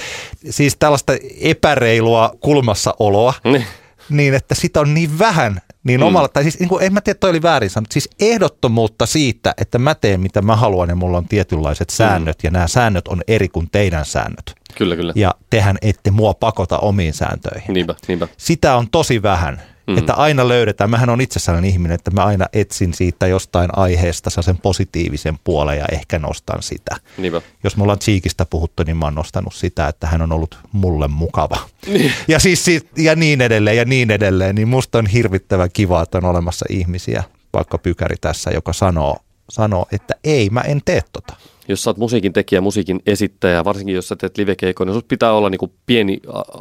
Siis 0.51 0.77
tällaista 0.77 1.13
epäreilua 1.41 2.35
kulmassaoloa. 2.41 3.35
Mm 3.45 3.63
niin 4.09 4.35
että 4.35 4.55
sitä 4.55 4.81
on 4.81 4.95
niin 4.95 5.19
vähän, 5.19 5.61
niin 5.85 6.01
mm. 6.01 6.07
omalla, 6.07 6.29
tai 6.29 6.43
siis 6.43 6.59
niin 6.59 6.69
kuin, 6.69 6.85
en 6.85 6.93
mä 6.93 7.01
tiedä, 7.01 7.19
toi 7.19 7.31
oli 7.31 7.43
väärin 7.43 7.71
sanottu, 7.71 7.93
siis 7.93 8.11
ehdottomuutta 8.21 9.07
siitä, 9.07 9.55
että 9.57 9.79
mä 9.79 9.95
teen 9.95 10.21
mitä 10.21 10.43
mä 10.43 10.57
haluan 10.57 10.89
ja 10.89 10.95
mulla 10.97 11.19
on 11.19 11.29
tietynlaiset 11.29 11.89
mm. 11.89 11.95
säännöt 11.95 12.37
mm. 12.43 12.47
ja 12.47 12.51
nämä 12.51 12.69
säännöt 12.69 13.09
on 13.09 13.23
eri 13.29 13.49
kuin 13.49 13.69
teidän 13.73 14.05
säännöt. 14.05 14.55
Kyllä, 14.75 14.97
kyllä. 14.97 15.13
Ja 15.17 15.35
tehän 15.51 15.79
ette 15.83 16.11
mua 16.11 16.35
pakota 16.35 16.79
omiin 16.79 17.15
sääntöihin. 17.15 17.75
Niinpä, 17.75 17.95
niinpä. 18.09 18.29
Sitä 18.37 18.77
on 18.77 18.91
tosi 18.91 19.23
vähän. 19.23 19.63
Mm. 19.87 19.99
Että 19.99 20.15
aina 20.15 20.49
löydetään, 20.49 20.91
mähän 20.91 21.11
on 21.11 21.21
itse 21.21 21.39
sellainen 21.41 21.71
ihminen, 21.71 21.95
että 21.95 22.11
mä 22.11 22.25
aina 22.25 22.47
etsin 22.53 22.95
siitä 22.95 23.27
jostain 23.27 23.71
aiheesta 23.79 24.31
sen 24.31 24.59
positiivisen 24.59 25.39
puolen 25.45 25.79
ja 25.79 25.85
ehkä 25.93 26.19
nostan 26.19 26.63
sitä. 26.63 26.97
Niinpä. 27.19 27.43
Jos 27.65 27.77
me 27.77 27.83
ollaan 27.83 27.99
Cheekistä 27.99 28.47
puhuttu, 28.51 28.83
niin 28.83 28.97
mä 28.97 29.07
oon 29.07 29.15
nostanut 29.15 29.55
sitä, 29.55 29.89
että 29.89 30.07
hän 30.07 30.23
on 30.23 30.33
ollut 30.33 30.59
mulle 30.73 31.09
mukava. 31.09 31.59
Niin. 31.87 32.13
Ja, 32.29 32.39
siis, 32.39 32.67
ja 32.97 33.17
niin 33.17 33.41
edelleen 33.41 33.77
ja 33.77 33.85
niin 33.85 34.11
edelleen, 34.11 34.55
niin 34.55 34.69
musta 34.69 34.99
on 34.99 35.07
hirvittävän 35.07 35.71
kiva, 35.73 36.03
että 36.03 36.19
on 36.19 36.25
olemassa 36.25 36.67
ihmisiä, 36.69 37.25
vaikka 37.53 37.79
Pykäri 37.79 38.17
tässä, 38.21 38.51
joka 38.51 38.73
sanoo, 38.73 39.17
sanoo 39.51 39.87
että 39.93 40.15
ei, 40.25 40.51
mä 40.51 40.61
en 40.61 40.81
tee 40.85 41.01
tota 41.13 41.37
jos 41.69 41.83
sä 41.83 41.91
oot 41.91 41.97
musiikin 41.97 42.33
tekijä, 42.33 42.61
musiikin 42.61 43.01
esittäjä, 43.07 43.65
varsinkin 43.65 43.95
jos 43.95 44.09
sä 44.09 44.17
teet 44.17 44.39
livekeikoja, 44.39 44.93
niin 44.93 45.03
pitää 45.09 45.33
olla 45.33 45.51
niin 45.51 45.59
kuin 45.59 45.73
pieni 45.87 46.21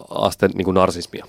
aste 0.09 0.47
niin 0.47 0.65
kuin 0.65 0.75
narsismia. 0.75 1.25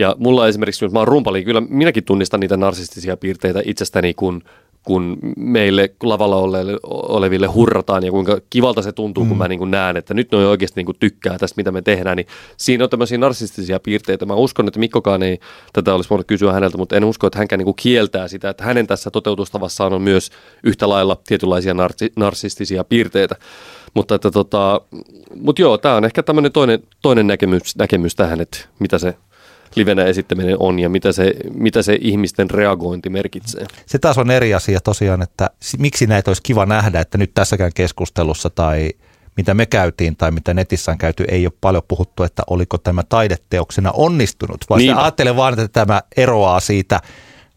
Ja 0.00 0.16
mulla 0.18 0.48
esimerkiksi, 0.48 0.84
jos 0.84 0.92
mä 0.92 0.98
oon 0.98 1.08
rumpali, 1.08 1.44
kyllä 1.44 1.62
minäkin 1.68 2.04
tunnistan 2.04 2.40
niitä 2.40 2.56
narsistisia 2.56 3.16
piirteitä 3.16 3.62
itsestäni, 3.64 4.14
kun, 4.14 4.42
kun 4.82 5.18
meille 5.36 5.94
lavalla 6.02 6.36
oleville, 6.36 6.78
oleville 6.84 7.46
hurrataan 7.46 8.04
ja 8.04 8.10
kuinka 8.10 8.40
kivalta 8.50 8.82
se 8.82 8.92
tuntuu, 8.92 9.24
mm. 9.24 9.28
kun 9.28 9.38
mä 9.38 9.48
niin 9.48 9.58
kuin 9.58 9.70
näen, 9.70 9.96
että 9.96 10.14
nyt 10.14 10.32
ne 10.32 10.38
oikeasti 10.38 10.80
niin 10.80 10.86
kuin 10.86 10.96
tykkää 11.00 11.38
tästä, 11.38 11.54
mitä 11.56 11.72
me 11.72 11.82
tehdään. 11.82 12.16
Niin 12.16 12.26
siinä 12.56 12.84
on 12.84 12.90
tämmöisiä 12.90 13.18
narsistisia 13.18 13.80
piirteitä. 13.80 14.26
Mä 14.26 14.34
uskon, 14.34 14.68
että 14.68 14.80
Mikkokaan 14.80 15.22
ei 15.22 15.38
tätä 15.72 15.94
olisi 15.94 16.10
voinut 16.10 16.26
kysyä 16.26 16.52
häneltä, 16.52 16.78
mutta 16.78 16.96
en 16.96 17.04
usko, 17.04 17.26
että 17.26 17.38
hänkään 17.38 17.58
niin 17.58 17.64
kuin 17.64 17.76
kieltää 17.82 18.28
sitä, 18.28 18.50
että 18.50 18.64
hänen 18.64 18.86
tässä 18.86 19.10
toteutustavassaan 19.10 19.92
on 19.92 20.02
myös 20.02 20.30
yhtä 20.64 20.88
lailla 20.88 21.16
tietynlaisia 21.26 21.74
narsi, 21.74 22.12
narsistisia 22.16 22.84
piirteitä. 22.84 23.36
Mutta, 23.94 24.14
että 24.14 24.30
tota, 24.30 24.80
mutta 25.36 25.62
joo, 25.62 25.78
tämä 25.78 25.94
on 25.96 26.04
ehkä 26.04 26.22
tämmöinen 26.22 26.52
toinen, 26.52 26.82
toinen 27.02 27.26
näkemys, 27.26 27.76
näkemys 27.76 28.14
tähän, 28.14 28.40
että 28.40 28.58
mitä 28.78 28.98
se 28.98 29.14
livenä 29.76 30.04
esittäminen 30.04 30.56
on 30.58 30.78
ja 30.78 30.88
mitä 30.88 31.12
se, 31.12 31.34
mitä 31.54 31.82
se 31.82 31.98
ihmisten 32.00 32.50
reagointi 32.50 33.10
merkitsee. 33.10 33.66
Se 33.86 33.98
taas 33.98 34.18
on 34.18 34.30
eri 34.30 34.54
asia 34.54 34.80
tosiaan, 34.80 35.22
että 35.22 35.50
miksi 35.78 36.06
näitä 36.06 36.30
olisi 36.30 36.42
kiva 36.42 36.66
nähdä, 36.66 37.00
että 37.00 37.18
nyt 37.18 37.34
tässäkään 37.34 37.72
keskustelussa 37.74 38.50
tai 38.50 38.90
mitä 39.36 39.54
me 39.54 39.66
käytiin 39.66 40.16
tai 40.16 40.30
mitä 40.30 40.54
netissä 40.54 40.92
on 40.92 40.98
käyty, 40.98 41.24
ei 41.28 41.46
ole 41.46 41.52
paljon 41.60 41.82
puhuttu, 41.88 42.22
että 42.22 42.42
oliko 42.46 42.78
tämä 42.78 43.02
taideteoksena 43.02 43.90
onnistunut, 43.94 44.64
vaan 44.70 44.78
niin. 44.78 44.96
ajattelen 44.96 45.36
vaan, 45.36 45.52
että 45.52 45.68
tämä 45.68 46.02
eroaa 46.16 46.60
siitä 46.60 47.00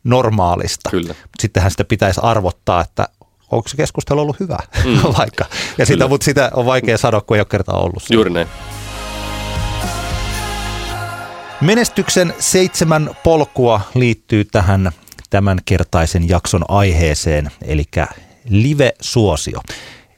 normaalista. 0.04 0.90
Kyllä. 0.90 1.16
Sittenhän 1.40 1.72
sitä 1.72 1.84
pitäisi 1.84 2.22
arvottaa, 2.24 2.82
että 2.82 3.08
onko 3.52 3.70
se 3.70 3.78
keskustelu 3.78 4.22
ollut 4.22 4.40
hyvä 4.40 4.58
mm. 4.86 5.02
vaikka. 5.18 5.46
Ja 5.78 5.86
sitä, 5.86 6.08
mutta 6.08 6.26
sitä 6.26 6.52
on 6.54 6.66
vaikea 6.66 6.98
sanoa, 6.98 7.22
kun 7.22 7.38
ei 7.38 7.42
ole 7.42 7.48
kertaa 7.50 7.80
ollut. 7.80 8.04
Juuri 8.10 8.30
näin. 8.30 8.48
Menestyksen 11.64 12.34
seitsemän 12.40 13.10
polkua 13.24 13.82
liittyy 13.96 14.46
tähän 14.46 14.92
tämänkertaisen 15.30 16.30
jakson 16.30 16.62
aiheeseen, 16.68 17.52
eli 17.62 17.84
live-suosio. 18.50 19.60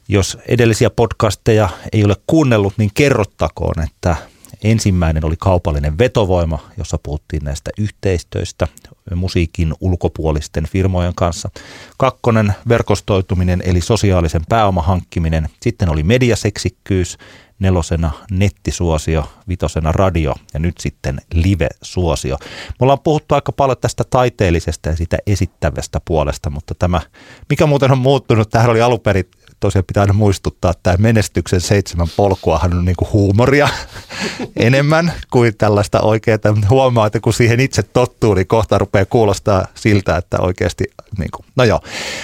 Jos 0.08 0.38
edellisiä 0.48 0.90
podcasteja 0.90 1.70
ei 1.92 2.04
ole 2.04 2.16
kuunnellut, 2.28 2.74
niin 2.78 2.92
kerrottakoon, 2.94 3.84
että 3.84 4.16
ensimmäinen 4.64 5.26
oli 5.26 5.36
kaupallinen 5.40 5.98
vetovoima, 5.98 6.60
jossa 6.78 6.98
puhuttiin 7.04 7.44
näistä 7.44 7.72
yhteistyöstä 7.78 8.68
musiikin 9.16 9.74
ulkopuolisten 9.80 10.68
firmojen 10.68 11.16
kanssa. 11.16 11.50
Kakkonen 11.98 12.54
verkostoituminen 12.70 13.64
eli 13.66 13.82
sosiaalisen 13.82 14.42
pääoman 14.50 14.86
hankkiminen. 14.86 15.50
Sitten 15.62 15.90
oli 15.90 16.04
mediaseksikkyys, 16.04 17.18
nelosena 17.60 18.12
nettisuosio, 18.32 19.30
vitosena 19.48 19.91
radio 19.91 20.36
ja 20.54 20.60
nyt 20.60 20.78
sitten 20.80 21.22
live-suosio. 21.34 22.38
Me 22.70 22.76
ollaan 22.80 23.00
puhuttu 23.00 23.36
aika 23.36 23.52
paljon 23.52 23.78
tästä 23.78 24.04
taiteellisesta 24.10 24.89
ja 24.89 24.96
sitä 24.96 25.18
esittävästä 25.28 26.02
puolesta, 26.06 26.50
mutta 26.50 26.76
tämä, 26.80 27.02
mikä 27.50 27.65
muuten 27.65 27.91
on 27.91 27.98
muuttunut, 27.98 28.50
tähän 28.50 28.70
oli 28.70 28.82
alun 28.82 29.00
perin 29.00 29.26
tosiaan 29.60 29.86
pitää 29.86 30.02
aina 30.02 30.13
muistuttaa, 30.13 30.72
että 30.72 30.84
tämä 30.84 30.96
menestyksen 31.00 31.62
seitsemän 31.62 32.08
polkuahan 32.18 32.74
on 32.74 32.86
niin 32.86 32.96
kuin 32.96 33.12
huumoria 33.12 33.70
enemmän 34.56 35.13
kuin 35.32 35.58
tällaista 35.58 36.02
oikeaa. 36.02 36.38
Huomaa, 36.70 37.08
että 37.08 37.20
kun 37.20 37.34
siihen 37.34 37.60
itse 37.60 37.84
tottuu, 37.84 38.34
niin 38.34 38.48
kohta 38.48 38.78
rupeaa 38.78 39.06
kuulostaa 39.06 39.68
siltä, 39.76 40.18
että 40.18 40.38
oikeasti, 40.39 40.84
niin 41.18 41.32
kuin, 41.32 41.46
no 41.56 41.63
joo. 41.63 41.80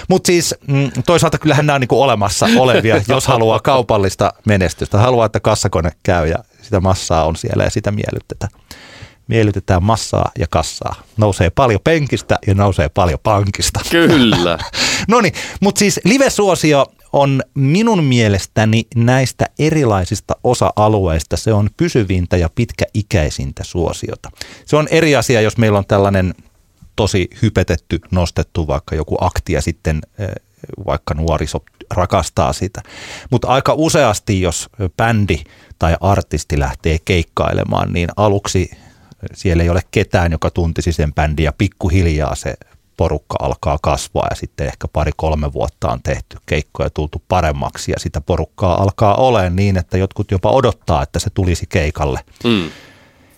Mutta 0.09 0.27
siis 0.27 0.55
mm, 0.67 0.91
toisaalta 1.05 1.37
kyllähän 1.37 1.65
nämä 1.65 1.75
on 1.75 1.81
niin 1.81 1.87
kuin 1.87 2.03
olemassa 2.03 2.47
olevia, 2.57 3.01
jos 3.07 3.27
haluaa 3.27 3.59
kaupallista 3.59 4.33
menestystä. 4.45 4.97
Haluaa, 4.97 5.25
että 5.25 5.39
kassakone 5.39 5.91
käy 6.03 6.27
ja 6.27 6.37
sitä 6.61 6.79
massaa 6.79 7.25
on 7.25 7.35
siellä 7.35 7.63
ja 7.63 7.69
sitä 7.69 7.91
miellytetään 7.91 8.51
miellytetään 9.31 9.83
massaa 9.83 10.31
ja 10.39 10.47
kassaa. 10.49 10.95
Nousee 11.17 11.49
paljon 11.49 11.79
penkistä 11.83 12.39
ja 12.47 12.55
nousee 12.55 12.89
paljon 12.89 13.19
pankista. 13.23 13.79
Kyllä. 13.91 14.59
no 15.07 15.21
niin, 15.21 15.33
mutta 15.61 15.79
siis 15.79 15.99
live-suosio 16.03 16.85
on 17.13 17.41
minun 17.53 18.03
mielestäni 18.03 18.83
näistä 18.95 19.45
erilaisista 19.59 20.35
osa-alueista, 20.43 21.37
se 21.37 21.53
on 21.53 21.69
pysyvintä 21.77 22.37
ja 22.37 22.49
pitkäikäisintä 22.55 23.63
suosiota. 23.63 24.29
Se 24.65 24.75
on 24.75 24.87
eri 24.91 25.15
asia, 25.15 25.41
jos 25.41 25.57
meillä 25.57 25.77
on 25.77 25.85
tällainen 25.87 26.33
tosi 26.95 27.29
hypetetty, 27.41 27.99
nostettu 28.11 28.67
vaikka 28.67 28.95
joku 28.95 29.17
akti 29.21 29.53
ja 29.53 29.61
sitten 29.61 30.01
eh, 30.19 30.29
vaikka 30.85 31.13
nuoriso 31.13 31.63
rakastaa 31.91 32.53
sitä. 32.53 32.81
Mutta 33.29 33.47
aika 33.47 33.73
useasti, 33.73 34.41
jos 34.41 34.69
bändi 34.97 35.43
tai 35.79 35.95
artisti 36.01 36.59
lähtee 36.59 36.97
keikkailemaan, 37.05 37.93
niin 37.93 38.09
aluksi 38.15 38.71
siellä 39.33 39.63
ei 39.63 39.69
ole 39.69 39.81
ketään, 39.91 40.31
joka 40.31 40.49
tuntisi 40.49 40.91
sen 40.91 41.13
bändin 41.13 41.43
ja 41.43 41.53
pikkuhiljaa 41.57 42.35
se 42.35 42.53
porukka 42.97 43.35
alkaa 43.39 43.77
kasvaa 43.81 44.27
ja 44.29 44.35
sitten 44.35 44.67
ehkä 44.67 44.87
pari-kolme 44.87 45.53
vuotta 45.53 45.91
on 45.91 46.03
tehty 46.03 46.37
keikkoja 46.45 46.89
tultu 46.89 47.21
paremmaksi 47.27 47.91
ja 47.91 47.99
sitä 47.99 48.21
porukkaa 48.21 48.81
alkaa 48.81 49.15
olemaan 49.15 49.55
niin, 49.55 49.77
että 49.77 49.97
jotkut 49.97 50.31
jopa 50.31 50.51
odottaa, 50.51 51.03
että 51.03 51.19
se 51.19 51.29
tulisi 51.29 51.65
keikalle. 51.69 52.19
Mm. 52.43 52.69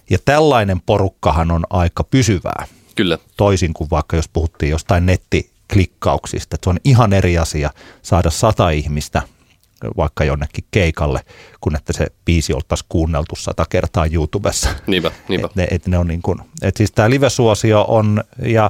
Ja 0.10 0.18
tällainen 0.26 0.82
porukkahan 0.82 1.52
on 1.52 1.64
aika 1.70 2.04
pysyvää. 2.04 2.68
Kyllä. 2.96 3.18
Toisin 3.38 3.74
kuin 3.74 3.90
vaikka 3.90 4.16
jos 4.16 4.28
puhuttiin 4.28 4.70
jostain 4.70 5.06
nettiklikkauksista. 5.06 6.56
Että 6.56 6.66
se 6.66 6.70
on 6.70 6.80
ihan 6.84 7.14
eri 7.14 7.38
asia 7.38 7.70
saada 8.02 8.30
sata 8.30 8.70
ihmistä 8.70 9.22
vaikka 9.98 10.24
jonnekin 10.24 10.64
keikalle, 10.72 11.20
kun 11.62 11.76
että 11.76 11.94
se 11.94 12.08
biisi 12.26 12.54
oltaisiin 12.54 12.86
kuunneltu 12.90 13.36
sata 13.36 13.66
kertaa 13.70 14.06
YouTubessa. 14.06 14.70
Niinpä, 14.88 15.12
niinpä. 15.28 15.48
Et 15.48 15.56
ne, 15.56 15.68
et 15.72 15.88
ne 15.88 15.98
on 15.98 16.08
niin 16.08 16.22
kuin, 16.22 16.40
et 16.62 16.78
siis 16.78 16.92
tämä 16.92 17.10
live-suosio 17.10 17.86
on, 17.88 18.24
ja 18.46 18.70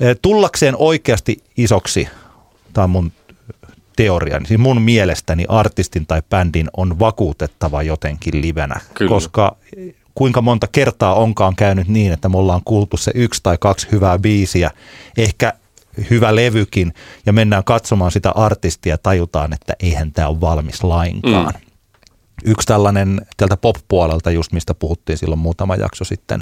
e, 0.00 0.14
tullakseen 0.14 0.74
oikeasti 0.78 1.38
isoksi, 1.56 2.08
tämä 2.72 2.84
on 2.84 2.90
mun 2.90 3.12
teoria, 3.96 4.38
niin 4.38 4.46
siis 4.46 4.60
mun 4.60 4.82
mielestäni 4.82 5.44
artistin 5.48 6.06
tai 6.06 6.22
bändin 6.30 6.68
on 6.76 6.98
vakuutettava 6.98 7.82
jotenkin 7.82 8.42
livenä, 8.42 8.80
Kyllä. 8.94 9.08
koska 9.08 9.56
kuinka 10.14 10.42
monta 10.42 10.66
kertaa 10.72 11.14
onkaan 11.14 11.56
käynyt 11.56 11.88
niin, 11.88 12.12
että 12.12 12.28
me 12.28 12.38
ollaan 12.38 12.60
kuultu 12.64 12.96
se 12.96 13.12
yksi 13.14 13.40
tai 13.42 13.56
kaksi 13.60 13.88
hyvää 13.92 14.18
biisiä, 14.18 14.70
ehkä 15.16 15.52
hyvä 16.10 16.34
levykin, 16.34 16.94
ja 17.26 17.32
mennään 17.32 17.64
katsomaan 17.64 18.12
sitä 18.12 18.30
artistia 18.30 18.92
ja 18.92 18.98
tajutaan, 18.98 19.52
että 19.52 19.72
eihän 19.80 20.12
tämä 20.12 20.28
ole 20.28 20.40
valmis 20.40 20.84
lainkaan. 20.84 21.54
Mm. 21.54 21.72
Yksi 22.44 22.66
tällainen 22.66 23.26
tältä 23.36 23.56
pop-puolelta, 23.56 24.30
just 24.30 24.52
mistä 24.52 24.74
puhuttiin 24.74 25.18
silloin 25.18 25.38
muutama 25.38 25.76
jakso 25.76 26.04
sitten, 26.04 26.40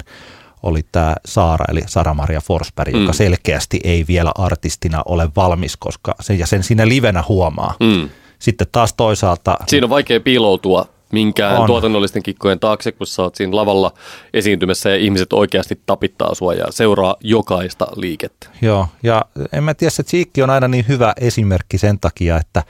oli 0.63 0.85
tämä 0.91 1.15
Saara, 1.25 1.65
eli 1.69 1.81
Sara-Maria 1.87 2.41
Forsberg, 2.41 2.93
mm. 2.93 3.01
joka 3.01 3.13
selkeästi 3.13 3.79
ei 3.83 4.05
vielä 4.07 4.31
artistina 4.35 5.01
ole 5.05 5.29
valmis, 5.35 5.77
koska 5.77 6.15
se, 6.19 6.33
ja 6.33 6.47
sen 6.47 6.63
siinä 6.63 6.87
livenä 6.87 7.23
huomaa. 7.29 7.75
Mm. 7.79 8.09
Sitten 8.39 8.67
taas 8.71 8.93
toisaalta... 8.93 9.57
Siinä 9.67 9.85
on 9.85 9.89
vaikea 9.89 10.19
piiloutua 10.19 10.85
minkään 11.11 11.57
on. 11.57 11.67
tuotannollisten 11.67 12.23
kikkojen 12.23 12.59
taakse, 12.59 12.91
kun 12.91 13.07
sä 13.07 13.21
oot 13.21 13.35
siinä 13.35 13.55
lavalla 13.55 13.93
esiintymässä 14.33 14.89
ja 14.89 14.95
ihmiset 14.95 15.33
oikeasti 15.33 15.81
tapittaa 15.85 16.35
sua 16.35 16.53
ja 16.53 16.65
seuraa 16.69 17.15
jokaista 17.21 17.87
liikettä. 17.95 18.47
Joo, 18.61 18.87
ja 19.03 19.25
en 19.53 19.63
mä 19.63 19.73
tiedä, 19.73 19.91
että 19.99 20.09
Cheekki 20.09 20.43
on 20.43 20.49
aina 20.49 20.67
niin 20.67 20.85
hyvä 20.87 21.13
esimerkki 21.21 21.77
sen 21.77 21.99
takia, 21.99 22.37
että 22.37 22.63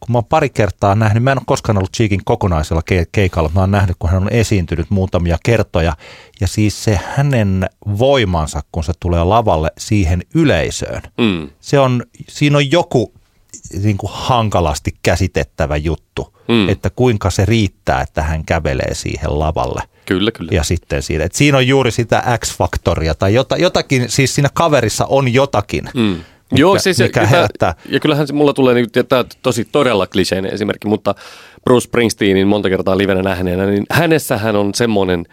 kun 0.00 0.12
mä 0.12 0.18
oon 0.18 0.24
pari 0.24 0.50
kertaa 0.50 0.94
nähnyt, 0.94 1.22
mä 1.22 1.32
en 1.32 1.38
ole 1.38 1.44
koskaan 1.46 1.78
ollut 1.78 1.92
Cheekin 1.92 2.20
kokonaisella 2.24 2.82
ke- 2.92 3.08
keikalla, 3.12 3.50
mä 3.54 3.60
oon 3.60 3.70
nähnyt, 3.70 3.96
kun 3.98 4.10
hän 4.10 4.22
on 4.22 4.32
esiintynyt 4.32 4.90
muutamia 4.90 5.38
kertoja, 5.44 5.96
ja 6.40 6.46
siis 6.46 6.84
se 6.84 7.00
hänen 7.04 7.70
voimansa, 7.98 8.60
kun 8.72 8.84
se 8.84 8.92
tulee 9.00 9.24
lavalle 9.24 9.70
siihen 9.78 10.22
yleisöön, 10.34 11.02
mm. 11.18 11.50
se 11.60 11.78
on, 11.78 12.02
siinä 12.28 12.56
on 12.56 12.70
joku 12.70 13.12
niin 13.82 13.96
kuin 13.96 14.10
hankalasti 14.14 14.94
käsitettävä 15.02 15.76
juttu, 15.76 16.36
mm. 16.48 16.68
että 16.68 16.90
kuinka 16.90 17.30
se 17.30 17.44
riittää, 17.44 18.00
että 18.00 18.22
hän 18.22 18.44
kävelee 18.44 18.94
siihen 18.94 19.38
lavalle. 19.38 19.82
Kyllä, 20.06 20.30
kyllä. 20.30 20.50
Ja 20.52 20.62
sitten 20.62 21.02
siinä, 21.02 21.24
että 21.24 21.38
siinä 21.38 21.58
on 21.58 21.66
juuri 21.66 21.90
sitä 21.90 22.38
X-faktoria 22.38 23.14
tai 23.14 23.34
jotakin, 23.58 24.10
siis 24.10 24.34
siinä 24.34 24.48
kaverissa 24.54 25.06
on 25.06 25.34
jotakin. 25.34 25.84
Mm. 25.94 26.16
Mikä, 26.50 26.60
Joo, 26.60 26.78
siis 26.78 26.98
mikä 26.98 27.20
ja, 27.20 27.26
herättää. 27.26 27.74
ja 27.88 28.00
kyllähän 28.00 28.26
se 28.26 28.32
mulla 28.32 28.52
tulee, 28.52 28.74
niin, 28.74 28.86
tämä 29.08 29.24
tosi 29.42 29.64
todella 29.64 30.06
kliseinen 30.06 30.54
esimerkki, 30.54 30.88
mutta 30.88 31.14
Bruce 31.64 31.84
Springsteenin 31.84 32.48
monta 32.48 32.68
kertaa 32.68 32.98
livenä 32.98 33.22
nähneenä, 33.22 33.66
niin 33.66 33.84
hänessähän 33.90 34.56
on 34.56 34.74
semmoinen 34.74 35.26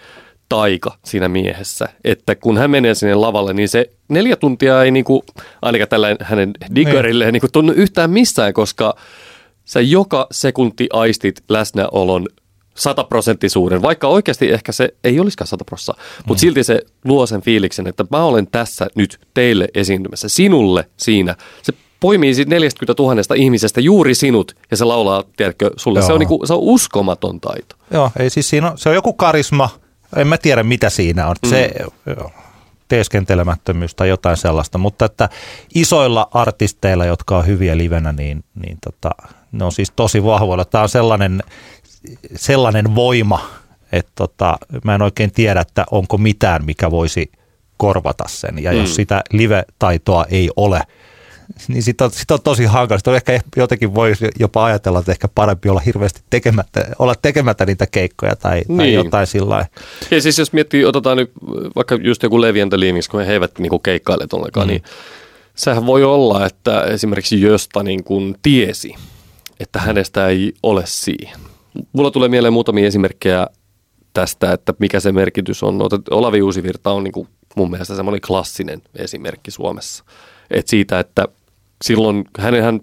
taika 0.54 0.98
siinä 1.06 1.30
miehessä, 1.30 1.90
että 2.04 2.36
kun 2.36 2.58
hän 2.58 2.72
menee 2.72 2.96
sinne 2.96 3.16
lavalle, 3.16 3.54
niin 3.54 3.70
se 3.70 3.90
neljä 4.10 4.36
tuntia 4.36 4.84
ei 4.84 4.92
niinku, 4.92 5.24
ainakaan 5.62 5.90
tällä 5.90 6.16
hänen 6.22 6.54
diggerilleen 6.76 7.28
niin. 7.28 7.34
niinku 7.34 7.48
tunnu 7.52 7.74
yhtään 7.74 8.10
missään, 8.10 8.54
koska 8.54 8.96
sä 9.66 9.82
joka 9.82 10.28
sekunti 10.32 10.88
aistit 10.94 11.44
läsnäolon 11.50 12.28
sataprosenttisuuden, 12.76 13.82
vaikka 13.82 14.08
oikeasti 14.08 14.52
ehkä 14.52 14.72
se 14.72 14.94
ei 15.04 15.20
olisikaan 15.20 15.48
sataprossa, 15.48 15.94
mutta 16.18 16.40
mm. 16.40 16.42
silti 16.42 16.64
se 16.64 16.82
luo 17.06 17.26
sen 17.26 17.42
fiiliksen, 17.42 17.88
että 17.88 18.06
mä 18.12 18.24
olen 18.24 18.48
tässä 18.48 18.88
nyt 18.96 19.20
teille 19.34 19.68
esiintymässä, 19.76 20.30
sinulle 20.30 20.90
siinä. 20.98 21.36
Se 21.62 21.74
poimii 22.00 22.34
siitä 22.34 22.50
40 22.50 23.04
000 23.04 23.36
ihmisestä 23.36 23.82
juuri 23.82 24.16
sinut 24.16 24.56
ja 24.72 24.78
se 24.78 24.86
laulaa, 24.86 25.24
tiedätkö, 25.38 25.72
sulle. 25.78 26.02
Se 26.02 26.14
on, 26.14 26.20
niinku, 26.20 26.42
se 26.46 26.54
on 26.54 26.60
uskomaton 26.60 27.40
taito. 27.40 27.76
Joo, 27.92 28.12
ei 28.20 28.30
siis 28.30 28.50
siinä 28.50 28.72
on, 28.72 28.78
se 28.78 28.90
on 28.90 28.96
joku 28.96 29.14
karisma, 29.14 29.70
en 30.16 30.28
mä 30.28 30.38
tiedä 30.38 30.64
mitä 30.64 30.90
siinä 30.90 31.28
on. 31.28 31.36
Mm. 31.44 31.50
Se 31.50 31.74
teeskentelemättömyys 32.88 33.96
tai 33.96 34.10
jotain 34.10 34.38
sellaista, 34.38 34.78
mutta 34.78 35.06
että 35.06 35.30
isoilla 35.76 36.28
artisteilla, 36.32 37.06
jotka 37.06 37.38
on 37.38 37.48
hyviä 37.48 37.78
livenä, 37.78 38.12
niin, 38.12 38.44
niin 38.66 38.78
tota, 38.84 39.10
ne 39.52 39.66
on 39.66 39.72
siis 39.72 39.92
tosi 39.96 40.24
vahvoilla. 40.24 40.66
Tämä 40.66 40.82
on 40.82 40.90
sellainen, 40.90 41.44
sellainen 42.36 42.96
voima, 42.96 43.50
että 43.92 44.12
tota, 44.16 44.58
mä 44.84 44.96
en 44.96 45.02
oikein 45.02 45.32
tiedä, 45.32 45.62
että 45.62 45.86
onko 45.92 46.18
mitään, 46.18 46.66
mikä 46.66 46.92
voisi 46.92 47.32
korvata 47.78 48.24
sen. 48.28 48.64
Ja 48.64 48.72
mm. 48.72 48.78
jos 48.78 48.96
sitä 48.96 49.22
live-taitoa 49.32 50.26
ei 50.30 50.50
ole, 50.56 50.82
niin 51.68 51.84
sitten 51.84 52.06
on, 52.06 52.12
sit 52.12 52.32
on 52.32 52.42
tosi 52.42 52.66
on 53.08 53.16
ehkä 53.16 53.40
jotenkin 53.56 53.96
voi 53.96 54.14
jopa 54.40 54.66
ajatella, 54.66 55.00
että 55.00 55.12
ehkä 55.12 55.28
parempi 55.28 55.70
olla 55.70 55.80
hirveästi 55.80 56.22
tekemättä, 56.30 56.86
olla 57.00 57.16
tekemättä 57.22 57.66
niitä 57.66 57.88
keikkoja 57.88 58.36
tai, 58.36 58.62
niin. 58.68 58.78
tai 58.78 58.94
jotain 58.94 59.28
sillä 59.28 59.66
Ja 60.12 60.22
siis 60.22 60.40
jos 60.40 60.54
miettii, 60.54 60.86
otetaan 60.86 61.18
nyt 61.18 61.32
vaikka 61.76 61.96
just 62.02 62.24
joku 62.24 62.42
Levi 62.42 62.60
Limings, 62.76 63.08
kun 63.08 63.22
he 63.22 63.34
eivät 63.34 63.60
niinku 63.60 63.80
keikkaile 63.80 64.28
ollenkaan, 64.34 64.68
mm. 64.68 64.72
niin 64.72 64.84
sehän 65.56 65.86
voi 65.86 66.04
olla, 66.04 66.46
että 66.46 66.84
esimerkiksi 66.84 67.42
Jösta 67.42 67.84
niin 67.84 68.04
kuin 68.04 68.36
tiesi, 68.42 68.96
että 69.60 69.80
hänestä 69.80 70.28
ei 70.28 70.54
ole 70.64 70.84
siihen. 70.86 71.40
Mulla 71.94 72.12
tulee 72.12 72.30
mieleen 72.30 72.54
muutamia 72.54 72.88
esimerkkejä 72.88 73.48
tästä, 74.14 74.54
että 74.54 74.74
mikä 74.80 75.00
se 75.00 75.12
merkitys 75.12 75.64
on. 75.64 75.80
Olavi 76.12 76.42
Uusivirta 76.42 76.92
on 76.92 77.04
niin 77.04 77.12
kuin 77.12 77.28
mun 77.56 77.72
mielestä 77.72 77.96
semmoinen 77.96 78.22
klassinen 78.22 78.82
esimerkki 78.96 79.52
Suomessa. 79.52 80.04
Et 80.54 80.68
siitä, 80.68 81.00
että 81.00 81.28
silloin 81.84 82.26
hänen, 82.40 82.64
hän, 82.64 82.80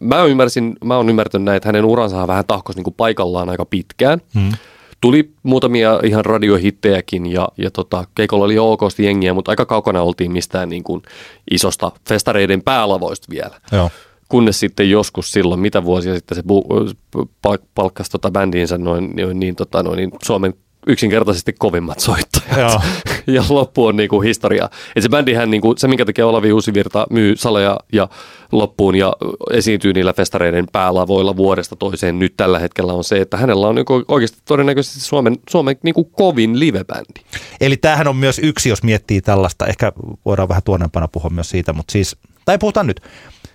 mä 0.00 0.24
ymmärsin, 0.24 0.76
mä 0.84 0.96
oon 0.96 1.08
ymmärtänyt 1.08 1.44
näin, 1.44 1.56
että 1.56 1.68
hänen 1.68 1.84
uransa 1.84 2.26
vähän 2.26 2.44
tahkos 2.46 2.76
niin 2.76 2.84
kuin 2.84 2.94
paikallaan 2.94 3.48
aika 3.48 3.64
pitkään. 3.64 4.20
Hmm. 4.34 4.52
Tuli 5.00 5.32
muutamia 5.42 6.00
ihan 6.04 6.24
radiohittejäkin 6.24 7.26
ja, 7.26 7.48
ja 7.58 7.70
tota, 7.70 8.04
keikolla 8.14 8.44
oli 8.44 8.58
okosti 8.58 9.04
jengiä, 9.04 9.34
mutta 9.34 9.52
aika 9.52 9.66
kaukana 9.66 10.02
oltiin 10.02 10.32
mistään 10.32 10.68
niin 10.68 10.84
kuin 10.84 11.02
isosta 11.50 11.92
festareiden 12.08 12.62
päälavoista 12.62 13.26
vielä. 13.30 13.60
Joo 13.72 13.90
kunnes 14.32 14.60
sitten 14.60 14.90
joskus 14.90 15.32
silloin, 15.32 15.60
mitä 15.60 15.84
vuosia 15.84 16.14
sitten 16.14 16.36
se 16.36 16.42
bu- 16.42 17.66
palkkasi 17.74 18.10
tota 18.10 18.30
bändiinsä 18.30 18.78
noin, 18.78 19.10
niin, 19.16 19.40
niin, 19.40 19.56
tota, 19.56 19.82
noin, 19.82 19.96
niin 19.96 20.10
Suomen 20.24 20.54
yksinkertaisesti 20.86 21.52
kovimmat 21.52 22.00
soittajat. 22.00 22.58
Joo. 22.58 22.80
ja 23.36 23.44
loppu 23.48 23.86
on 23.86 23.96
niinku 23.96 24.20
historia. 24.20 24.68
Et 24.96 25.02
se 25.02 25.08
bändihän, 25.08 25.50
niinku, 25.50 25.74
se 25.76 25.88
minkä 25.88 26.04
takia 26.04 26.26
Olavi 26.26 26.52
Uusivirta 26.52 27.06
myy 27.10 27.36
saleja 27.36 27.78
ja 27.92 28.08
loppuun 28.52 28.94
ja 28.94 29.12
esiintyy 29.50 29.92
niillä 29.92 30.12
festareiden 30.12 30.66
päälavoilla 30.72 31.36
vuodesta 31.36 31.76
toiseen 31.76 32.18
nyt 32.18 32.34
tällä 32.36 32.58
hetkellä 32.58 32.92
on 32.92 33.04
se, 33.04 33.20
että 33.20 33.36
hänellä 33.36 33.68
on 33.68 33.74
niinku 33.74 34.04
oikeasti 34.08 34.38
todennäköisesti 34.44 35.00
Suomen, 35.00 35.36
Suomen 35.50 35.76
niinku 35.82 36.04
kovin 36.04 36.58
livebändi. 36.58 37.20
Eli 37.60 37.76
tämähän 37.76 38.08
on 38.08 38.16
myös 38.16 38.38
yksi, 38.38 38.68
jos 38.68 38.82
miettii 38.82 39.20
tällaista, 39.20 39.66
ehkä 39.66 39.92
voidaan 40.24 40.48
vähän 40.48 40.62
tuonnempana 40.62 41.08
puhua 41.08 41.30
myös 41.30 41.50
siitä, 41.50 41.72
mutta 41.72 41.92
siis, 41.92 42.16
tai 42.44 42.58
puhutaan 42.58 42.86
nyt, 42.86 43.00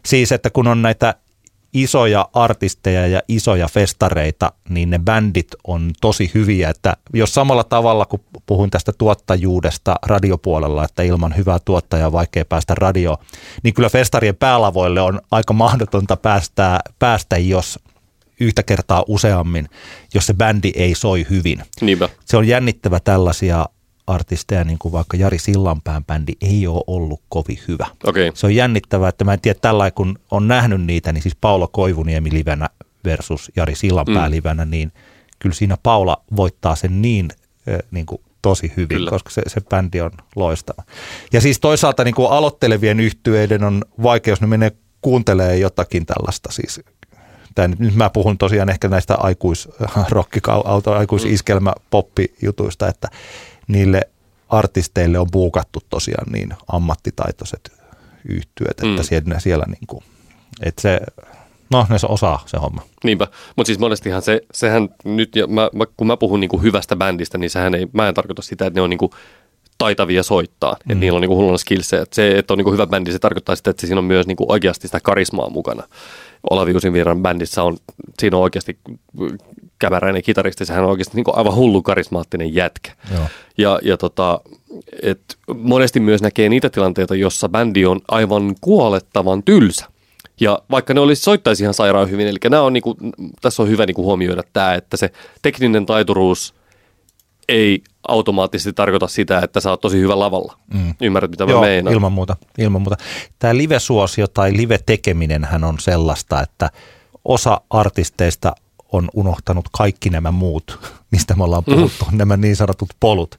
siis 0.05 0.31
että 0.31 0.49
kun 0.49 0.67
on 0.67 0.81
näitä 0.81 1.15
isoja 1.73 2.29
artisteja 2.33 3.07
ja 3.07 3.21
isoja 3.27 3.67
festareita, 3.67 4.51
niin 4.69 4.89
ne 4.89 4.99
bändit 4.99 5.47
on 5.67 5.91
tosi 6.01 6.31
hyviä. 6.33 6.69
Että 6.69 6.97
jos 7.13 7.33
samalla 7.33 7.63
tavalla, 7.63 8.05
kun 8.05 8.19
puhuin 8.45 8.69
tästä 8.69 8.91
tuottajuudesta 8.97 9.95
radiopuolella, 10.05 10.83
että 10.83 11.03
ilman 11.03 11.37
hyvää 11.37 11.59
tuottajaa 11.65 12.07
on 12.07 12.13
vaikea 12.13 12.45
päästä 12.45 12.75
radio, 12.75 13.17
niin 13.63 13.73
kyllä 13.73 13.89
festarien 13.89 14.35
päälavoille 14.35 15.01
on 15.01 15.21
aika 15.31 15.53
mahdotonta 15.53 16.17
päästä, 16.17 16.79
päästä 16.99 17.37
jos 17.37 17.79
yhtä 18.39 18.63
kertaa 18.63 19.03
useammin, 19.07 19.69
jos 20.13 20.25
se 20.25 20.33
bändi 20.33 20.71
ei 20.75 20.95
soi 20.95 21.25
hyvin. 21.29 21.63
Niinpä. 21.81 22.09
Se 22.25 22.37
on 22.37 22.47
jännittävä 22.47 22.99
tällaisia 22.99 23.65
artisteja, 24.07 24.63
niin 24.63 24.77
kuin 24.79 24.91
vaikka 24.91 25.17
Jari 25.17 25.39
Sillanpään 25.39 26.05
bändi, 26.05 26.33
ei 26.41 26.67
ole 26.67 26.83
ollut 26.87 27.21
kovin 27.29 27.59
hyvä. 27.67 27.87
Okay. 28.03 28.31
Se 28.33 28.45
on 28.45 28.55
jännittävää, 28.55 29.09
että 29.09 29.23
mä 29.23 29.33
en 29.33 29.41
tiedä 29.41 29.59
tällä 29.61 29.91
kun 29.91 30.19
on 30.31 30.47
nähnyt 30.47 30.81
niitä, 30.81 31.11
niin 31.11 31.21
siis 31.21 31.35
Paula 31.41 31.67
Koivuniemi 31.67 32.33
livenä 32.33 32.69
versus 33.05 33.51
Jari 33.55 33.75
Sillanpää 33.75 34.27
mm. 34.27 34.31
livenä, 34.31 34.65
niin 34.65 34.91
kyllä 35.39 35.55
siinä 35.55 35.77
Paula 35.83 36.23
voittaa 36.35 36.75
sen 36.75 37.01
niin, 37.01 37.29
niin 37.91 38.05
kuin 38.05 38.21
tosi 38.41 38.73
hyvin, 38.77 38.97
kyllä. 38.97 39.09
koska 39.09 39.29
se, 39.29 39.41
se 39.47 39.61
bändi 39.61 40.01
on 40.01 40.11
loistava. 40.35 40.83
Ja 41.33 41.41
siis 41.41 41.59
toisaalta 41.59 42.03
niin 42.03 42.15
kuin 42.15 42.31
aloittelevien 42.31 42.99
yhtyeiden 42.99 43.63
on 43.63 43.85
vaikea, 44.03 44.31
jos 44.31 44.41
ne 44.41 44.47
menee 44.47 44.71
kuuntelee 45.01 45.57
jotakin 45.57 46.05
tällaista 46.05 46.51
siis 46.51 46.81
Tämä, 47.55 47.75
nyt 47.79 47.95
mä 47.95 48.09
puhun 48.09 48.37
tosiaan 48.37 48.69
ehkä 48.69 48.87
näistä 48.87 49.15
aikuisrokkikauto, 49.15 50.93
aikuisiskelmä 50.93 51.73
poppijutuista, 51.89 52.87
että 52.87 53.07
niille 53.67 54.01
artisteille 54.49 55.19
on 55.19 55.27
buukattu 55.31 55.79
tosiaan 55.89 56.31
niin 56.31 56.53
ammattitaitoiset 56.67 57.71
yhtyöt, 58.29 58.69
että 58.69 58.85
mm. 58.85 59.03
siellä, 59.03 59.39
siellä 59.39 59.65
niin 59.67 59.87
kuin, 59.87 60.03
että 60.63 60.81
se, 60.81 60.99
no 61.71 61.85
ne 61.89 61.99
se 61.99 62.07
osaa 62.09 62.43
se 62.45 62.57
homma. 62.57 62.81
Niinpä, 63.03 63.27
mutta 63.55 63.67
siis 63.67 63.79
monestihan 63.79 64.21
se, 64.21 64.41
sehän 64.53 64.89
nyt, 65.03 65.35
ja 65.35 65.47
mä, 65.47 65.69
mä, 65.73 65.85
kun 65.97 66.07
mä 66.07 66.17
puhun 66.17 66.39
niin 66.39 66.49
kuin 66.49 66.63
hyvästä 66.63 66.95
bändistä, 66.95 67.37
niin 67.37 67.49
sehän 67.49 67.75
ei, 67.75 67.87
mä 67.93 68.07
en 68.07 68.13
tarkoita 68.13 68.41
sitä, 68.41 68.65
että 68.65 68.77
ne 68.77 68.81
on 68.81 68.89
niin 68.89 68.97
kuin 68.97 69.11
taitavia 69.77 70.23
soittaa, 70.23 70.71
mm. 70.71 70.91
että 70.91 70.99
niillä 70.99 71.17
on 71.17 71.21
niin 71.21 71.29
hulluna 71.29 71.57
skillsejä. 71.57 72.01
Että 72.01 72.15
se, 72.15 72.37
että 72.37 72.53
on 72.53 72.57
niin 72.57 72.73
hyvä 72.73 72.87
bändi, 72.87 73.11
se 73.11 73.19
tarkoittaa 73.19 73.55
sitä, 73.55 73.69
että 73.69 73.87
siinä 73.87 73.99
on 73.99 74.05
myös 74.05 74.27
niin 74.27 74.37
oikeasti 74.39 74.87
sitä 74.87 74.99
karismaa 75.03 75.49
mukana. 75.49 75.83
Olavi 76.49 76.75
Usinvirran 76.75 77.21
bändissä 77.21 77.63
on, 77.63 77.77
siinä 78.19 78.37
on 78.37 78.43
oikeasti 78.43 78.79
kämäräinen 79.79 80.23
kitaristi, 80.23 80.65
sehän 80.65 80.83
on 80.83 80.89
oikeasti 80.89 81.15
niin 81.15 81.25
aivan 81.33 81.55
hullu 81.55 81.81
karismaattinen 81.81 82.55
jätkä. 82.55 82.91
Joo. 83.13 83.23
Ja, 83.57 83.79
ja 83.83 83.97
tota, 83.97 84.41
et 85.01 85.37
monesti 85.57 85.99
myös 85.99 86.21
näkee 86.21 86.49
niitä 86.49 86.69
tilanteita, 86.69 87.15
jossa 87.15 87.49
bändi 87.49 87.85
on 87.85 87.99
aivan 88.07 88.55
kuolettavan 88.61 89.43
tylsä. 89.43 89.85
Ja 90.39 90.59
vaikka 90.71 90.93
ne 90.93 90.99
olisi 90.99 91.21
soittaisi 91.21 91.63
ihan 91.63 91.73
sairaan 91.73 92.09
hyvin, 92.09 92.27
eli 92.27 92.37
nämä 92.49 92.63
on 92.63 92.73
niinku, 92.73 92.95
tässä 93.41 93.63
on 93.63 93.69
hyvä 93.69 93.85
niinku 93.85 94.03
huomioida 94.03 94.43
tämä, 94.53 94.73
että 94.73 94.97
se 94.97 95.11
tekninen 95.41 95.85
taituruus 95.85 96.53
ei 97.47 97.83
automaattisesti 98.07 98.73
tarkoita 98.73 99.07
sitä, 99.07 99.39
että 99.39 99.59
sä 99.59 99.69
oot 99.69 99.81
tosi 99.81 99.99
hyvä 99.99 100.19
lavalla. 100.19 100.57
Mm. 100.73 100.93
Ymmärrät, 101.01 101.31
mitä 101.31 101.43
Joo, 101.43 101.61
mä 101.61 101.67
meinaan? 101.67 101.93
ilman 101.93 102.11
muuta, 102.11 102.35
ilman 102.57 102.81
muuta. 102.81 102.97
Tämä 103.39 103.57
live-suosio 103.57 104.27
tai 104.27 104.57
live-tekeminen 104.57 105.47
on 105.63 105.79
sellaista, 105.79 106.41
että 106.41 106.69
osa 107.25 107.61
artisteista 107.69 108.55
on 108.91 109.09
unohtanut 109.13 109.65
kaikki 109.71 110.09
nämä 110.09 110.31
muut, 110.31 110.79
mistä 111.11 111.35
me 111.35 111.43
ollaan 111.43 111.63
puhuttu, 111.63 112.05
mm. 112.11 112.17
nämä 112.17 112.37
niin 112.37 112.55
sanotut 112.55 112.89
polut. 112.99 113.35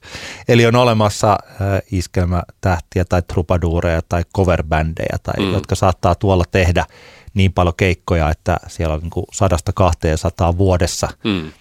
Eli 0.47 0.65
on 0.65 0.75
olemassa 0.75 1.31
äh, 1.31 1.57
iskelmätähtiä 1.91 3.05
tai 3.05 3.21
trupaduureja 3.21 4.01
tai 4.09 4.23
coverbändejä, 4.35 5.17
tai, 5.23 5.45
mm. 5.45 5.53
jotka 5.53 5.75
saattaa 5.75 6.15
tuolla 6.15 6.43
tehdä 6.51 6.85
niin 7.33 7.53
paljon 7.53 7.73
keikkoja, 7.77 8.29
että 8.29 8.57
siellä 8.67 8.93
on 8.93 9.01
niin 9.01 9.25
sadasta 9.33 9.71
kahteen 9.73 10.17
sataa 10.17 10.57
vuodessa. 10.57 11.09
Mm. 11.23 11.51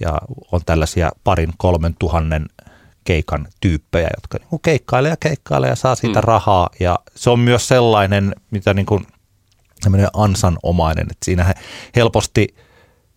Ja 0.00 0.18
on 0.52 0.60
tällaisia 0.66 1.12
parin 1.24 1.52
kolmen 1.58 1.94
tuhannen 1.98 2.46
keikan 3.04 3.48
tyyppejä, 3.60 4.08
jotka 4.16 4.38
niin 4.50 4.60
keikkailee 4.62 5.10
ja 5.10 5.16
keikkailee 5.20 5.70
ja 5.70 5.76
saa 5.76 5.94
siitä 5.94 6.20
mm. 6.20 6.24
rahaa. 6.24 6.68
Ja 6.80 6.98
se 7.14 7.30
on 7.30 7.38
myös 7.38 7.68
sellainen, 7.68 8.34
mitä 8.50 8.74
niin 8.74 8.86
kuin, 8.86 9.06
ansanomainen, 10.12 11.06
että 11.10 11.24
siinä 11.24 11.54
helposti– 11.96 12.48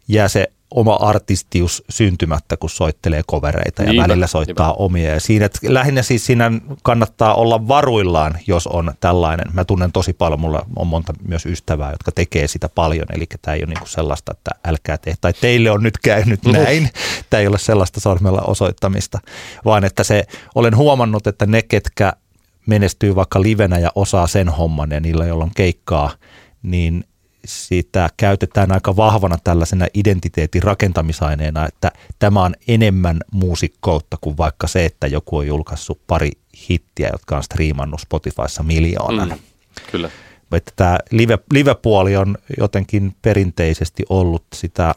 jää 0.10 0.28
se 0.28 0.48
oma 0.72 0.94
artistius 0.94 1.84
syntymättä, 1.90 2.58
kun 2.58 2.70
soittelee 2.70 3.22
kovereita 3.28 3.84
ja 3.84 3.90
niinpä, 3.90 4.04
välillä 4.04 4.28
soittaa 4.28 4.68
niinpä. 4.68 4.84
omia. 4.84 5.14
Ja 5.14 5.20
siinä, 5.20 5.46
että 5.46 5.60
lähinnä 5.64 6.02
siis 6.02 6.26
siinä 6.26 6.52
kannattaa 6.84 7.36
olla 7.36 7.68
varuillaan, 7.68 8.38
jos 8.48 8.68
on 8.68 8.94
tällainen. 9.00 9.46
Mä 9.54 9.66
tunnen 9.66 9.92
tosi 9.92 10.14
paljon, 10.14 10.40
mulla 10.40 10.66
on 10.76 10.88
monta 10.88 11.14
myös 11.28 11.46
ystävää, 11.46 11.92
jotka 11.92 12.12
tekee 12.12 12.48
sitä 12.48 12.70
paljon, 12.70 13.06
eli 13.16 13.26
tämä 13.42 13.56
ei 13.56 13.62
ole 13.62 13.68
niinku 13.68 13.88
sellaista, 13.88 14.32
että 14.32 14.52
älkää 14.68 14.98
tee, 14.98 15.14
tai 15.22 15.34
teille 15.34 15.72
on 15.72 15.84
nyt 15.84 15.98
käynyt 15.98 16.46
näin. 16.46 16.90
Tämä 17.30 17.42
ei 17.42 17.48
ole 17.48 17.60
sellaista 17.60 18.00
sormella 18.00 18.42
osoittamista, 18.42 19.20
vaan 19.66 19.84
että 19.84 20.04
se, 20.04 20.24
olen 20.56 20.78
huomannut, 20.78 21.28
että 21.28 21.46
ne, 21.46 21.62
ketkä 21.62 22.14
menestyy 22.66 23.16
vaikka 23.16 23.42
livenä 23.42 23.80
ja 23.80 23.92
osaa 23.96 24.28
sen 24.28 24.50
homman 24.50 24.92
ja 24.92 25.00
niillä, 25.00 25.26
joilla 25.26 25.44
on 25.44 25.52
keikkaa, 25.56 26.12
niin 26.64 27.04
sitä 27.46 28.10
käytetään 28.18 28.72
aika 28.72 28.96
vahvana 28.96 29.38
tällaisena 29.44 29.88
identiteetin 29.94 30.64
rakentamisaineena, 30.64 31.66
että 31.66 31.92
tämä 32.20 32.44
on 32.44 32.54
enemmän 32.68 33.20
muusikkoutta 33.32 34.18
kuin 34.22 34.38
vaikka 34.38 34.68
se, 34.68 34.86
että 34.86 35.08
joku 35.08 35.38
on 35.38 35.48
julkaissut 35.48 36.02
pari 36.08 36.32
hittiä, 36.70 37.10
jotka 37.12 37.38
on 37.38 37.44
striimannut 37.44 38.02
Spotifyssa 38.02 38.64
miljoonan. 38.64 39.30
Mm, 39.30 39.36
kyllä. 39.92 40.10
Että 40.52 40.72
tämä 40.76 40.98
live, 41.12 41.40
live-puoli 41.54 42.16
on 42.16 42.38
jotenkin 42.60 43.16
perinteisesti 43.22 44.04
ollut 44.10 44.44
sitä 44.56 44.96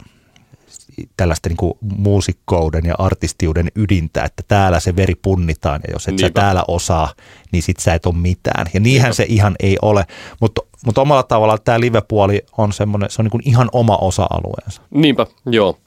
tällaista 1.16 1.48
niin 1.48 1.56
kuin 1.56 1.72
muusikkouden 1.80 2.84
ja 2.84 2.94
artistiuden 2.98 3.68
ydintä, 3.76 4.24
että 4.24 4.42
täällä 4.48 4.80
se 4.80 4.96
veri 4.96 5.14
punnitaan 5.14 5.80
ja 5.88 5.92
jos 5.92 6.08
et 6.08 6.14
Niinpä. 6.14 6.26
sä 6.26 6.32
täällä 6.42 6.64
osaa, 6.68 7.12
niin 7.52 7.62
sit 7.62 7.78
sä 7.78 7.94
et 7.94 8.06
ole 8.06 8.14
mitään. 8.14 8.66
Ja 8.74 8.80
niinhän 8.80 9.08
Niinpä. 9.08 9.14
se 9.16 9.26
ihan 9.28 9.54
ei 9.60 9.76
ole, 9.82 10.04
mutta 10.40 10.62
mutta 10.86 11.00
omalla 11.00 11.22
tavallaan 11.22 11.58
tämä 11.64 11.80
live-puoli 11.80 12.42
on 12.58 12.72
semmoinen, 12.72 13.10
se 13.10 13.22
on 13.22 13.24
niin 13.24 13.30
kuin 13.30 13.42
ihan 13.48 13.68
oma 13.72 13.96
osa-alueensa. 13.96 14.82
Niinpä, 14.90 15.26
joo. 15.46 15.78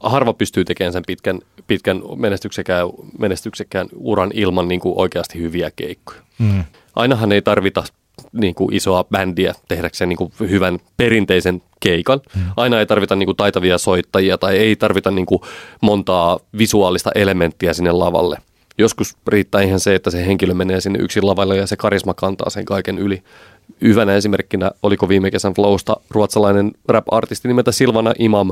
Harva 0.00 0.32
pystyy 0.32 0.64
tekemään 0.64 0.92
sen 0.92 1.02
pitkän, 1.06 1.38
pitkän 1.66 2.02
menestyksekään, 2.16 2.86
menestyksekään 3.18 3.88
uran 3.94 4.30
ilman 4.34 4.68
niin 4.68 4.80
kuin 4.80 4.94
oikeasti 4.98 5.38
hyviä 5.38 5.70
keikkoja. 5.76 6.20
Mm. 6.38 6.64
Ainahan 6.96 7.32
ei 7.32 7.42
tarvita 7.42 7.84
niin 8.32 8.54
kuin 8.54 8.74
isoa 8.74 9.04
bändiä 9.04 9.54
tehdäkseen 9.68 10.08
niin 10.08 10.16
kuin 10.16 10.32
hyvän 10.40 10.78
perinteisen 10.96 11.62
keikan. 11.80 12.20
Mm. 12.36 12.42
Aina 12.56 12.80
ei 12.80 12.86
tarvita 12.86 13.16
niin 13.16 13.26
kuin 13.26 13.36
taitavia 13.36 13.78
soittajia 13.78 14.38
tai 14.38 14.56
ei 14.56 14.76
tarvita 14.76 15.10
niin 15.10 15.26
kuin 15.26 15.40
montaa 15.80 16.38
visuaalista 16.58 17.10
elementtiä 17.14 17.72
sinne 17.72 17.92
lavalle. 17.92 18.38
Joskus 18.78 19.16
riittää 19.26 19.60
ihan 19.60 19.80
se, 19.80 19.94
että 19.94 20.10
se 20.10 20.26
henkilö 20.26 20.54
menee 20.54 20.80
sinne 20.80 20.98
yksin 20.98 21.26
lavalle 21.26 21.56
ja 21.56 21.66
se 21.66 21.76
karisma 21.76 22.14
kantaa 22.14 22.50
sen 22.50 22.64
kaiken 22.64 22.98
yli. 22.98 23.22
Hyvänä 23.82 24.14
esimerkkinä 24.14 24.70
oliko 24.82 25.08
viime 25.08 25.30
kesän 25.30 25.54
Flowsta 25.54 25.96
ruotsalainen 26.10 26.72
rap-artisti 26.88 27.48
nimeltä 27.48 27.72
Silvana 27.72 28.12
Imam. 28.18 28.50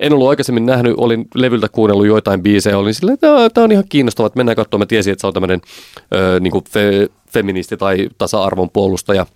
En 0.00 0.12
ollut 0.12 0.28
aikaisemmin 0.28 0.66
nähnyt, 0.66 0.94
olin 0.96 1.28
levyltä 1.34 1.68
kuunnellut 1.68 2.06
joitain 2.06 2.42
biisejä, 2.42 2.78
olin 2.78 2.94
silleen, 2.94 3.14
että 3.14 3.50
tämä 3.54 3.64
on 3.64 3.72
ihan 3.72 3.84
kiinnostavaa, 3.88 4.26
että 4.26 4.36
mennään 4.36 4.56
katsomaan. 4.56 4.82
Mä 4.82 4.86
tiesin, 4.86 5.12
että 5.12 5.20
se 5.20 5.26
on 5.26 5.32
tämmöinen 5.32 5.60
niin 6.40 6.64
fe, 6.70 7.08
feministi 7.32 7.76
tai 7.76 8.08
tasa-arvon 8.18 8.70
puolustaja. 8.70 9.26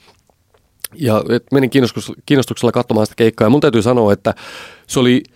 Ja 0.95 1.25
menin 1.53 1.71
kiinnostuksella 2.27 2.73
katsomaan 2.73 3.07
sitä 3.07 3.17
keikkaa 3.17 3.47
ja 3.47 3.51
mun 3.51 3.61
täytyy 3.61 3.83
sanoa, 3.83 4.13
että 4.13 4.35
se 4.87 5.01
oli– 5.01 5.23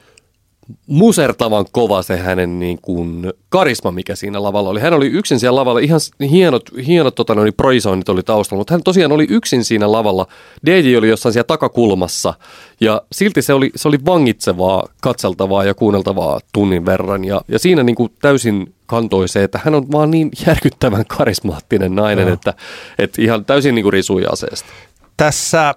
musertavan 0.86 1.66
kova 1.72 2.02
se 2.02 2.16
hänen 2.16 2.58
niin 2.58 2.78
kuin 2.82 3.32
karisma, 3.48 3.90
mikä 3.90 4.16
siinä 4.16 4.42
lavalla 4.42 4.70
oli. 4.70 4.80
Hän 4.80 4.94
oli 4.94 5.06
yksin 5.06 5.40
siellä 5.40 5.60
lavalla, 5.60 5.80
ihan 5.80 6.00
hienot, 6.30 6.70
hienot 6.86 7.14
tota, 7.14 7.34
noin, 7.34 7.54
proisoinnit 7.54 8.08
oli 8.08 8.22
taustalla, 8.22 8.60
mutta 8.60 8.74
hän 8.74 8.82
tosiaan 8.82 9.12
oli 9.12 9.26
yksin 9.30 9.64
siinä 9.64 9.92
lavalla. 9.92 10.26
DJ 10.66 10.96
oli 10.96 11.08
jossain 11.08 11.32
siellä 11.32 11.46
takakulmassa 11.46 12.34
ja 12.80 13.02
silti 13.12 13.42
se 13.42 13.52
oli, 13.52 13.70
se 13.76 13.88
oli 13.88 13.98
vangitsevaa, 14.06 14.88
katseltavaa 15.00 15.64
ja 15.64 15.74
kuunneltavaa 15.74 16.40
tunnin 16.52 16.86
verran. 16.86 17.24
Ja, 17.24 17.40
ja 17.48 17.58
siinä 17.58 17.82
niin 17.82 17.96
kuin 17.96 18.12
täysin 18.22 18.74
kantoi 18.86 19.28
se, 19.28 19.44
että 19.44 19.60
hän 19.64 19.74
on 19.74 19.92
vaan 19.92 20.10
niin 20.10 20.30
järkyttävän 20.46 21.04
karismaattinen 21.06 21.94
nainen, 21.94 22.26
no. 22.26 22.32
että, 22.32 22.54
että 22.98 23.22
ihan 23.22 23.44
täysin 23.44 23.74
niin 23.74 23.82
kuin 23.82 23.92
risui 23.92 24.24
aseesta. 24.32 24.68
Tässä 25.16 25.74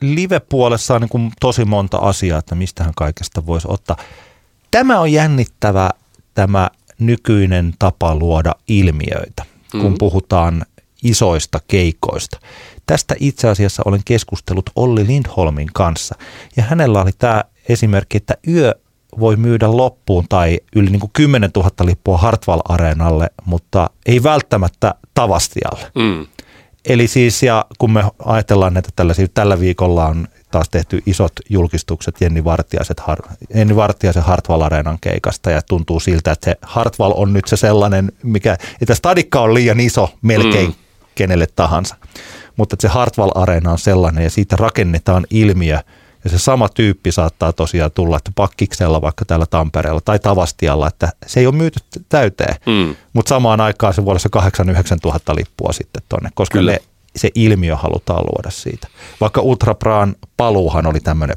live-puolessa 0.00 0.94
on 0.94 1.00
niin 1.00 1.08
kuin 1.08 1.32
tosi 1.40 1.64
monta 1.64 1.96
asiaa, 1.96 2.38
että 2.38 2.54
mistähän 2.54 2.92
kaikesta 2.96 3.46
voisi 3.46 3.68
ottaa. 3.70 3.96
Tämä 4.70 5.00
on 5.00 5.12
jännittävä 5.12 5.90
tämä 6.34 6.70
nykyinen 6.98 7.74
tapa 7.78 8.14
luoda 8.14 8.52
ilmiöitä, 8.68 9.44
kun 9.70 9.90
mm. 9.92 9.98
puhutaan 9.98 10.66
isoista 11.02 11.60
keikoista. 11.68 12.38
Tästä 12.86 13.14
itse 13.20 13.48
asiassa 13.48 13.82
olen 13.86 14.00
keskustellut 14.04 14.70
Olli 14.76 15.06
Lindholmin 15.06 15.70
kanssa 15.72 16.14
ja 16.56 16.62
hänellä 16.62 17.02
oli 17.02 17.12
tämä 17.18 17.44
esimerkki, 17.68 18.16
että 18.16 18.34
yö 18.48 18.74
voi 19.20 19.36
myydä 19.36 19.76
loppuun 19.76 20.26
tai 20.28 20.60
yli 20.76 20.90
niin 20.90 21.00
kuin 21.00 21.10
10 21.12 21.50
000 21.56 21.70
lippua 21.84 22.18
Hartwall-areenalle, 22.18 23.26
mutta 23.44 23.90
ei 24.06 24.22
välttämättä 24.22 24.94
Tavastialle. 25.14 25.92
Mm. 25.94 26.26
Eli 26.84 27.08
siis, 27.08 27.42
ja 27.42 27.64
kun 27.78 27.92
me 27.92 28.04
ajatellaan 28.24 28.74
näitä 28.74 28.88
tällaisia, 28.96 29.28
tällä 29.28 29.60
viikolla 29.60 30.06
on 30.06 30.28
taas 30.50 30.68
tehty 30.68 31.02
isot 31.06 31.32
julkistukset 31.50 32.20
Jenni 32.20 32.44
Vartiaisen, 32.44 32.96
Jenni 33.54 33.76
Vartiaisen 33.76 34.22
Hartwall 34.22 34.62
Areenan 34.62 34.98
keikasta 35.00 35.50
ja 35.50 35.62
tuntuu 35.62 36.00
siltä, 36.00 36.32
että 36.32 36.44
se 36.44 36.56
Hartwall 36.62 37.12
on 37.16 37.32
nyt 37.32 37.44
se 37.48 37.56
sellainen, 37.56 38.12
mikä, 38.22 38.56
että 38.80 38.94
stadikka 38.94 39.40
on 39.40 39.54
liian 39.54 39.80
iso 39.80 40.10
melkein 40.22 40.68
mm. 40.68 40.74
kenelle 41.14 41.46
tahansa, 41.56 41.96
mutta 42.56 42.74
että 42.74 42.88
se 42.88 42.92
Hartwall 42.92 43.30
Areena 43.34 43.72
on 43.72 43.78
sellainen 43.78 44.24
ja 44.24 44.30
siitä 44.30 44.56
rakennetaan 44.56 45.26
ilmiö, 45.30 45.80
ja 46.24 46.30
se 46.30 46.38
sama 46.38 46.68
tyyppi 46.68 47.12
saattaa 47.12 47.52
tosiaan 47.52 47.90
tulla, 47.92 48.16
että 48.16 48.30
pakkiksella 48.34 49.02
vaikka 49.02 49.24
täällä 49.24 49.46
Tampereella 49.46 50.00
tai 50.00 50.18
Tavastialla, 50.18 50.88
että 50.88 51.12
se 51.26 51.40
ei 51.40 51.46
ole 51.46 51.54
myyty 51.54 51.80
täyteen. 52.08 52.54
Mm. 52.66 52.96
Mutta 53.12 53.28
samaan 53.28 53.60
aikaan 53.60 53.94
se 53.94 54.04
vuodessa 54.04 54.28
89 54.28 54.98
000 55.04 55.18
lippua 55.34 55.72
sitten 55.72 56.02
tonne, 56.08 56.30
koska 56.34 56.62
ne, 56.62 56.78
se 57.16 57.30
ilmiö 57.34 57.76
halutaan 57.76 58.24
luoda 58.24 58.50
siitä. 58.50 58.88
Vaikka 59.20 59.40
Ultrapraan 59.40 60.16
paluuhan 60.36 60.86
oli 60.86 61.00
tämmöinen 61.00 61.36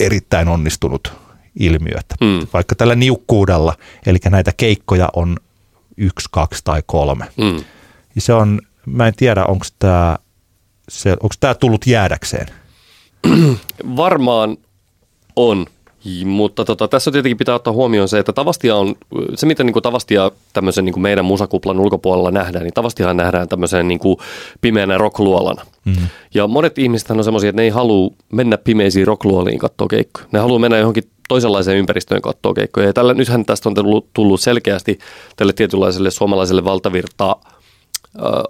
erittäin 0.00 0.48
onnistunut 0.48 1.12
ilmiö, 1.60 1.94
että 1.98 2.14
mm. 2.20 2.46
vaikka 2.52 2.74
tällä 2.74 2.94
niukkuudella, 2.94 3.76
eli 4.06 4.18
näitä 4.30 4.52
keikkoja 4.56 5.08
on 5.16 5.36
yksi, 5.96 6.28
kaksi 6.30 6.64
tai 6.64 6.82
kolme. 6.86 7.26
Mm. 7.36 7.64
Se 8.18 8.32
on, 8.32 8.60
mä 8.86 9.06
en 9.06 9.14
tiedä, 9.14 9.44
onko 9.44 9.66
tämä 9.78 10.18
onko 11.08 11.34
tämä 11.40 11.54
tullut 11.54 11.86
jäädäkseen? 11.86 12.46
Varmaan 13.96 14.56
on. 15.36 15.66
Mutta 16.24 16.64
tota, 16.64 16.88
tässä 16.88 17.10
tietenkin 17.10 17.36
pitää 17.36 17.54
ottaa 17.54 17.72
huomioon 17.72 18.08
se, 18.08 18.18
että 18.18 18.32
Tavastia 18.32 18.76
on, 18.76 18.94
se 19.34 19.46
miten 19.46 19.66
niin 19.66 19.72
kuin 19.72 19.82
Tavastia 19.82 20.30
tämmöisen 20.52 20.84
niin 20.84 20.92
kuin 20.92 21.02
meidän 21.02 21.24
musakuplan 21.24 21.80
ulkopuolella 21.80 22.30
nähdään, 22.30 22.64
niin 22.64 22.74
Tavastiahan 22.74 23.16
nähdään 23.16 23.48
tämmöisen 23.48 23.88
niin 23.88 23.98
kuin 23.98 24.16
pimeänä 24.60 24.98
rockluolana. 24.98 25.62
Mm-hmm. 25.84 26.06
Ja 26.34 26.46
monet 26.46 26.78
ihmiset 26.78 27.10
on 27.10 27.24
semmoisia, 27.24 27.50
että 27.50 27.62
ne 27.62 27.64
ei 27.64 27.70
halua 27.70 28.10
mennä 28.32 28.58
pimeisiin 28.58 29.06
rockluoliin 29.06 29.58
katsoa 29.58 29.88
keikkoja. 29.88 30.26
Ne 30.32 30.38
haluaa 30.38 30.58
mennä 30.58 30.78
johonkin 30.78 31.04
toisenlaiseen 31.28 31.78
ympäristöön 31.78 32.22
katsoa 32.22 32.54
keikkoja. 32.54 32.86
Ja 32.86 32.92
tällä, 32.92 33.14
nythän 33.14 33.44
tästä 33.44 33.68
on 33.68 33.74
tullut, 33.74 34.06
tullut 34.12 34.40
selkeästi 34.40 34.98
tälle 35.36 35.52
tietynlaiselle 35.52 36.10
suomalaiselle 36.10 36.64
valtavirta 36.64 37.36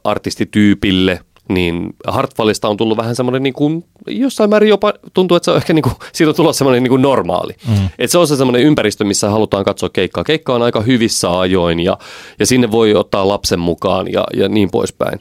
artistityypille, 0.04 1.20
niin 1.54 1.94
Hartwallista 2.06 2.68
on 2.68 2.76
tullut 2.76 2.98
vähän 2.98 3.16
semmoinen 3.16 3.42
niin 3.42 3.52
kuin, 3.52 3.84
jossain 4.06 4.50
määrin 4.50 4.68
jopa 4.68 4.92
tuntuu, 5.14 5.36
että 5.36 5.44
se 5.44 5.50
on 5.50 5.56
ehkä 5.56 5.72
niin 5.72 5.82
kuin, 5.82 5.94
siitä 6.12 6.30
on 6.30 6.36
tullut 6.36 6.56
semmoinen 6.56 6.82
niin 6.82 6.90
kuin 6.90 7.02
normaali. 7.02 7.52
Mm. 7.68 7.86
Että 7.98 8.12
se 8.12 8.18
on 8.18 8.26
se 8.26 8.36
semmoinen 8.36 8.62
ympäristö, 8.62 9.04
missä 9.04 9.30
halutaan 9.30 9.64
katsoa 9.64 9.88
keikkaa. 9.88 10.24
Keikka 10.24 10.54
on 10.54 10.62
aika 10.62 10.80
hyvissä 10.80 11.40
ajoin 11.40 11.80
ja, 11.80 11.98
ja 12.38 12.46
sinne 12.46 12.70
voi 12.70 12.94
ottaa 12.94 13.28
lapsen 13.28 13.60
mukaan 13.60 14.12
ja, 14.12 14.24
ja 14.34 14.48
niin 14.48 14.70
poispäin. 14.70 15.20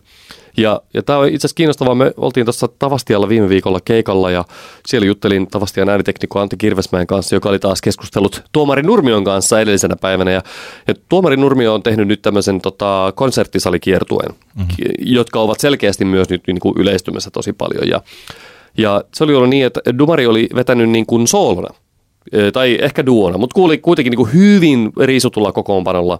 Ja, 0.61 0.81
ja 0.93 1.03
tämä 1.03 1.19
on 1.19 1.27
itse 1.27 1.37
asiassa 1.37 1.55
kiinnostavaa. 1.55 1.95
Me 1.95 2.11
oltiin 2.17 2.45
tuossa 2.45 2.67
Tavastialla 2.79 3.29
viime 3.29 3.49
viikolla 3.49 3.79
keikalla 3.85 4.31
ja 4.31 4.45
siellä 4.87 5.07
juttelin 5.07 5.47
Tavastian 5.47 5.89
ääniteknikko 5.89 6.39
Antti 6.39 6.57
Kirvesmäen 6.57 7.07
kanssa, 7.07 7.35
joka 7.35 7.49
oli 7.49 7.59
taas 7.59 7.81
keskustellut 7.81 8.43
Tuomari 8.51 8.83
Nurmion 8.83 9.23
kanssa 9.23 9.59
edellisenä 9.59 9.95
päivänä. 9.95 10.31
Ja, 10.31 10.41
ja 10.87 10.93
Tuomari 11.09 11.37
Nurmio 11.37 11.73
on 11.73 11.83
tehnyt 11.83 12.07
nyt 12.07 12.21
tämmöisen 12.21 12.61
tota, 12.61 13.13
konserttisalikiertueen, 13.15 14.35
mm-hmm. 14.55 14.75
jotka 14.99 15.39
ovat 15.39 15.59
selkeästi 15.59 16.05
myös 16.05 16.29
nyt 16.29 16.43
niin 16.47 16.59
kuin 16.59 16.75
yleistymässä 16.77 17.31
tosi 17.31 17.53
paljon. 17.53 17.87
Ja, 17.87 18.01
ja 18.77 19.03
se 19.13 19.23
oli 19.23 19.35
ollut 19.35 19.49
niin, 19.49 19.65
että 19.65 19.81
Dumari 19.97 20.27
oli 20.27 20.49
vetänyt 20.55 20.89
niin 20.89 21.05
kuin 21.05 21.27
soolona, 21.27 21.73
tai 22.53 22.77
ehkä 22.81 23.05
duona, 23.05 23.37
mutta 23.37 23.53
kuuli 23.53 23.77
kuitenkin 23.77 24.11
niin 24.11 24.17
kuin 24.17 24.33
hyvin 24.33 24.91
riisutulla 25.01 25.51
kokoonpanolla 25.51 26.19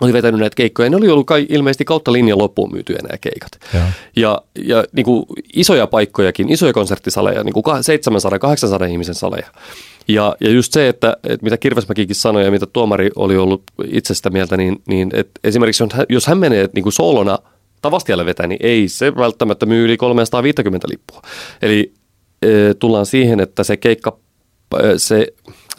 oli 0.00 0.12
vetänyt 0.12 0.40
näitä 0.40 0.54
keikkoja. 0.54 0.90
Ne 0.90 0.96
oli 0.96 1.08
ollut 1.08 1.26
kai 1.26 1.46
ilmeisesti 1.48 1.84
kautta 1.84 2.12
linjan 2.12 2.38
loppuun 2.38 2.72
myytyjä 2.72 2.98
nämä 3.02 3.18
keikat. 3.18 3.50
Ja, 3.74 3.80
ja, 4.16 4.42
ja 4.64 4.84
niin 4.92 5.04
kuin 5.04 5.26
isoja 5.54 5.86
paikkojakin, 5.86 6.48
isoja 6.48 6.72
konserttisaleja, 6.72 7.44
niin 7.44 7.52
kuin 7.52 7.64
700-800 8.86 8.90
ihmisen 8.90 9.14
saleja. 9.14 9.46
Ja, 10.08 10.36
ja 10.40 10.50
just 10.50 10.72
se, 10.72 10.88
että, 10.88 11.16
että 11.24 11.44
mitä 11.44 11.56
Kirvesmäkikin 11.56 12.16
sanoi 12.16 12.44
ja 12.44 12.50
mitä 12.50 12.66
tuomari 12.66 13.10
oli 13.16 13.36
ollut 13.36 13.62
itsestä 13.84 14.30
mieltä, 14.30 14.56
niin, 14.56 14.82
niin 14.88 15.10
että 15.12 15.40
esimerkiksi 15.44 15.84
jos 16.08 16.26
hän 16.26 16.38
menee 16.38 16.68
niin 16.72 16.82
kuin 16.82 16.92
solona 16.92 17.38
Tavastialle 17.82 18.26
vetää, 18.26 18.46
niin 18.46 18.60
ei 18.62 18.88
se 18.88 19.16
välttämättä 19.16 19.66
myy 19.66 19.84
yli 19.84 19.96
350 19.96 20.88
lippua. 20.90 21.22
Eli 21.62 21.92
e, 22.42 22.74
tullaan 22.78 23.06
siihen, 23.06 23.40
että 23.40 23.64
se 23.64 23.76
keikka, 23.76 24.18
se 24.96 25.26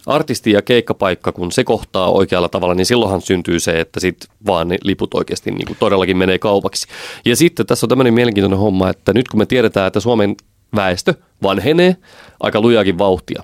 artisti 0.05 0.51
ja 0.51 0.61
keikkapaikka, 0.61 1.31
kun 1.31 1.51
se 1.51 1.63
kohtaa 1.63 2.11
oikealla 2.11 2.49
tavalla, 2.49 2.75
niin 2.75 2.85
silloinhan 2.85 3.21
syntyy 3.21 3.59
se, 3.59 3.79
että 3.79 3.99
sitten 3.99 4.29
vaan 4.45 4.67
ne 4.67 4.77
liput 4.83 5.13
oikeasti 5.13 5.51
niin 5.51 5.67
kuin 5.67 5.77
todellakin 5.79 6.17
menee 6.17 6.39
kaupaksi. 6.39 6.87
Ja 7.25 7.35
sitten 7.35 7.65
tässä 7.65 7.85
on 7.85 7.89
tämmöinen 7.89 8.13
mielenkiintoinen 8.13 8.59
homma, 8.59 8.89
että 8.89 9.13
nyt 9.13 9.27
kun 9.27 9.39
me 9.39 9.45
tiedetään, 9.45 9.87
että 9.87 9.99
Suomen 9.99 10.35
väestö 10.75 11.13
vanhenee 11.43 11.97
aika 12.39 12.61
lujakin 12.61 12.97
vauhtia. 12.97 13.43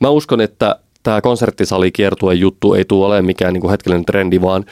Mä 0.00 0.08
uskon, 0.08 0.40
että 0.40 0.76
tämä 1.02 1.20
konserttisali 1.20 1.92
kiertue 1.92 2.34
juttu 2.34 2.74
ei 2.74 2.84
tule 2.84 3.06
olemaan 3.06 3.24
mikään 3.24 3.52
niin 3.52 3.70
hetkellinen 3.70 4.04
trendi, 4.04 4.40
vaan 4.40 4.64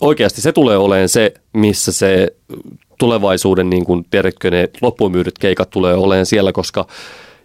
oikeasti 0.00 0.40
se 0.40 0.52
tulee 0.52 0.76
olemaan 0.76 1.08
se, 1.08 1.34
missä 1.52 1.92
se 1.92 2.36
tulevaisuuden, 2.98 3.70
niin 3.70 3.84
kuin 3.84 4.06
tiedätkö, 4.10 4.50
ne 4.50 4.68
loppuun 4.80 5.12
myydyt 5.12 5.38
keikat 5.38 5.70
tulee 5.70 5.94
olemaan 5.94 6.26
siellä, 6.26 6.52
koska 6.52 6.86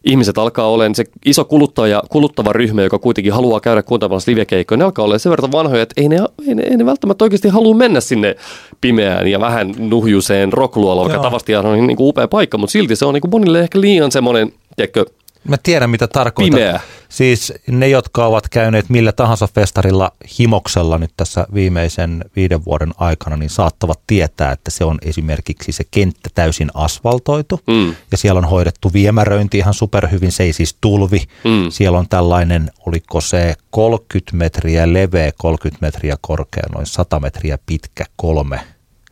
ihmiset 0.04 0.38
alkaa 0.38 0.70
olemaan 0.70 0.96
se 0.96 1.06
iso 1.26 1.46
kuluttaja, 1.46 2.04
kuluttava 2.10 2.54
ryhmä, 2.54 2.82
joka 2.82 3.00
kuitenkin 3.00 3.34
haluaa 3.34 3.60
käydä 3.60 3.84
kuuntelemassa 3.84 4.32
livekeikkoja, 4.32 4.78
ne 4.78 4.84
alkaa 4.84 5.06
olla 5.06 5.18
sen 5.18 5.30
verran 5.30 5.52
vanhoja, 5.52 5.82
että 5.82 6.02
ei 6.02 6.10
ne, 6.10 6.20
ei 6.48 6.56
ne, 6.56 6.64
ei 6.64 6.78
ne 6.78 6.86
välttämättä 6.86 7.26
oikeasti 7.26 7.48
halua 7.48 7.76
mennä 7.76 8.02
sinne 8.02 8.36
pimeään 8.82 9.28
ja 9.28 9.40
vähän 9.40 9.74
nuhjuseen 9.78 10.54
rockluoloon, 10.54 11.12
joka 11.12 11.24
tavasti 11.24 11.56
on 11.56 11.88
niin 11.88 11.98
kuin 11.98 12.10
upea 12.10 12.28
paikka, 12.28 12.58
mutta 12.58 12.72
silti 12.72 12.96
se 12.96 13.06
on 13.06 13.14
niin 13.14 13.22
kuin 13.22 13.32
monille 13.32 13.60
ehkä 13.60 13.82
liian 13.82 14.12
semmoinen, 14.12 14.54
tiedätkö, 14.76 15.06
Mä 15.48 15.58
tiedän, 15.64 15.90
mitä 15.90 16.08
tarkoitat. 16.08 16.60
Pimeä. 16.60 16.80
Siis 17.10 17.54
ne, 17.68 17.88
jotka 17.88 18.26
ovat 18.26 18.50
käyneet 18.50 18.90
millä 18.90 19.12
tahansa 19.12 19.48
festarilla 19.56 20.12
himoksella 20.40 20.98
nyt 20.98 21.12
tässä 21.18 21.48
viimeisen 21.54 22.26
viiden 22.36 22.66
vuoden 22.66 22.92
aikana, 22.98 23.38
niin 23.38 23.50
saattavat 23.50 24.00
tietää, 24.08 24.52
että 24.52 24.72
se 24.72 24.84
on 24.84 24.98
esimerkiksi 25.02 25.72
se 25.72 25.84
kenttä 25.92 26.30
täysin 26.36 26.72
asfaltoitu. 26.74 27.60
Mm. 27.68 27.96
Ja 28.12 28.18
siellä 28.18 28.38
on 28.38 28.50
hoidettu 28.50 28.94
viemäröinti 28.94 29.58
ihan 29.58 29.74
superhyvin, 29.74 30.32
se 30.32 30.44
ei 30.44 30.54
siis 30.54 30.78
tulvi. 30.82 31.24
Mm. 31.44 31.70
Siellä 31.70 31.98
on 32.00 32.10
tällainen, 32.10 32.72
oliko 32.86 33.22
se 33.22 33.56
30 33.70 34.38
metriä 34.38 34.94
leveä, 34.94 35.32
30 35.38 35.86
metriä 35.86 36.18
korkea, 36.22 36.64
noin 36.74 36.86
100 36.86 37.20
metriä 37.20 37.58
pitkä, 37.66 38.06
kolme 38.16 38.60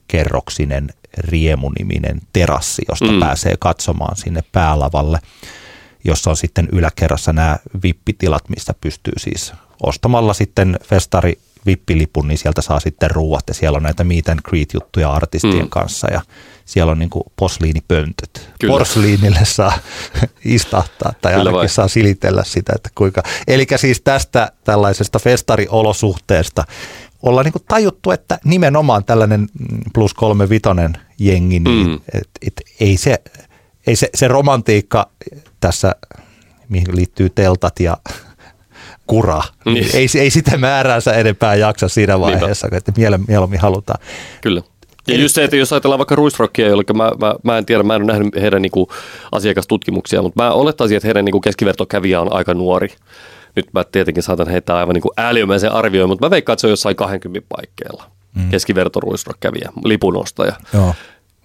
kerroksinen 0.08 0.90
riemuniminen 1.18 2.22
terassi, 2.34 2.82
josta 2.90 3.12
mm. 3.12 3.20
pääsee 3.20 3.56
katsomaan 3.60 4.18
sinne 4.18 4.44
päälavalle 4.52 5.20
jossa 6.08 6.30
on 6.30 6.38
sitten 6.38 6.70
yläkerrassa 6.72 7.34
nämä 7.34 7.58
vippitilat, 7.84 8.50
mistä 8.50 8.74
pystyy 8.82 9.14
siis 9.18 9.54
ostamalla 9.84 10.34
sitten 10.34 10.80
festari 10.84 11.40
vippilipun, 11.66 12.28
niin 12.28 12.38
sieltä 12.38 12.62
saa 12.62 12.80
sitten 12.80 13.12
ruuat 13.12 13.44
ja 13.48 13.54
siellä 13.54 13.76
on 13.76 13.84
näitä 13.84 14.04
meet 14.04 14.30
and 14.30 14.40
greet 14.44 14.74
juttuja 14.74 15.14
artistien 15.14 15.64
mm. 15.64 15.70
kanssa 15.70 16.08
ja 16.12 16.22
siellä 16.66 16.92
on 16.92 17.00
niin 17.00 17.10
kuin 17.10 17.24
posliinipöntöt. 17.36 18.50
Kyllä. 18.60 18.72
Porsliinille 18.72 19.40
saa 19.44 19.74
istahtaa 20.46 21.14
tai 21.22 21.32
Kyllä 21.32 21.42
ainakin 21.42 21.58
vai. 21.58 21.70
saa 21.70 21.88
silitellä 21.88 22.44
sitä, 22.44 22.74
että 22.76 22.90
kuinka. 22.96 23.24
Eli 23.48 23.68
siis 23.76 24.02
tästä 24.02 24.52
tällaisesta 24.64 25.20
festariolosuhteesta 25.20 26.64
ollaan 27.24 27.44
niin 27.44 27.54
kuin 27.54 27.66
tajuttu, 27.68 28.12
että 28.12 28.40
nimenomaan 28.44 29.04
tällainen 29.04 29.48
plus 29.94 30.14
kolme 30.14 30.50
vitonen 30.50 30.98
jengi, 31.20 31.60
niin 31.60 31.88
mm. 31.88 32.00
et, 32.14 32.30
et, 32.48 32.62
ei 32.80 32.98
se, 32.98 33.22
ei 33.88 33.96
se, 33.96 34.10
se 34.16 34.28
romantiikka 34.28 35.10
tässä, 35.60 35.96
mihin 36.70 36.96
liittyy 36.96 37.30
teltat 37.30 37.80
ja 37.80 37.98
kura, 39.08 39.42
niin. 39.66 39.86
ei, 39.94 40.08
ei 40.20 40.30
sitä 40.30 40.58
määräänsä 40.58 41.14
enempää 41.14 41.56
jaksa 41.56 41.88
siinä 41.88 42.20
vaiheessa, 42.20 42.68
Niinpä. 42.68 42.78
että 42.78 43.20
mieluummin 43.28 43.60
halutaan. 43.60 44.00
Kyllä. 44.42 44.62
Ja 45.08 45.18
just 45.18 45.36
se, 45.36 45.44
että 45.44 45.56
jos 45.56 45.74
ajatellaan 45.74 46.00
vaikka 46.00 46.16
Ruisrockia, 46.16 46.68
jolloin 46.68 46.86
mä, 46.96 47.12
mä, 47.20 47.36
mä 47.44 47.58
en 47.58 47.66
tiedä, 47.66 47.84
mä 47.84 47.96
en 47.96 48.02
ole 48.02 48.12
nähnyt 48.12 48.36
heidän 48.42 48.62
niinku 48.62 48.92
asiakastutkimuksia, 49.32 50.22
mutta 50.22 50.44
mä 50.44 50.52
olettaisin, 50.52 50.98
että 50.98 51.08
heidän 51.08 51.26
niinku 51.26 51.40
keskivertokävijä 51.40 52.22
on 52.22 52.34
aika 52.34 52.54
nuori. 52.54 52.88
Nyt 53.56 53.66
mä 53.74 53.84
tietenkin 53.84 54.24
saatan 54.24 54.50
heittää 54.50 54.78
aivan 54.78 54.94
niinku 54.94 55.14
ääliömäisen 55.18 55.72
arvioin, 55.72 56.10
mutta 56.10 56.26
mä 56.26 56.30
veikkaan, 56.30 56.54
että 56.54 56.62
se 56.62 56.68
on 56.68 56.72
jossain 56.72 56.96
20 56.96 57.48
paikkeilla. 57.50 58.04
Mm. 58.36 58.50
Keskiverto 58.50 59.00
Ruisrock-kävijä, 59.00 59.70
lipunostaja. 59.84 60.54
Joo 60.74 60.94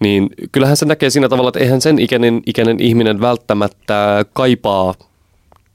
niin 0.03 0.29
kyllähän 0.51 0.77
se 0.77 0.85
näkee 0.85 1.09
siinä 1.09 1.29
tavalla, 1.29 1.49
että 1.49 1.59
eihän 1.59 1.81
sen 1.81 1.99
ikäinen, 1.99 2.41
ikäinen 2.45 2.79
ihminen 2.79 3.21
välttämättä 3.21 4.25
kaipaa 4.33 4.93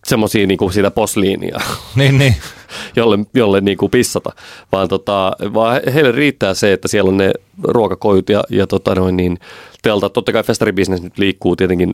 semmoisia 0.06 0.46
niinku 0.46 0.70
sitä 0.70 0.90
posliinia, 0.90 1.60
niin, 1.96 2.18
niin. 2.18 2.34
jolle, 2.96 3.18
jolle 3.34 3.60
niinku 3.60 3.88
pissata, 3.88 4.30
vaan, 4.72 4.88
tota, 4.88 5.32
vaan 5.54 5.80
heille 5.94 6.12
riittää 6.12 6.54
se, 6.54 6.72
että 6.72 6.88
siellä 6.88 7.08
on 7.08 7.16
ne 7.16 7.32
ruokakojut 7.62 8.28
ja, 8.28 8.44
ja 8.50 8.66
tota 8.66 8.94
noin, 8.94 9.16
niin, 9.16 9.38
teltat. 9.82 10.12
Totta 10.12 10.32
kai 10.32 10.42
festaribisnes 10.42 11.02
nyt 11.02 11.18
liikkuu 11.18 11.56
tietenkin 11.56 11.92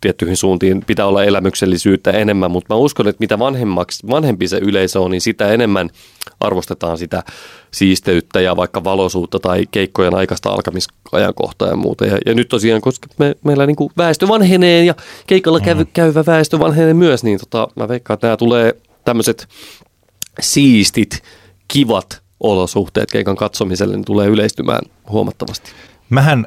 tiettyihin 0.00 0.36
suuntiin 0.36 0.82
pitää 0.86 1.06
olla 1.06 1.24
elämyksellisyyttä 1.24 2.10
enemmän, 2.10 2.50
mutta 2.50 2.74
mä 2.74 2.78
uskon, 2.78 3.08
että 3.08 3.20
mitä 3.20 3.38
vanhemmaksi, 3.38 4.06
vanhempi 4.10 4.48
se 4.48 4.58
yleisö 4.58 5.00
on, 5.00 5.10
niin 5.10 5.20
sitä 5.20 5.48
enemmän 5.48 5.90
arvostetaan 6.40 6.98
sitä 6.98 7.22
siisteyttä 7.74 8.40
ja 8.40 8.56
vaikka 8.56 8.84
valoisuutta 8.84 9.40
tai 9.40 9.64
keikkojen 9.70 10.14
aikaista 10.14 10.50
alkamisajankohtaa 10.50 11.68
ja 11.68 11.76
muuta. 11.76 12.06
Ja, 12.06 12.18
ja 12.26 12.34
nyt 12.34 12.48
tosiaan, 12.48 12.80
koska 12.80 13.08
me, 13.18 13.34
meillä 13.44 13.66
niin 13.66 13.76
kuin 13.76 13.90
väestö 13.96 14.28
vanhenee 14.28 14.84
ja 14.84 14.94
keikalla 15.26 15.60
käy, 15.60 15.74
mm. 15.74 15.86
käyvä 15.92 16.24
väestö 16.26 16.58
vanhenee 16.58 16.94
myös, 16.94 17.24
niin 17.24 17.38
tota, 17.38 17.68
mä 17.76 17.88
veikkaan, 17.88 18.14
että 18.14 18.26
nämä 18.26 18.36
tulee 18.36 18.76
tämmöiset 19.04 19.48
siistit, 20.40 21.22
kivat 21.68 22.22
olosuhteet 22.40 23.10
keikan 23.10 23.36
katsomiselle, 23.36 23.96
niin 23.96 24.04
tulee 24.04 24.28
yleistymään 24.28 24.82
huomattavasti. 25.10 25.70
Mähän 26.10 26.46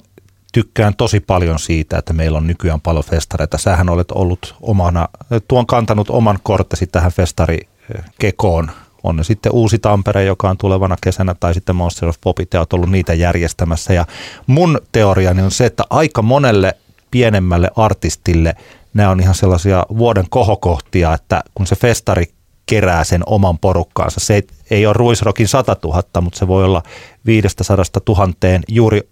tykkään 0.53 0.95
tosi 0.95 1.19
paljon 1.19 1.59
siitä, 1.59 1.97
että 1.97 2.13
meillä 2.13 2.37
on 2.37 2.47
nykyään 2.47 2.81
paljon 2.81 3.03
festareita. 3.03 3.57
Sähän 3.57 3.89
olet 3.89 4.11
ollut 4.11 4.55
omana, 4.61 5.09
tuon 5.47 5.65
kantanut 5.65 6.09
oman 6.09 6.39
korttesi 6.43 6.87
tähän 6.87 7.11
festarikekoon. 7.11 8.71
On 9.07 9.15
ne 9.15 9.23
sitten 9.23 9.51
Uusi 9.51 9.79
Tampere, 9.79 10.23
joka 10.23 10.49
on 10.49 10.57
tulevana 10.57 10.95
kesänä, 11.01 11.35
tai 11.39 11.53
sitten 11.53 11.75
Monster 11.75 12.09
of 12.09 12.15
Popit, 12.21 12.53
ja 12.53 12.59
olet 12.59 12.73
ollut 12.73 12.91
niitä 12.91 13.13
järjestämässä. 13.13 13.93
Ja 13.93 14.05
mun 14.47 14.79
teoriani 14.91 15.41
on 15.41 15.51
se, 15.51 15.65
että 15.65 15.83
aika 15.89 16.21
monelle 16.21 16.73
pienemmälle 17.11 17.71
artistille 17.75 18.55
nämä 18.97 19.09
on 19.09 19.19
ihan 19.19 19.35
sellaisia 19.35 19.85
vuoden 19.97 20.25
kohokohtia, 20.29 21.13
että 21.13 21.41
kun 21.55 21.67
se 21.67 21.75
festari 21.75 22.25
kerää 22.65 23.03
sen 23.03 23.23
oman 23.25 23.57
porukkaansa. 23.57 24.19
Se 24.19 24.33
ei, 24.35 24.47
ei 24.71 24.85
ole 24.85 24.93
Ruisrokin 24.93 25.47
100 25.47 25.75
000, 25.83 26.03
mutta 26.21 26.39
se 26.39 26.47
voi 26.47 26.65
olla 26.65 26.83
500 27.25 27.83
000 28.07 28.33
juuri 28.67 29.09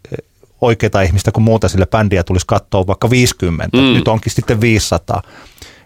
oikeita 0.61 1.01
ihmistä, 1.01 1.31
kun 1.31 1.43
muuta 1.43 1.69
sille 1.69 1.85
bändiä 1.85 2.23
tulisi 2.23 2.45
katsoa 2.47 2.87
vaikka 2.87 3.09
50, 3.09 3.77
mm. 3.77 3.83
nyt 3.83 4.07
onkin 4.07 4.31
sitten 4.31 4.61
500, 4.61 5.21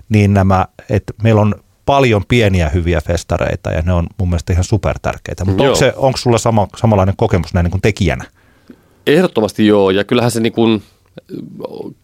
niin 0.09 0.33
nämä, 0.33 0.65
että 0.89 1.13
meillä 1.23 1.41
on 1.41 1.55
paljon 1.89 2.21
pieniä 2.27 2.69
hyviä 2.69 3.01
festareita 3.01 3.71
ja 3.71 3.81
ne 3.81 3.93
on 3.93 4.07
mun 4.17 4.29
mielestä 4.29 4.53
ihan 4.53 4.63
supertärkeitä. 4.63 5.45
Mutta 5.45 5.63
onko, 5.63 5.75
se, 5.75 5.93
onko 5.95 6.17
sulla 6.17 6.37
sama, 6.37 6.67
samanlainen 6.77 7.15
kokemus 7.17 7.53
näin 7.53 7.63
niin 7.63 7.71
kuin 7.71 7.81
tekijänä? 7.81 8.25
Ehdottomasti 9.07 9.67
joo, 9.67 9.89
ja 9.89 10.03
kyllähän 10.03 10.31
se 10.31 10.39
niin 10.39 10.53
kuin, 10.53 10.83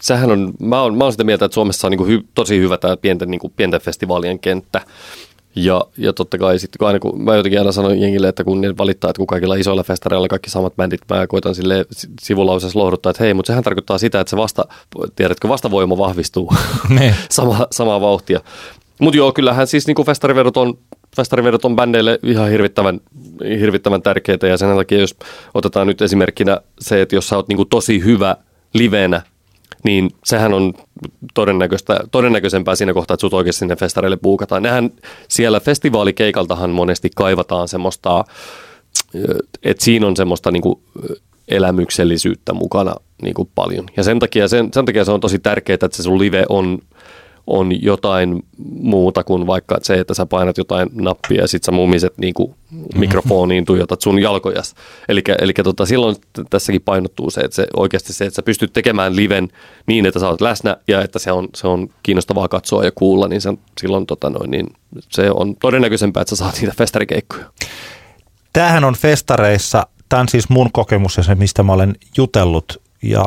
sehän 0.02 0.32
on, 0.32 0.54
mä 0.60 0.82
oon, 0.82 0.98
mä 0.98 1.04
oon 1.04 1.14
sitä 1.14 1.24
mieltä, 1.24 1.46
että 1.46 1.54
Suomessa 1.54 1.88
on 1.88 1.92
niin 1.92 1.98
kuin 1.98 2.10
hy, 2.10 2.22
tosi 2.34 2.60
hyvä 2.60 2.78
tämä 2.78 2.98
pienten, 2.98 3.32
niin 3.32 3.40
kuin 3.40 3.54
pienten 3.56 3.82
festivaalien 3.82 4.40
kenttä. 4.40 4.82
Ja, 5.56 5.82
ja 5.98 6.14
totta 6.14 6.38
kai 6.38 6.60
sitten, 6.60 6.80
kun 6.80 6.88
aina 6.88 7.00
kun 7.00 7.24
mä 7.24 7.36
jotenkin 7.36 7.60
aina 7.60 7.72
sanon 7.72 8.00
jengille, 8.00 8.28
että 8.28 8.44
kun 8.44 8.62
ne 8.62 8.78
valittaa, 8.78 9.10
että 9.10 9.20
kun 9.20 9.28
kaikilla 9.28 9.56
isoilla 9.56 9.84
festareilla 9.84 10.28
kaikki 10.28 10.50
samat 10.50 10.76
bändit, 10.76 11.02
mä 11.10 11.28
koitan 11.28 11.56
sille 11.56 11.86
sivulauseessa 12.22 12.80
lohduttaa, 12.80 13.10
että 13.10 13.24
hei, 13.24 13.34
mutta 13.34 13.48
sehän 13.48 13.64
tarkoittaa 13.64 13.98
sitä, 13.98 14.20
että 14.20 14.30
se 14.30 14.38
vasta, 14.38 14.66
tiedätkö, 15.16 15.48
vastavoima 15.48 15.98
vahvistuu 15.98 16.54
Ne. 16.90 17.16
sama, 17.30 17.68
samaa 17.72 18.02
vauhtia. 18.02 18.40
Mutta 19.00 19.18
joo, 19.18 19.34
kyllähän 19.34 19.68
siis 19.68 19.88
niin 19.88 20.06
festarivedot 20.06 20.58
on 20.58 20.78
festarivedot 21.16 21.66
on 21.66 21.76
bändeille 21.76 22.20
ihan 22.24 22.50
hirvittävän, 22.50 23.02
hirvittävän 23.60 24.02
tärkeitä 24.02 24.48
ja 24.48 24.58
sen 24.58 24.76
takia 24.76 25.00
jos 25.00 25.16
otetaan 25.54 25.88
nyt 25.88 26.02
esimerkkinä 26.02 26.62
se, 26.80 27.02
että 27.02 27.16
jos 27.16 27.30
sä 27.30 27.36
oot 27.36 27.48
niin 27.48 27.70
tosi 27.70 28.04
hyvä 28.04 28.36
livenä, 28.74 29.22
niin 29.84 30.10
sehän 30.26 30.54
on 30.54 30.74
todennäköistä, 31.34 32.00
todennäköisempää 32.12 32.76
siinä 32.76 32.93
kohtaa, 32.93 33.14
että 33.14 33.22
sut 33.22 33.34
oikeasti 33.34 33.60
sinne 33.60 33.76
festareille 33.76 34.18
puukataan. 34.18 34.64
Nehän 34.64 34.91
siellä 35.28 35.60
festivaalikeikaltahan 35.60 36.70
monesti 36.70 37.10
kaivataan 37.16 37.68
semmoista, 37.68 38.24
että 39.64 39.84
siinä 39.84 40.08
on 40.08 40.16
semmoista 40.16 40.52
niin 40.52 40.64
kuin 40.64 40.80
elämyksellisyyttä 41.48 42.54
mukana 42.54 42.96
niin 43.22 43.34
kuin 43.34 43.50
paljon. 43.56 43.86
Ja 43.98 44.04
sen 44.04 44.20
takia, 44.20 44.48
sen, 44.48 44.70
sen 44.74 44.86
takia 44.86 45.06
se 45.06 45.12
on 45.12 45.20
tosi 45.20 45.39
tärkeää, 45.39 45.76
että 45.76 45.89
se 45.91 46.04
sun 46.04 46.20
live 46.20 46.46
on 46.50 46.80
on 47.48 47.84
jotain 47.84 48.43
muuta 48.68 49.24
kuin 49.24 49.48
vaikka 49.48 49.78
se, 49.82 49.93
että 49.93 50.14
sä 50.14 50.26
painat 50.26 50.58
jotain 50.58 50.89
nappia 50.93 51.41
ja 51.41 51.48
sit 51.48 51.64
sä 51.64 51.72
mumiset 51.72 52.18
niin 52.18 52.34
kuin 52.34 52.56
mikrofoniin 52.96 53.66
tuijotat 53.66 54.02
sun 54.02 54.20
jalkojas. 54.20 54.76
Eli 55.10 55.54
tota, 55.64 55.86
silloin 55.86 56.16
tässäkin 56.50 56.82
painottuu 56.82 57.30
se, 57.30 57.41
että 57.41 57.56
se 57.56 57.68
oikeasti 57.76 58.14
se, 58.14 58.26
että 58.26 58.36
sä 58.36 58.43
pystyt 58.43 58.74
tekemään 58.74 59.16
liven 59.16 59.48
niin, 59.88 60.06
että 60.06 60.20
sä 60.20 60.30
oot 60.30 60.41
läsnä 60.41 60.78
ja 60.88 61.02
että 61.02 61.20
se 61.20 61.32
on, 61.32 61.48
se 61.56 61.68
on 61.68 61.89
kiinnostavaa 62.04 62.48
katsoa 62.48 62.84
ja 62.84 62.91
kuulla, 62.96 63.28
niin, 63.28 63.41
se, 63.41 63.54
silloin 63.82 64.06
tota 64.06 64.30
noin, 64.30 64.52
niin 64.52 64.68
se 65.10 65.32
on 65.32 65.56
todennäköisempää, 65.56 66.22
että 66.22 66.36
sä 66.36 66.36
saat 66.36 66.58
niitä 66.62 66.74
festarikeikkoja. 66.78 67.46
Tämähän 68.54 68.84
on 68.84 68.96
festareissa, 68.96 69.88
tämä 70.10 70.20
on 70.20 70.30
siis 70.30 70.50
mun 70.50 70.72
kokemus 70.72 71.18
ja 71.18 71.24
se, 71.24 71.36
mistä 71.36 71.64
mä 71.64 71.74
olen 71.74 71.96
jutellut 72.18 72.82
ja 73.04 73.26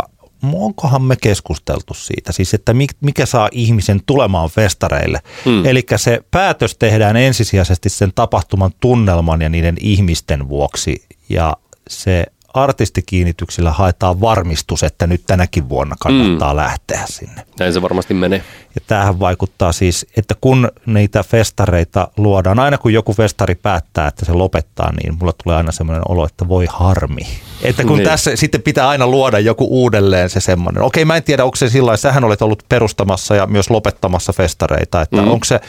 onkohan 0.53 1.03
me 1.03 1.17
keskusteltu 1.17 1.95
siitä, 1.95 2.33
siis 2.33 2.55
että 2.55 2.75
mikä 3.01 3.27
saa 3.27 3.49
ihmisen 3.53 4.01
tulemaan 4.07 4.51
festareille. 4.51 5.21
Hmm. 5.45 5.67
Eli 5.67 5.83
se 5.97 6.21
päätös 6.31 6.77
tehdään 6.77 7.17
ensisijaisesti 7.17 7.89
sen 7.89 8.13
tapahtuman 8.15 8.71
tunnelman 8.81 9.43
ja 9.43 9.49
niiden 9.49 9.77
ihmisten 9.81 10.49
vuoksi 10.49 11.05
ja 11.29 11.57
se 11.89 12.27
artistikiinnityksillä 12.63 13.71
haetaan 13.71 14.21
varmistus, 14.21 14.83
että 14.83 15.07
nyt 15.07 15.23
tänäkin 15.27 15.69
vuonna 15.69 15.97
kannattaa 16.01 16.53
mm. 16.53 16.57
lähteä 16.57 17.05
sinne. 17.07 17.47
Näin 17.59 17.73
se 17.73 17.83
varmasti 17.83 18.15
menee. 18.15 18.43
Ja 18.75 18.81
tämähän 18.87 19.21
vaikuttaa 19.21 19.73
siis, 19.73 20.07
että 20.17 20.35
kun 20.41 20.69
niitä 20.87 21.23
festareita 21.23 22.09
luodaan, 22.17 22.59
aina 22.59 22.79
kun 22.79 22.93
joku 22.93 23.15
festari 23.15 23.55
päättää, 23.55 24.09
että 24.09 24.25
se 24.25 24.33
lopettaa, 24.33 24.93
niin 24.93 25.17
mulla 25.19 25.33
tulee 25.45 25.57
aina 25.57 25.73
semmoinen 25.73 26.03
olo, 26.09 26.27
että 26.27 26.49
voi 26.49 26.67
harmi. 26.71 27.23
Että 27.63 27.85
kun 27.85 27.99
niin. 27.99 28.09
tässä 28.09 28.37
sitten 28.37 28.63
pitää 28.63 28.89
aina 28.89 29.07
luoda 29.07 29.39
joku 29.39 29.67
uudelleen 29.71 30.31
se 30.31 30.41
semmoinen. 30.41 30.83
Okei, 30.83 31.05
mä 31.05 31.17
en 31.17 31.23
tiedä, 31.23 31.45
onko 31.45 31.57
se 31.57 31.69
sillä 31.69 31.97
sähän 31.97 32.25
olet 32.25 32.43
ollut 32.43 32.63
perustamassa 32.69 33.37
ja 33.37 33.47
myös 33.47 33.71
lopettamassa 33.71 34.33
festareita, 34.33 35.03
että 35.03 35.23
mm. 35.23 35.29
onko 35.29 35.45
se 35.45 35.61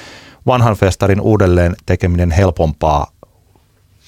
vanhan 0.46 0.76
festarin 0.76 1.22
uudelleen 1.22 1.76
tekeminen 1.86 2.32
helpompaa 2.32 3.12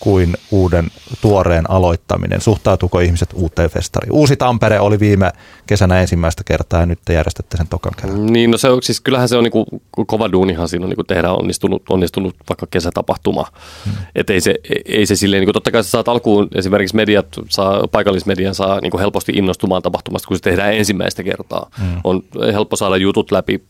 kuin 0.02 0.34
uuden 0.52 0.88
tuoreen 1.22 1.70
aloittaminen? 1.70 2.41
Suhtautuuko 2.41 2.99
ihmiset 2.99 3.30
uuteen 3.34 3.70
festariin? 3.70 4.12
Uusi 4.12 4.36
Tampere 4.36 4.80
oli 4.80 4.99
viime 4.99 5.32
kesänä 5.68 6.02
ensimmäistä 6.02 6.43
kertaa 6.43 6.80
ja 6.80 6.86
nyt 6.86 6.99
te 7.06 7.14
järjestätte 7.14 7.58
sen 7.58 7.68
tokan 7.68 7.91
kerran. 8.02 8.26
Niin, 8.26 8.52
no 8.52 8.58
se 8.58 8.70
on, 8.70 8.84
siis 8.84 9.02
kyllähän 9.02 9.30
se 9.30 9.38
on 9.38 9.43
niin 9.43 9.52
kuin, 9.52 9.66
kova 10.08 10.32
duunihan 10.32 10.70
siinä 10.70 10.86
on 10.86 10.89
niin 10.89 10.95
kuin 10.95 11.08
tehdä 11.08 11.32
onnistunut, 11.32 11.84
onnistunut 11.89 12.36
vaikka 12.49 12.68
kesätapahtuma. 12.72 13.45
Hmm. 13.86 13.93
Että 14.16 14.34
ei 14.34 14.41
se, 14.41 14.56
ei 14.86 15.06
se 15.06 15.16
silleen, 15.16 15.41
niin 15.41 15.47
kuin 15.47 15.54
totta 15.54 15.72
kai 15.72 15.84
sä 15.84 15.89
saat 15.89 16.08
alkuun 16.08 16.47
esimerkiksi 16.56 16.95
mediat, 16.95 17.28
saa, 17.49 17.88
paikallismedian 17.88 18.56
saa 18.56 18.80
niin 18.80 18.91
kuin 18.91 19.02
helposti 19.02 19.32
innostumaan 19.36 19.82
tapahtumasta, 19.82 20.28
kun 20.28 20.38
se 20.38 20.43
tehdään 20.43 20.74
ensimmäistä 20.74 21.24
kertaa. 21.24 21.70
Hmm. 21.80 22.02
On 22.04 22.24
helppo 22.54 22.76
saada 22.76 22.97
jutut 22.97 23.32
läpi 23.32 23.64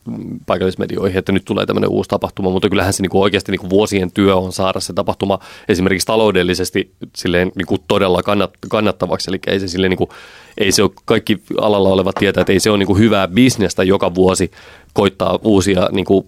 paikallismedioihin, 0.45 1.17
että 1.17 1.31
nyt 1.31 1.45
tulee 1.45 1.65
tämmöinen 1.65 1.89
uusi 1.89 2.09
tapahtuma, 2.09 2.49
mutta 2.49 2.69
kyllähän 2.69 2.93
se 2.93 3.01
niin 3.01 3.09
kuin 3.09 3.21
oikeasti 3.21 3.51
niin 3.51 3.59
kuin 3.59 3.69
vuosien 3.69 4.11
työ 4.11 4.35
on 4.35 4.53
saada 4.53 4.79
se 4.79 4.93
tapahtuma 4.93 5.39
esimerkiksi 5.69 6.05
taloudellisesti 6.21 6.91
silleen 7.15 7.51
niin 7.55 7.65
kuin 7.65 7.81
todella 7.87 8.23
kannat, 8.23 8.51
kannattavaksi, 8.69 9.31
eli 9.31 9.39
ei 9.47 9.59
se 9.59 9.67
silleen 9.67 9.89
niin 9.89 9.97
kuin, 9.97 10.09
ei 10.57 10.71
se 10.71 10.83
ole, 10.83 10.91
kaikki 11.05 11.41
alalla 11.61 11.89
olevat 11.89 12.15
tietää, 12.19 12.41
että 12.41 12.53
ei 12.53 12.59
se 12.59 12.69
ole 12.69 12.77
niin 12.77 12.87
kuin 12.87 12.99
hyvää 12.99 13.27
bisnestä 13.27 13.83
joka 13.83 14.15
vuosi 14.15 14.51
koittaa 14.93 15.39
uusia 15.43 15.89
niin, 15.91 16.05
kuin, 16.05 16.27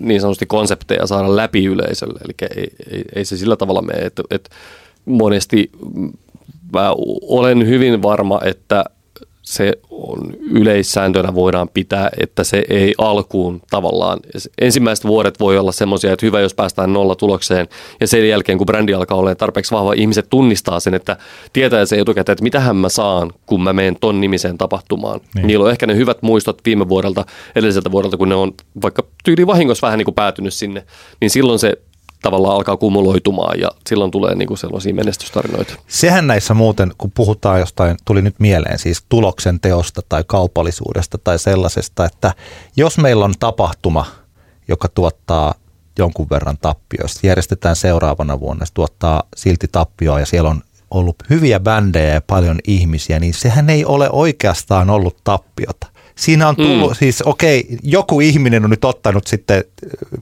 niin 0.00 0.20
sanotusti 0.20 0.46
konsepteja 0.46 1.06
saada 1.06 1.36
läpi 1.36 1.64
yleisölle, 1.64 2.20
eli 2.24 2.34
ei, 2.56 2.68
ei, 2.90 3.02
ei 3.14 3.24
se 3.24 3.36
sillä 3.36 3.56
tavalla 3.56 3.82
mene, 3.82 3.98
että, 3.98 4.22
että 4.30 4.50
monesti 5.04 5.70
mä 6.72 6.94
olen 7.22 7.66
hyvin 7.66 8.02
varma, 8.02 8.40
että 8.44 8.84
se 9.46 9.72
on 9.90 10.32
yleissääntönä 10.50 11.34
voidaan 11.34 11.68
pitää, 11.68 12.10
että 12.20 12.44
se 12.44 12.64
ei 12.68 12.94
alkuun 12.98 13.62
tavallaan. 13.70 14.20
Ensimmäiset 14.60 15.06
vuodet 15.06 15.40
voi 15.40 15.58
olla 15.58 15.72
semmoisia, 15.72 16.12
että 16.12 16.26
hyvä, 16.26 16.40
jos 16.40 16.54
päästään 16.54 16.92
nolla 16.92 17.14
tulokseen 17.14 17.68
ja 18.00 18.06
sen 18.06 18.28
jälkeen, 18.28 18.58
kun 18.58 18.66
brändi 18.66 18.94
alkaa 18.94 19.18
olla 19.18 19.34
tarpeeksi 19.34 19.74
vahva, 19.74 19.92
ihmiset 19.92 20.26
tunnistaa 20.30 20.80
sen, 20.80 20.94
että 20.94 21.16
tietää 21.52 21.86
se 21.86 21.98
etukäteen, 21.98 22.32
että 22.32 22.42
mitähän 22.42 22.76
mä 22.76 22.88
saan, 22.88 23.32
kun 23.46 23.62
mä 23.62 23.72
menen 23.72 23.96
ton 24.00 24.20
nimiseen 24.20 24.58
tapahtumaan. 24.58 25.20
Niin. 25.34 25.46
Niillä 25.46 25.64
on 25.64 25.70
ehkä 25.70 25.86
ne 25.86 25.96
hyvät 25.96 26.22
muistot 26.22 26.60
viime 26.64 26.88
vuodelta, 26.88 27.24
edelliseltä 27.56 27.90
vuodelta, 27.90 28.16
kun 28.16 28.28
ne 28.28 28.34
on 28.34 28.52
vaikka 28.82 29.02
tyyli 29.24 29.46
vahingossa 29.46 29.86
vähän 29.86 29.98
niin 29.98 30.04
kuin 30.04 30.14
päätynyt 30.14 30.54
sinne, 30.54 30.84
niin 31.20 31.30
silloin 31.30 31.58
se 31.58 31.72
tavallaan 32.26 32.56
alkaa 32.56 32.76
kumuloitumaan 32.76 33.60
ja 33.60 33.68
silloin 33.88 34.10
tulee 34.10 34.34
niin 34.34 34.48
kuin 34.48 34.58
sellaisia 34.58 34.94
menestystarinoita. 34.94 35.74
Sehän 35.88 36.26
näissä 36.26 36.54
muuten, 36.54 36.92
kun 36.98 37.12
puhutaan 37.14 37.60
jostain, 37.60 37.96
tuli 38.04 38.22
nyt 38.22 38.34
mieleen 38.38 38.78
siis 38.78 39.04
tuloksen 39.08 39.60
teosta 39.60 40.02
tai 40.08 40.24
kaupallisuudesta 40.26 41.18
tai 41.18 41.38
sellaisesta, 41.38 42.04
että 42.04 42.34
jos 42.76 42.98
meillä 42.98 43.24
on 43.24 43.34
tapahtuma, 43.40 44.06
joka 44.68 44.88
tuottaa 44.88 45.54
jonkun 45.98 46.30
verran 46.30 46.58
tappioista, 46.58 47.26
järjestetään 47.26 47.76
seuraavana 47.76 48.40
vuonna, 48.40 48.66
se 48.66 48.74
tuottaa 48.74 49.22
silti 49.36 49.68
tappioa 49.72 50.20
ja 50.20 50.26
siellä 50.26 50.50
on 50.50 50.62
ollut 50.90 51.16
hyviä 51.30 51.60
bändejä 51.60 52.14
ja 52.14 52.20
paljon 52.20 52.58
ihmisiä, 52.66 53.20
niin 53.20 53.34
sehän 53.34 53.70
ei 53.70 53.84
ole 53.84 54.10
oikeastaan 54.12 54.90
ollut 54.90 55.16
tappiota. 55.24 55.86
Siinä 56.16 56.48
on 56.48 56.56
tullut, 56.56 56.90
mm. 56.90 56.94
siis 56.94 57.22
okei, 57.22 57.60
okay, 57.60 57.76
joku 57.82 58.20
ihminen 58.20 58.64
on 58.64 58.70
nyt 58.70 58.84
ottanut 58.84 59.26
sitten, 59.26 59.64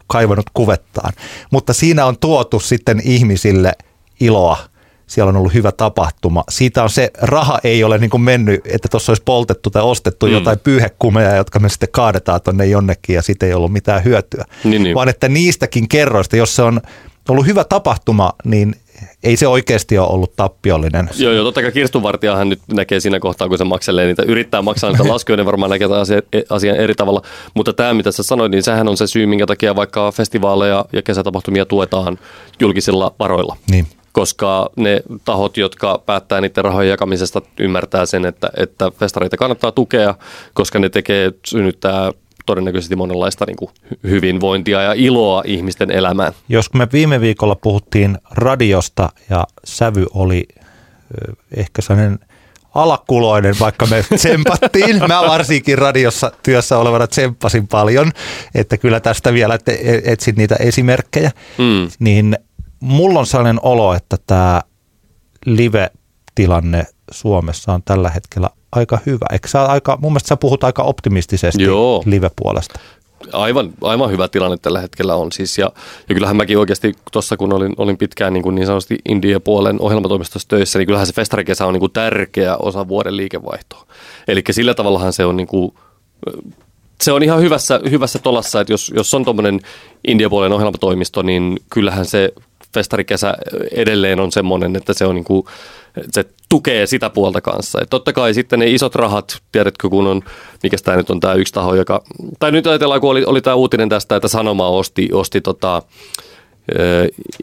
kaivannut 0.06 0.50
kuvettaan, 0.54 1.12
mutta 1.50 1.72
siinä 1.72 2.06
on 2.06 2.18
tuotu 2.18 2.60
sitten 2.60 3.00
ihmisille 3.04 3.72
iloa. 4.20 4.58
Siellä 5.06 5.28
on 5.28 5.36
ollut 5.36 5.54
hyvä 5.54 5.72
tapahtuma. 5.72 6.44
Siitä 6.50 6.82
on 6.82 6.90
se, 6.90 7.10
raha 7.22 7.58
ei 7.64 7.84
ole 7.84 7.98
niin 7.98 8.10
kuin 8.10 8.20
mennyt, 8.20 8.60
että 8.66 8.88
tuossa 8.88 9.10
olisi 9.12 9.22
poltettu 9.24 9.70
tai 9.70 9.82
ostettu 9.82 10.26
mm. 10.26 10.32
jotain 10.32 10.58
pyyhekumeja, 10.58 11.36
jotka 11.36 11.58
me 11.58 11.68
sitten 11.68 11.88
kaadetaan 11.92 12.40
tuonne 12.42 12.66
jonnekin 12.66 13.14
ja 13.14 13.22
siitä 13.22 13.46
ei 13.46 13.54
ollut 13.54 13.72
mitään 13.72 14.04
hyötyä. 14.04 14.44
Niin, 14.64 14.82
niin. 14.82 14.94
Vaan 14.94 15.08
että 15.08 15.28
niistäkin 15.28 15.88
kerroista, 15.88 16.36
jos 16.36 16.56
se 16.56 16.62
on 16.62 16.80
ollut 17.28 17.46
hyvä 17.46 17.64
tapahtuma, 17.64 18.32
niin 18.44 18.74
ei 19.22 19.36
se 19.36 19.46
oikeasti 19.48 19.98
ole 19.98 20.08
ollut 20.08 20.36
tappiollinen. 20.36 21.10
Joo, 21.18 21.32
joo 21.32 21.44
totta 21.44 21.62
kai 21.62 21.72
kirstunvartijahan 21.72 22.48
nyt 22.48 22.60
näkee 22.72 23.00
siinä 23.00 23.20
kohtaa, 23.20 23.48
kun 23.48 23.58
se 23.58 23.64
makselee 23.64 24.06
niitä, 24.06 24.22
yrittää 24.22 24.62
maksaa 24.62 24.90
niitä 24.90 25.08
laskuja, 25.12 25.36
ne 25.36 25.44
varmaan 25.44 25.70
näkee 25.70 25.88
asian, 26.00 26.22
asian 26.50 26.76
eri 26.76 26.94
tavalla. 26.94 27.22
Mutta 27.54 27.72
tämä, 27.72 27.94
mitä 27.94 28.12
sä 28.12 28.22
sanoit, 28.22 28.50
niin 28.50 28.62
sehän 28.62 28.88
on 28.88 28.96
se 28.96 29.06
syy, 29.06 29.26
minkä 29.26 29.46
takia 29.46 29.76
vaikka 29.76 30.12
festivaaleja 30.12 30.84
ja 30.92 31.02
kesätapahtumia 31.02 31.66
tuetaan 31.66 32.18
julkisilla 32.60 33.14
varoilla. 33.18 33.56
Niin 33.70 33.86
koska 34.14 34.70
ne 34.76 35.02
tahot, 35.24 35.56
jotka 35.56 36.02
päättää 36.06 36.40
niiden 36.40 36.64
rahojen 36.64 36.90
jakamisesta, 36.90 37.42
ymmärtää 37.60 38.06
sen, 38.06 38.26
että, 38.26 38.50
että 38.56 38.90
festareita 38.90 39.36
kannattaa 39.36 39.72
tukea, 39.72 40.14
koska 40.52 40.78
ne 40.78 40.88
tekee, 40.88 41.32
synnyttää 41.46 42.12
todennäköisesti 42.46 42.96
monenlaista 42.96 43.44
niin 43.46 43.56
kuin 43.56 43.70
hyvinvointia 44.02 44.82
ja 44.82 44.92
iloa 44.92 45.42
ihmisten 45.46 45.90
elämään. 45.90 46.32
Jos 46.48 46.74
me 46.74 46.88
viime 46.92 47.20
viikolla 47.20 47.54
puhuttiin 47.54 48.18
radiosta 48.30 49.08
ja 49.30 49.46
sävy 49.64 50.06
oli 50.14 50.48
ehkä 51.56 51.82
sellainen 51.82 52.18
alakuloinen, 52.74 53.54
vaikka 53.60 53.86
me 53.86 54.04
tsempattiin. 54.16 54.98
Mä 55.08 55.22
varsinkin 55.28 55.78
radiossa 55.78 56.32
työssä 56.42 56.78
olevana 56.78 57.06
tsemppasin 57.06 57.68
paljon, 57.68 58.12
että 58.54 58.76
kyllä 58.76 59.00
tästä 59.00 59.32
vielä 59.32 59.58
e-, 59.68 60.12
etsin 60.12 60.34
niitä 60.34 60.56
esimerkkejä. 60.56 61.30
Mm. 61.58 61.88
Niin 61.98 62.36
mulla 62.80 63.20
on 63.20 63.26
sellainen 63.26 63.60
olo, 63.62 63.94
että 63.94 64.16
tämä 64.26 64.62
live-tilanne 65.46 66.86
Suomessa 67.10 67.72
on 67.72 67.82
tällä 67.82 68.10
hetkellä 68.10 68.50
aika 68.76 68.98
hyvä. 69.06 69.26
Eikö 69.32 69.48
sä 69.48 69.64
aika, 69.64 69.98
mun 70.00 70.12
mielestä 70.12 70.28
sä 70.28 70.36
puhut 70.36 70.64
aika 70.64 70.82
optimistisesti 70.82 71.62
Joo. 71.62 72.02
live-puolesta. 72.06 72.80
aivan, 73.32 73.70
aivan 73.82 74.10
hyvä 74.10 74.28
tilanne 74.28 74.56
tällä 74.56 74.80
hetkellä 74.80 75.14
on 75.14 75.32
siis. 75.32 75.58
Ja, 75.58 75.72
ja 76.08 76.14
kyllähän 76.14 76.36
mäkin 76.36 76.58
oikeasti 76.58 76.94
tuossa, 77.12 77.36
kun 77.36 77.52
olin, 77.52 77.74
olin 77.76 77.96
pitkään 77.96 78.32
niin, 78.32 78.42
kuin 78.42 78.54
niin 78.54 78.66
sanotusti 78.66 78.98
India-puolen 79.08 79.80
ohjelmatoimistossa 79.80 80.48
töissä, 80.48 80.78
niin 80.78 80.86
kyllähän 80.86 81.06
se 81.06 81.12
festarikesä 81.12 81.66
on 81.66 81.72
niin 81.72 81.80
kuin 81.80 81.92
tärkeä 81.92 82.56
osa 82.56 82.88
vuoden 82.88 83.16
liikevaihtoa. 83.16 83.86
Eli 84.28 84.42
sillä 84.50 84.74
tavallahan 84.74 85.12
se 85.12 85.24
on 85.24 85.36
niin 85.36 85.46
kuin, 85.46 85.74
se 87.00 87.12
on 87.12 87.22
ihan 87.22 87.40
hyvässä, 87.40 87.80
hyvässä 87.90 88.18
tolassa, 88.18 88.60
että 88.60 88.72
jos, 88.72 88.92
jos 88.96 89.14
on 89.14 89.24
tuommoinen 89.24 89.60
India-puolen 90.08 90.52
ohjelmatoimisto, 90.52 91.22
niin 91.22 91.58
kyllähän 91.70 92.06
se 92.06 92.32
festarikesä 92.74 93.34
edelleen 93.72 94.20
on 94.20 94.32
semmoinen, 94.32 94.76
että 94.76 94.92
se 94.92 95.06
on 95.06 95.14
niin 95.14 95.24
kuin, 95.24 95.46
se 96.10 96.24
tukee 96.48 96.86
sitä 96.86 97.10
puolta 97.10 97.40
kanssa. 97.40 97.78
Et 97.82 97.90
totta 97.90 98.12
kai 98.12 98.34
sitten 98.34 98.58
ne 98.58 98.66
isot 98.66 98.94
rahat, 98.94 99.38
tiedätkö 99.52 99.90
kun 99.90 100.06
on, 100.06 100.22
mikä 100.62 100.76
tämä 100.84 100.96
nyt 100.96 101.10
on 101.10 101.20
tämä 101.20 101.34
yksi 101.34 101.52
taho, 101.52 101.74
joka, 101.74 102.02
tai 102.38 102.52
nyt 102.52 102.66
ajatellaan, 102.66 103.00
kun 103.00 103.10
oli, 103.10 103.24
oli 103.24 103.40
tämä 103.40 103.54
uutinen 103.54 103.88
tästä, 103.88 104.16
että 104.16 104.28
Sanoma 104.28 104.68
osti, 104.68 105.08
osti 105.12 105.40
tota, 105.40 105.82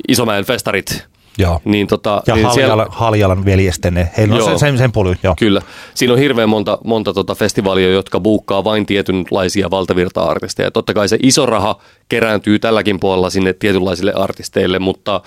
Isomäen 0.07 0.45
festarit 0.45 1.11
Joo. 1.37 1.61
Niin 1.65 1.87
tota, 1.87 2.23
ja 2.27 2.35
niin 2.35 2.45
Haljalan, 2.45 2.77
siellä... 2.77 2.85
Haljalan 2.89 3.45
veljesten, 3.45 4.09
heillä 4.17 4.35
on 4.35 4.59
sen, 4.59 4.77
sen, 4.77 4.91
polu, 4.91 5.15
joo. 5.23 5.35
Kyllä. 5.39 5.61
Siinä 5.93 6.13
on 6.13 6.19
hirveän 6.19 6.49
monta, 6.49 6.77
monta 6.83 7.13
tota 7.13 7.35
festivaalia, 7.35 7.91
jotka 7.91 8.19
buukkaa 8.19 8.63
vain 8.63 8.85
tietynlaisia 8.85 9.69
valtavirta-artisteja. 9.69 10.71
Totta 10.71 10.93
kai 10.93 11.09
se 11.09 11.17
iso 11.23 11.45
raha 11.45 11.79
kerääntyy 12.09 12.59
tälläkin 12.59 12.99
puolella 12.99 13.29
sinne 13.29 13.53
tietynlaisille 13.53 14.13
artisteille, 14.13 14.79
mutta 14.79 15.21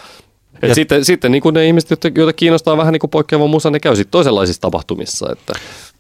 et 0.65 0.69
ja 0.69 0.75
sitten, 0.75 1.05
sitten 1.05 1.33
niin 1.33 1.43
kuin 1.43 1.55
ne 1.55 1.67
ihmiset, 1.67 1.91
joita 2.17 2.33
kiinnostaa 2.33 2.77
vähän 2.77 2.93
niin 2.93 3.01
kuin 3.01 3.11
poikkeava 3.11 3.47
musa, 3.47 3.71
ne 3.71 3.81
käy 3.81 3.97
sitten 3.97 4.11
toisenlaisissa 4.11 4.61
tapahtumissa. 4.61 5.33
Että. 5.33 5.53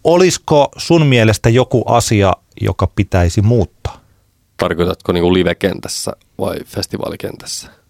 Olisiko 0.05 0.69
sun 0.77 1.07
mielestä 1.07 1.49
joku 1.49 1.83
asia, 1.87 2.33
joka 2.61 2.87
pitäisi 2.87 3.43
muuttaa? 3.43 4.01
Tarkoitatko 4.57 5.13
niin 5.13 5.23
kuin 5.23 5.35
live-kentässä 5.35 6.13
vai 6.39 6.57
festivaalikentässä? 6.65 7.84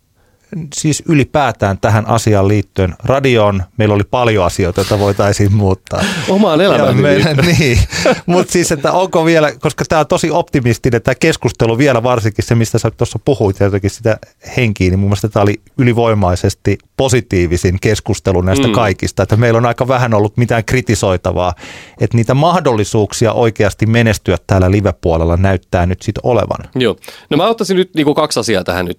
Siis 0.74 1.02
ylipäätään 1.08 1.78
tähän 1.78 2.06
asiaan 2.06 2.48
liittyen. 2.48 2.94
Radioon 3.04 3.62
meillä 3.76 3.94
oli 3.94 4.04
paljon 4.10 4.44
asioita, 4.44 4.80
joita 4.80 4.98
voitaisiin 4.98 5.52
muuttaa. 5.52 6.04
Omaan 6.28 6.60
elämään. 6.60 6.96
niin, 7.58 7.78
mutta 8.26 8.52
siis, 8.52 8.72
että 8.72 8.92
onko 8.92 9.24
vielä, 9.24 9.52
koska 9.60 9.84
tämä 9.88 10.00
on 10.00 10.06
tosi 10.06 10.30
optimistinen 10.30 11.02
tämä 11.02 11.14
keskustelu 11.14 11.78
vielä 11.78 12.02
varsinkin 12.02 12.44
se, 12.44 12.54
mistä 12.54 12.78
sä 12.78 12.90
tuossa 12.90 13.18
puhuit 13.24 13.60
jotenkin 13.60 13.90
sitä 13.90 14.18
henkiä, 14.56 14.90
niin 14.90 14.98
mun 14.98 15.08
mielestä 15.08 15.28
tämä 15.28 15.42
oli 15.42 15.60
ylivoimaisesti 15.78 16.78
positiivisin 16.96 17.78
keskustelu 17.80 18.40
näistä 18.40 18.66
mm. 18.66 18.72
kaikista, 18.72 19.22
että 19.22 19.36
meillä 19.36 19.58
on 19.58 19.66
aika 19.66 19.88
vähän 19.88 20.14
ollut 20.14 20.36
mitään 20.36 20.64
kritisoitavaa, 20.64 21.54
että 22.00 22.16
niitä 22.16 22.34
mahdollisuuksia 22.34 23.32
oikeasti 23.32 23.86
menestyä 23.86 24.36
täällä 24.46 24.70
live-puolella 24.70 25.36
näyttää 25.36 25.86
nyt 25.86 26.02
sitten 26.02 26.20
olevan. 26.24 26.70
Joo, 26.74 26.96
no 27.30 27.36
mä 27.36 27.48
ottaisin 27.48 27.76
nyt 27.76 27.94
niin 27.94 28.04
kuin 28.04 28.14
kaksi 28.14 28.40
asiaa 28.40 28.64
tähän 28.64 28.86
nyt 28.86 28.98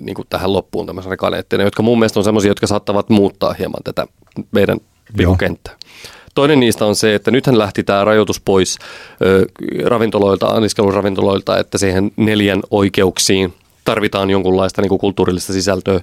niin 0.00 0.14
kuin 0.14 0.26
tähän 0.28 0.52
loppuun 0.52 0.86
tämmöisenä 0.96 1.16
kaneettina, 1.16 1.64
jotka 1.64 1.82
mun 1.82 1.98
mielestä 1.98 2.20
on 2.20 2.24
semmoisia, 2.24 2.50
jotka 2.50 2.66
saattavat 2.66 3.08
muuttaa 3.08 3.52
hieman 3.52 3.80
tätä 3.84 4.06
meidän 4.50 4.78
kenttää. 5.38 5.76
Toinen 6.34 6.60
niistä 6.60 6.84
on 6.84 6.96
se, 6.96 7.14
että 7.14 7.30
nythän 7.30 7.58
lähti 7.58 7.82
tämä 7.82 8.04
rajoitus 8.04 8.40
pois 8.40 8.78
ö, 9.22 9.46
ravintoloilta, 9.84 10.46
anniskeluravintoloilta, 10.46 11.58
että 11.58 11.78
siihen 11.78 12.10
neljän 12.16 12.60
oikeuksiin 12.70 13.54
tarvitaan 13.84 14.30
jonkunlaista 14.30 14.82
niin 14.82 14.88
kuin 14.88 14.98
kulttuurillista 14.98 15.52
sisältöä, 15.52 16.00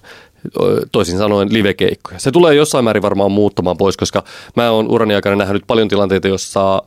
toisin 0.91 1.17
sanoen 1.17 1.53
livekeikkoja. 1.53 2.19
Se 2.19 2.31
tulee 2.31 2.55
jossain 2.55 2.83
määrin 2.83 3.01
varmaan 3.03 3.31
muuttamaan 3.31 3.77
pois, 3.77 3.97
koska 3.97 4.23
mä 4.55 4.71
oon 4.71 4.91
urani 4.91 5.15
aikana 5.15 5.35
nähnyt 5.35 5.63
paljon 5.67 5.87
tilanteita, 5.87 6.27
jossa 6.27 6.83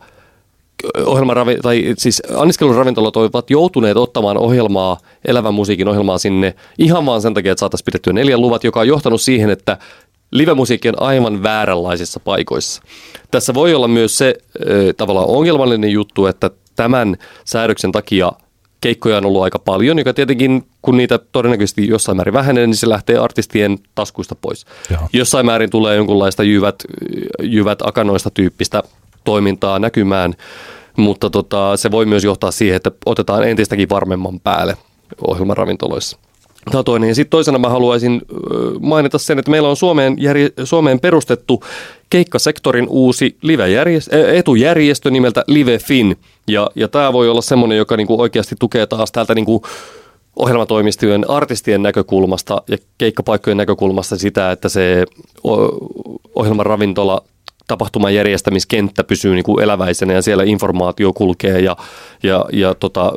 ohjelmaravi, 1.06 1.56
tai 1.62 1.94
siis 1.98 2.22
anniskeluravintolat 2.36 3.16
ovat 3.16 3.50
joutuneet 3.50 3.96
ottamaan 3.96 4.38
ohjelmaa, 4.38 4.98
elävän 5.24 5.54
musiikin 5.54 5.88
ohjelmaa 5.88 6.18
sinne 6.18 6.54
ihan 6.78 7.06
vaan 7.06 7.22
sen 7.22 7.34
takia, 7.34 7.52
että 7.52 7.60
saataisiin 7.60 7.84
pidettyä 7.84 8.12
neljän 8.12 8.40
luvat, 8.40 8.64
joka 8.64 8.80
on 8.80 8.88
johtanut 8.88 9.20
siihen, 9.20 9.50
että 9.50 9.78
live-musiikki 10.30 10.88
on 10.88 11.02
aivan 11.02 11.42
vääränlaisissa 11.42 12.20
paikoissa. 12.20 12.82
Tässä 13.30 13.54
voi 13.54 13.74
olla 13.74 13.88
myös 13.88 14.18
se 14.18 14.34
äh, 14.60 14.66
tavallaan 14.96 15.28
ongelmallinen 15.28 15.90
juttu, 15.90 16.26
että 16.26 16.50
tämän 16.76 17.16
säädöksen 17.44 17.92
takia 17.92 18.32
keikkoja 18.80 19.16
on 19.16 19.26
ollut 19.26 19.42
aika 19.42 19.58
paljon, 19.58 19.98
joka 19.98 20.14
tietenkin, 20.14 20.66
kun 20.82 20.96
niitä 20.96 21.18
todennäköisesti 21.18 21.88
jossain 21.88 22.16
määrin 22.16 22.34
vähenee, 22.34 22.66
niin 22.66 22.76
se 22.76 22.88
lähtee 22.88 23.18
artistien 23.18 23.78
taskuista 23.94 24.34
pois. 24.34 24.66
Jaha. 24.90 25.08
Jossain 25.12 25.46
määrin 25.46 25.70
tulee 25.70 25.96
jonkunlaista 25.96 26.42
jyvät, 26.42 26.74
jyvät 27.42 27.78
akanoista 27.82 28.30
tyyppistä 28.30 28.82
toimintaa 29.24 29.78
näkymään, 29.78 30.34
mutta 30.96 31.30
tota, 31.30 31.76
se 31.76 31.90
voi 31.90 32.06
myös 32.06 32.24
johtaa 32.24 32.50
siihen, 32.50 32.76
että 32.76 32.90
otetaan 33.06 33.48
entistäkin 33.48 33.88
varmemman 33.88 34.40
päälle 34.40 34.76
ohjelmaravintoloissa. 35.26 36.18
Tämä 36.70 36.82
toinen. 36.82 37.08
Ja 37.08 37.14
sitten 37.14 37.30
toisena 37.30 37.58
mä 37.58 37.68
haluaisin 37.68 38.22
mainita 38.80 39.18
sen, 39.18 39.38
että 39.38 39.50
meillä 39.50 39.68
on 39.68 39.76
Suomeen, 39.76 40.16
järje, 40.18 40.50
Suomeen 40.64 41.00
perustettu 41.00 41.62
keikkasektorin 42.10 42.86
uusi 42.88 43.36
live-järjestö, 43.42 44.36
etujärjestö 44.36 45.10
nimeltä 45.10 45.44
LiveFin. 45.46 46.16
Ja, 46.48 46.70
ja 46.74 46.88
tämä 46.88 47.12
voi 47.12 47.28
olla 47.28 47.42
semmoinen, 47.42 47.78
joka 47.78 47.96
niinku 47.96 48.20
oikeasti 48.20 48.54
tukee 48.58 48.86
taas 48.86 49.12
täältä 49.12 49.34
niinku 49.34 49.62
ohjelmatoimistojen 50.36 51.30
artistien 51.30 51.82
näkökulmasta 51.82 52.62
ja 52.68 52.78
keikkapaikkojen 52.98 53.56
näkökulmasta 53.56 54.16
sitä, 54.16 54.52
että 54.52 54.68
se 54.68 55.04
ohjelmaravintola 56.34 57.22
tapahtuman 57.68 58.14
järjestämiskenttä 58.14 59.04
pysyy 59.04 59.34
niin 59.34 59.44
kuin 59.44 59.62
eläväisenä 59.62 60.12
ja 60.12 60.22
siellä 60.22 60.44
informaatio 60.44 61.12
kulkee 61.12 61.60
ja, 61.60 61.76
ja, 62.22 62.44
ja 62.52 62.74
tota, 62.74 63.12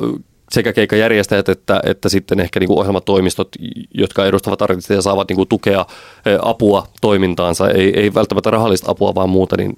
sekä 0.51 0.73
keikkajärjestäjät 0.73 1.49
että, 1.49 1.81
että 1.85 2.09
sitten 2.09 2.39
ehkä 2.39 2.59
niin 2.59 2.67
kuin 2.67 2.79
ohjelmatoimistot, 2.79 3.49
jotka 3.93 4.25
edustavat 4.25 4.61
artisteja, 4.61 5.01
saavat 5.01 5.29
niin 5.29 5.35
kuin 5.35 5.49
tukea, 5.49 5.85
apua 6.41 6.87
toimintaansa, 7.01 7.69
ei, 7.69 7.99
ei 7.99 8.13
välttämättä 8.13 8.51
rahallista 8.51 8.91
apua, 8.91 9.15
vaan 9.15 9.29
muuta. 9.29 9.57
Niin, 9.57 9.73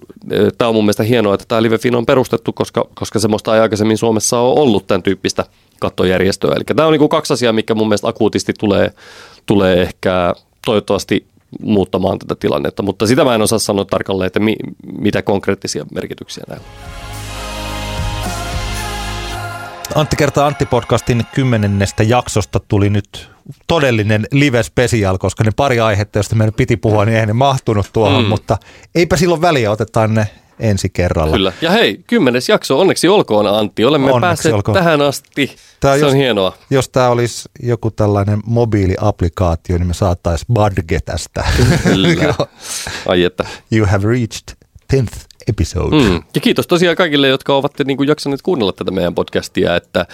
tämä 0.58 0.70
on 0.70 0.76
mun 0.76 0.84
mielestä 0.84 1.04
hienoa, 1.04 1.34
että 1.34 1.46
tämä 1.48 1.62
LiveFin 1.62 1.96
on 1.96 2.06
perustettu, 2.06 2.54
koska, 2.54 2.88
koska 2.94 3.20
semmoista 3.20 3.56
ei 3.56 3.62
aikaisemmin 3.62 3.98
Suomessa 3.98 4.40
ole 4.40 4.60
ollut 4.60 4.88
tämän 4.88 5.04
tyyppistä 5.04 5.46
kattojärjestöä. 5.80 6.56
Eli 6.56 6.64
tämä 6.64 6.86
on 6.86 6.92
niin 6.92 7.00
kuin 7.00 7.10
kaksi 7.10 7.34
asiaa, 7.34 7.54
mikä 7.54 7.76
mun 7.76 7.88
mielestä 7.88 8.08
akuutisti 8.08 8.54
tulee, 8.60 8.92
tulee 9.46 9.82
ehkä 9.82 10.34
toivottavasti 10.66 11.31
muuttamaan 11.62 12.20
tätä 12.20 12.36
tilannetta, 12.40 12.84
mutta 12.84 13.08
sitä 13.08 13.24
mä 13.24 13.36
en 13.36 13.42
osaa 13.42 13.60
sanoa 13.60 13.86
tarkalleen, 13.86 14.28
että 14.28 14.40
mi, 14.40 14.56
mitä 14.98 15.22
konkreettisia 15.22 15.86
merkityksiä 15.94 16.44
näillä 16.48 16.66
Antti 19.96 20.16
kertaa 20.16 20.48
Antti-podcastin 20.48 21.24
kymmenennestä 21.36 22.04
jaksosta 22.04 22.60
tuli 22.68 22.90
nyt 22.90 23.30
todellinen 23.68 24.28
live-special, 24.32 25.18
koska 25.18 25.44
ne 25.44 25.52
pari 25.56 25.80
aihetta, 25.80 26.20
joista 26.20 26.36
meidän 26.36 26.54
piti 26.54 26.78
puhua, 26.78 27.06
niin 27.06 27.14
eihän 27.14 27.28
ne 27.28 27.34
mahtunut 27.34 27.90
tuohon, 27.94 28.24
mm. 28.24 28.30
mutta 28.30 28.58
eipä 28.96 29.18
silloin 29.18 29.42
väliä, 29.42 29.72
otetaan 29.72 30.14
ne 30.14 30.28
ensi 30.62 30.90
kerralla. 30.90 31.36
Kyllä. 31.36 31.54
Ja 31.62 31.72
hei, 31.72 32.04
kymmenes 32.08 32.50
jakso, 32.50 32.80
onneksi 32.80 33.08
olkoon 33.08 33.48
Antti. 33.48 33.86
Olemme 33.86 34.12
onneksi 34.12 34.22
päässeet 34.28 34.56
olkoon. 34.56 34.78
tähän 34.78 35.02
asti. 35.02 35.56
Tää 35.80 35.96
Se 35.96 36.00
jos, 36.00 36.12
on 36.12 36.18
hienoa. 36.18 36.58
Jos 36.70 36.90
tämä 36.90 37.10
olisi 37.10 37.50
joku 37.64 37.92
tällainen 37.92 38.40
mobiiliaplikaatio, 38.46 39.78
niin 39.78 39.88
me 39.88 39.94
saataisiin 39.94 40.54
Badge 40.54 41.00
tästä. 41.06 41.44
Kyllä. 41.84 42.34
Ai 43.08 43.24
että. 43.24 43.46
You 43.72 43.86
have 43.86 44.08
reached 44.08 44.56
10th 44.94 45.31
episode. 45.48 45.96
Mm. 45.96 46.24
Ja 46.36 46.42
kiitos 46.42 46.68
tosiaan 46.68 46.96
kaikille, 46.96 47.28
jotka 47.28 47.56
ovat 47.56 47.72
niin 47.86 47.98
kuin 47.98 48.10
jaksaneet 48.10 48.42
kuunnella 48.42 48.72
tätä 48.72 48.92
meidän 48.92 49.16
podcastia, 49.16 49.76
että 49.76 50.06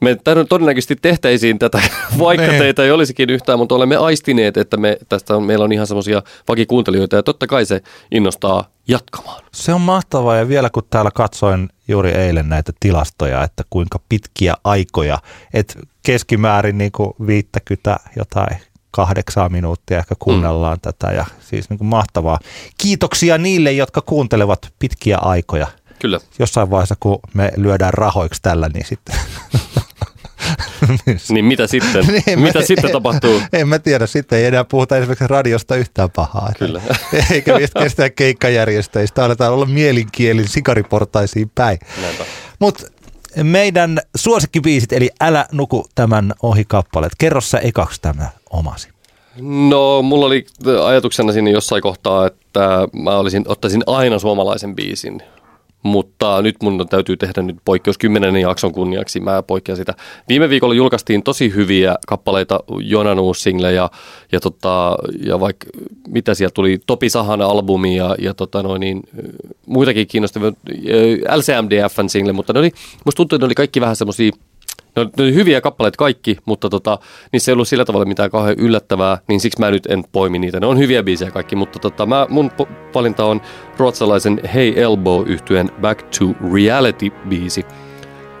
me 0.00 0.16
todennäköisesti 0.48 0.96
tehtäisiin 1.02 1.58
tätä, 1.58 1.82
vaikka 2.18 2.46
me. 2.46 2.58
teitä 2.58 2.84
ei 2.84 2.90
olisikin 2.90 3.30
yhtään, 3.30 3.58
mutta 3.58 3.74
olemme 3.74 3.96
aistineet, 3.96 4.56
että 4.56 4.76
me, 4.76 4.98
tästä 5.08 5.36
on, 5.36 5.44
meillä 5.44 5.64
on 5.64 5.72
ihan 5.72 5.86
semmoisia 5.86 6.22
vakikuuntelijoita 6.48 7.16
ja 7.16 7.22
totta 7.22 7.46
kai 7.46 7.66
se 7.66 7.82
innostaa 8.10 8.70
jatkamaan. 8.88 9.42
Se 9.52 9.74
on 9.74 9.80
mahtavaa 9.80 10.36
ja 10.36 10.48
vielä 10.48 10.70
kun 10.70 10.82
täällä 10.90 11.10
katsoin 11.14 11.68
juuri 11.88 12.10
eilen 12.10 12.48
näitä 12.48 12.72
tilastoja, 12.80 13.44
että 13.44 13.62
kuinka 13.70 14.00
pitkiä 14.08 14.54
aikoja, 14.64 15.18
että 15.54 15.74
keskimäärin 16.02 16.78
niin 16.78 16.92
kuin 16.92 17.10
50 17.26 17.96
jotain 18.16 18.58
kahdeksaa 18.94 19.48
minuuttia 19.48 19.98
ehkä 19.98 20.14
kuunnellaan 20.18 20.76
mm. 20.76 20.80
tätä 20.80 21.12
ja 21.12 21.26
siis 21.40 21.70
niin 21.70 21.78
kuin 21.78 21.88
mahtavaa. 21.88 22.38
Kiitoksia 22.78 23.38
niille, 23.38 23.72
jotka 23.72 24.00
kuuntelevat 24.00 24.72
pitkiä 24.78 25.18
aikoja. 25.18 25.66
Kyllä. 25.98 26.20
Jossain 26.38 26.70
vaiheessa, 26.70 26.94
kun 27.00 27.18
me 27.34 27.52
lyödään 27.56 27.94
rahoiksi 27.94 28.42
tällä, 28.42 28.68
niin 28.74 28.86
sitten... 28.86 29.16
niin 31.28 31.44
mitä 31.44 31.66
sitten? 31.66 32.06
niin, 32.26 32.40
mitä 32.40 32.58
mä, 32.58 32.64
sitten 32.64 32.92
tapahtuu? 32.92 33.42
En 33.52 33.68
mä 33.68 33.78
tiedä, 33.78 34.06
sitten 34.06 34.38
ei 34.38 34.44
enää 34.44 34.64
puhuta 34.64 34.96
esimerkiksi 34.96 35.26
radiosta 35.26 35.76
yhtään 35.76 36.10
pahaa. 36.10 36.52
Kyllä. 36.58 36.80
Eikä 37.30 37.52
kestä 37.78 38.10
keikkajärjestäjistä, 38.10 39.24
aletaan 39.24 39.52
olla 39.52 39.66
mielinkielin 39.66 40.48
sikariportaisiin 40.48 41.50
päin. 41.54 41.78
Mutta 42.58 42.86
meidän 43.42 43.98
suosikkibiisit, 44.16 44.92
eli 44.92 45.10
Älä 45.20 45.46
nuku 45.52 45.86
tämän 45.94 46.32
ohi 46.42 46.64
kappaleet. 46.68 47.12
Kerro 47.18 47.40
sä 47.40 47.58
ekaksi 47.58 48.00
tämä 48.02 48.28
omasi. 48.50 48.88
No, 49.68 50.02
mulla 50.02 50.26
oli 50.26 50.46
ajatuksena 50.84 51.32
siinä 51.32 51.50
jossain 51.50 51.82
kohtaa, 51.82 52.26
että 52.26 52.88
mä 52.92 53.16
olisin, 53.16 53.44
ottaisin 53.48 53.82
aina 53.86 54.18
suomalaisen 54.18 54.74
biisin 54.74 55.22
mutta 55.84 56.42
nyt 56.42 56.56
mun 56.62 56.86
täytyy 56.90 57.16
tehdä 57.16 57.42
nyt 57.42 57.56
poikkeus 57.64 57.98
kymmenen 57.98 58.36
jakson 58.36 58.72
kunniaksi. 58.72 59.20
Mä 59.20 59.42
poikkean 59.42 59.76
sitä. 59.76 59.94
Viime 60.28 60.48
viikolla 60.48 60.74
julkaistiin 60.74 61.22
tosi 61.22 61.54
hyviä 61.54 61.96
kappaleita, 62.06 62.60
Jonan 62.80 63.18
single 63.36 63.72
ja, 63.72 63.90
ja, 64.32 64.40
tota, 64.40 64.96
ja 65.26 65.40
vaikka 65.40 65.66
mitä 66.08 66.34
sieltä 66.34 66.54
tuli, 66.54 66.80
Topi 66.86 67.10
Sahan 67.10 67.42
albumi 67.42 67.96
ja, 67.96 68.16
ja 68.18 68.34
tota 68.34 68.62
noin, 68.62 68.80
niin, 68.80 69.02
muitakin 69.66 70.06
kiinnostavia, 70.06 70.52
LCMDFn 71.36 72.08
single, 72.08 72.32
mutta 72.32 72.52
ne 72.52 72.58
oli, 72.58 72.70
musta 73.04 73.16
tuntuu, 73.16 73.36
että 73.36 73.44
ne 73.44 73.48
oli 73.48 73.54
kaikki 73.54 73.80
vähän 73.80 73.96
semmoisia 73.96 74.30
ne 74.96 75.02
oli, 75.02 75.10
ne 75.16 75.22
oli 75.22 75.34
hyviä 75.34 75.60
kappaleita 75.60 75.96
kaikki, 75.96 76.36
mutta 76.44 76.70
tota, 76.70 76.98
niissä 77.32 77.52
ei 77.52 77.52
ollut 77.52 77.68
sillä 77.68 77.84
tavalla 77.84 78.04
mitään 78.04 78.30
kauhean 78.30 78.58
yllättävää, 78.58 79.18
niin 79.28 79.40
siksi 79.40 79.60
mä 79.60 79.70
nyt 79.70 79.86
en 79.86 80.04
poimi 80.12 80.38
niitä. 80.38 80.60
Ne 80.60 80.66
on 80.66 80.78
hyviä 80.78 81.02
biisejä 81.02 81.30
kaikki, 81.30 81.56
mutta 81.56 81.78
tota, 81.78 82.06
mä, 82.06 82.26
mun 82.30 82.50
valinta 82.94 83.24
on 83.24 83.40
ruotsalaisen 83.78 84.40
Hey 84.54 84.72
Elbow 84.76 85.26
yhtyen 85.26 85.70
Back 85.80 86.02
to 86.18 86.24
Reality-biisi. 86.52 87.66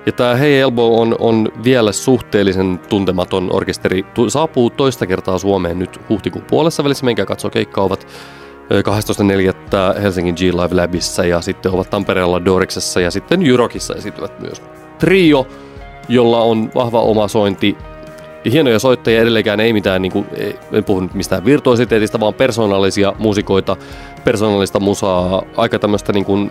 Ja 0.06 0.12
tämä 0.12 0.34
Hey 0.34 0.60
Elbow 0.60 1.00
on, 1.00 1.16
on 1.18 1.48
vielä 1.64 1.92
suhteellisen 1.92 2.80
tuntematon 2.88 3.52
orkesteri. 3.52 4.02
Tu- 4.02 4.30
saapuu 4.30 4.70
toista 4.70 5.06
kertaa 5.06 5.38
Suomeen 5.38 5.78
nyt 5.78 6.00
huhtikuun 6.08 6.44
puolessa 6.44 6.84
välissä. 6.84 7.04
Menkää 7.04 7.26
katsoa 7.26 7.50
keikkaa 7.50 7.84
ovat 7.84 8.06
12.4. 9.96 10.00
Helsingin 10.02 10.34
G-Live 10.34 10.74
Labissa 10.74 11.24
ja 11.24 11.40
sitten 11.40 11.72
ovat 11.72 11.90
Tampereella 11.90 12.44
Doriksessa 12.44 13.00
ja 13.00 13.10
sitten 13.10 13.42
Jyrokissa 13.42 13.94
esiintyvät 13.94 14.40
myös. 14.40 14.62
Trio 14.98 15.46
jolla 16.08 16.40
on 16.40 16.70
vahva 16.74 17.00
oma 17.00 17.28
sointi. 17.28 17.76
Ja 18.44 18.50
hienoja 18.50 18.78
soittajia 18.78 19.20
edelleenkään 19.20 19.60
ei 19.60 19.72
mitään, 19.72 20.02
niin 20.02 20.12
kuin, 20.12 20.26
en 20.72 20.84
puhu 20.84 21.00
nyt 21.00 21.14
mistään 21.14 21.44
virtuositeetista, 21.44 22.20
vaan 22.20 22.34
persoonallisia 22.34 23.12
muusikoita, 23.18 23.76
persoonallista 24.24 24.80
musaa, 24.80 25.42
aika 25.56 25.78
tämmöistä 25.78 26.12
niin 26.12 26.24
kuin 26.24 26.50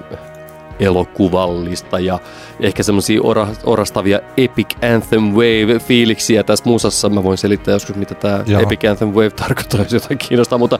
elokuvallista 0.79 1.99
ja 1.99 2.19
ehkä 2.59 2.83
semmoisia 2.83 3.21
orastavia 3.63 4.19
Epic 4.37 4.67
Anthem 4.93 5.23
Wave-fiiliksiä 5.23 6.43
tässä 6.43 6.65
musassa. 6.65 7.09
Mä 7.09 7.23
voin 7.23 7.37
selittää 7.37 7.73
joskus, 7.73 7.95
mitä 7.95 8.15
tämä 8.15 8.43
Epic 8.61 8.85
Anthem 8.89 9.09
Wave 9.09 9.29
tarkoittaa, 9.29 9.79
jos 9.81 9.93
jotain 9.93 10.17
kiinnostaa. 10.17 10.59
Mutta, 10.59 10.79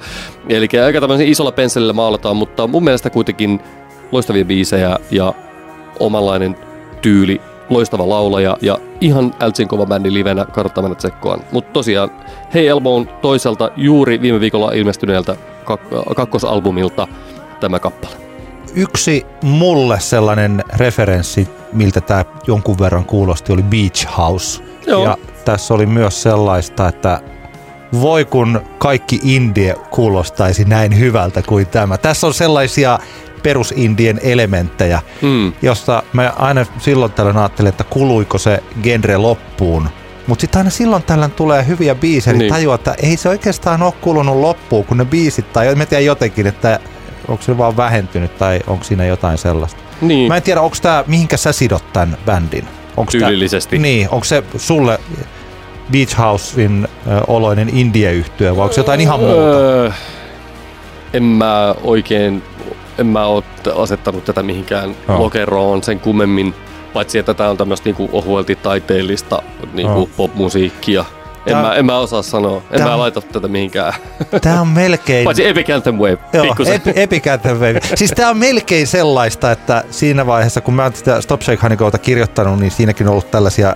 eli 0.50 0.68
aika 0.86 1.02
tämmöisen 1.02 1.28
isolla 1.28 1.52
pensselillä 1.52 1.94
maalataan, 1.94 2.38
mutta 2.38 2.68
mun 2.68 2.84
mielestä 2.84 3.10
kuitenkin 3.10 3.60
loistavia 4.12 4.46
biisejä 4.46 4.98
ja 5.12 5.34
omanlainen 6.00 6.56
tyyli 7.02 7.42
loistava 7.74 8.10
laulaja 8.10 8.58
ja 8.62 8.78
ihan 9.02 9.34
ältsin 9.40 9.68
kova 9.68 9.86
bändi 9.86 10.14
livenä, 10.14 10.46
kannattaa 10.46 10.82
mennä 10.82 10.96
tsekkoon. 10.96 11.44
Mutta 11.52 11.72
tosiaan, 11.74 12.10
Hei 12.54 12.68
Elboon 12.68 13.10
toiselta 13.22 13.72
juuri 13.78 14.22
viime 14.22 14.40
viikolla 14.40 14.72
ilmestyneeltä 14.72 15.36
kak- 15.66 16.14
kakkosalbumilta 16.16 17.08
tämä 17.60 17.80
kappale. 17.80 18.16
Yksi 18.76 19.26
mulle 19.44 20.00
sellainen 20.00 20.64
referenssi, 20.78 21.48
miltä 21.74 22.02
tämä 22.02 22.26
jonkun 22.48 22.80
verran 22.80 23.06
kuulosti, 23.06 23.54
oli 23.54 23.64
Beach 23.64 24.18
House. 24.18 24.64
Joo. 24.88 25.04
Ja 25.04 25.18
tässä 25.46 25.74
oli 25.74 25.86
myös 25.86 26.22
sellaista, 26.22 26.88
että 26.88 27.22
voi 28.02 28.26
kun 28.26 28.62
kaikki 28.78 29.20
indie 29.24 29.76
kuulostaisi 29.92 30.66
näin 30.66 31.00
hyvältä 31.00 31.42
kuin 31.42 31.68
tämä. 31.68 31.98
Tässä 31.98 32.28
on 32.28 32.34
sellaisia 32.34 33.00
perusindien 33.44 34.20
elementtejä, 34.24 35.02
mm. 35.22 35.54
josta 35.62 36.04
mä 36.14 36.34
aina 36.38 36.66
silloin 36.80 37.12
tällöin 37.12 37.38
ajattelin, 37.38 37.70
että 37.70 37.84
kuluiko 37.84 38.38
se 38.38 38.64
genre 38.84 39.18
loppuun. 39.18 39.90
Mutta 40.28 40.42
sitten 40.42 40.60
aina 40.60 40.70
silloin 40.70 41.04
tällöin 41.04 41.32
tulee 41.32 41.68
hyviä 41.68 41.96
biisejä, 41.96 42.34
niin, 42.34 42.40
niin 42.40 42.54
tajuaa, 42.54 42.76
että 42.76 42.96
ei 43.04 43.18
se 43.18 43.30
oikeastaan 43.30 43.84
ole 43.84 43.94
kulunut 44.02 44.38
loppuun, 44.38 44.86
kun 44.86 44.98
ne 44.98 45.06
biisit, 45.06 45.54
tai 45.54 45.76
mä 45.76 45.86
tiedän 45.86 46.06
jotenkin, 46.06 46.48
että 46.48 46.80
onko 47.28 47.44
se 47.44 47.58
vaan 47.58 47.78
vähentynyt 47.78 48.38
tai 48.38 48.60
onko 48.68 48.84
siinä 48.84 49.06
jotain 49.06 49.38
sellaista. 49.38 49.82
Niin. 50.02 50.28
Mä 50.28 50.38
en 50.38 50.44
tiedä, 50.44 50.62
onko 50.62 50.78
tämä, 50.82 51.04
mihinkä 51.08 51.38
sä 51.38 51.52
sidot 51.52 51.94
tämän 51.94 52.18
bändin? 52.26 52.68
Onko 52.98 53.12
Tyylillisesti. 53.12 53.76
Tää, 53.76 53.82
niin, 53.82 54.10
onko 54.10 54.24
se 54.24 54.44
sulle 54.58 55.00
Beach 55.92 56.18
Housein 56.18 56.88
äh, 57.08 57.22
oloinen 57.28 57.70
indie-yhtyö 57.70 58.56
vai 58.56 58.64
onko 58.64 58.74
se 58.74 58.80
jotain 58.80 59.02
ihan 59.02 59.20
muuta? 59.20 59.36
Öö, 59.36 59.92
en 61.14 61.24
mä 61.24 61.76
oikein 61.84 62.44
en 62.98 63.06
mä 63.06 63.26
ole 63.26 63.44
asettanut 63.76 64.26
tätä 64.26 64.44
mihinkään 64.44 64.96
oh. 65.08 65.20
lokeroon 65.20 65.84
sen 65.84 66.00
kummemmin, 66.00 66.54
paitsi 66.94 67.20
että 67.20 67.34
tämä 67.34 67.50
on 67.50 67.58
tämmöistä 67.58 67.86
niinku 67.86 68.10
ohuelti 68.12 68.56
taiteellista 68.56 69.44
niinku 69.74 70.02
oh. 70.02 70.10
popmusiikkia. 70.18 71.06
En, 71.46 71.58
mä, 71.58 71.74
en 71.76 71.86
mä 71.86 71.98
osaa 71.98 72.22
sanoa. 72.22 72.62
En 72.72 72.78
Tää... 72.78 72.88
mä 72.88 72.98
laita 72.98 73.22
tätä 73.22 73.48
mihinkään. 73.48 73.94
Tää 74.42 74.62
on 74.62 74.68
melkein... 74.68 75.26
Paitsi 75.26 75.48
Epic 75.48 75.70
Anthem 75.70 75.96
Wave. 75.96 76.18
Joo, 76.34 76.46
Ep- 76.46 76.94
Epic 76.96 77.28
Anthem 77.28 77.58
Wave. 77.58 77.80
siis 77.96 78.12
tää 78.12 78.30
on 78.30 78.38
melkein 78.38 78.88
sellaista, 78.88 79.52
että 79.52 79.84
siinä 79.90 80.26
vaiheessa, 80.26 80.62
kun 80.62 80.74
mä 80.74 80.84
oon 80.84 80.94
sitä 80.96 81.22
Stop 81.22 81.42
Shake 81.42 81.62
Honeycota 81.62 81.98
kirjoittanut, 81.98 82.60
niin 82.60 82.72
siinäkin 82.72 83.08
on 83.08 83.12
ollut 83.12 83.32
tällaisia 83.32 83.76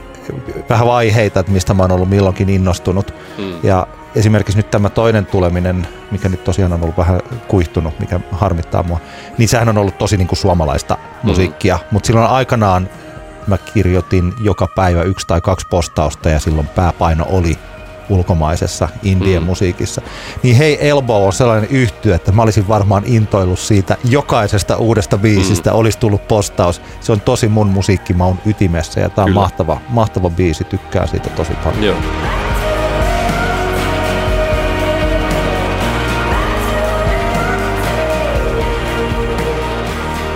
vähän 0.70 0.88
vaiheita, 0.88 1.40
että 1.40 1.52
mistä 1.52 1.74
mä 1.74 1.84
oon 1.84 1.92
ollut 1.92 2.10
milloinkin 2.10 2.50
innostunut. 2.50 3.14
Mm. 3.38 3.54
Ja 3.64 3.88
esimerkiksi 4.16 4.58
nyt 4.58 4.72
tämä 4.72 4.90
toinen 4.90 5.26
tuleminen, 5.26 5.88
mikä 6.12 6.30
nyt 6.30 6.44
tosiaan 6.44 6.74
on 6.74 6.82
ollut 6.82 6.98
vähän 6.98 7.22
kuihtunut, 7.48 8.00
mikä 8.00 8.20
harmittaa 8.32 8.84
mua, 8.84 9.00
niin 9.38 9.50
sehän 9.50 9.70
on 9.70 9.78
ollut 9.78 9.98
tosi 9.98 10.18
niin 10.18 10.28
kuin 10.28 10.40
suomalaista 10.40 10.94
mm-hmm. 10.94 11.30
musiikkia, 11.30 11.76
mm. 11.76 11.88
mutta 11.92 12.08
silloin 12.08 12.28
aikanaan 12.28 12.90
mä 13.48 13.58
kirjoitin 13.58 14.34
joka 14.42 14.68
päivä 14.68 15.02
yksi 15.02 15.28
tai 15.28 15.42
kaksi 15.42 15.68
postausta 15.70 16.30
ja 16.30 16.40
silloin 16.40 16.68
pääpaino 16.68 17.26
oli 17.30 17.58
ulkomaisessa 18.10 18.90
indien 19.04 19.42
mm. 19.42 19.46
musiikissa. 19.46 20.02
Niin 20.44 20.56
hei 20.56 20.90
Elbow 20.90 21.26
on 21.26 21.34
sellainen 21.34 21.70
yhtyö, 21.70 22.16
että 22.16 22.32
mä 22.32 22.42
olisin 22.42 22.68
varmaan 22.68 23.04
intoillut 23.06 23.60
siitä 23.60 23.98
jokaisesta 24.10 24.76
uudesta 24.76 25.18
biisistä 25.18 25.70
mm. 25.70 25.76
olisi 25.76 26.00
tullut 26.00 26.28
postaus. 26.28 26.82
Se 27.00 27.12
on 27.12 27.22
tosi 27.22 27.48
mun 27.48 27.68
musiikkimaun 27.68 28.40
ytimessä 28.46 29.00
ja 29.00 29.10
tää 29.10 29.26
on 29.26 29.34
mahtava, 29.34 29.82
mahtava 29.90 30.30
biisi, 30.30 30.64
tykkää 30.64 31.08
siitä 31.08 31.30
tosi 31.30 31.54
paljon. 31.54 31.84
Joo. 31.84 31.98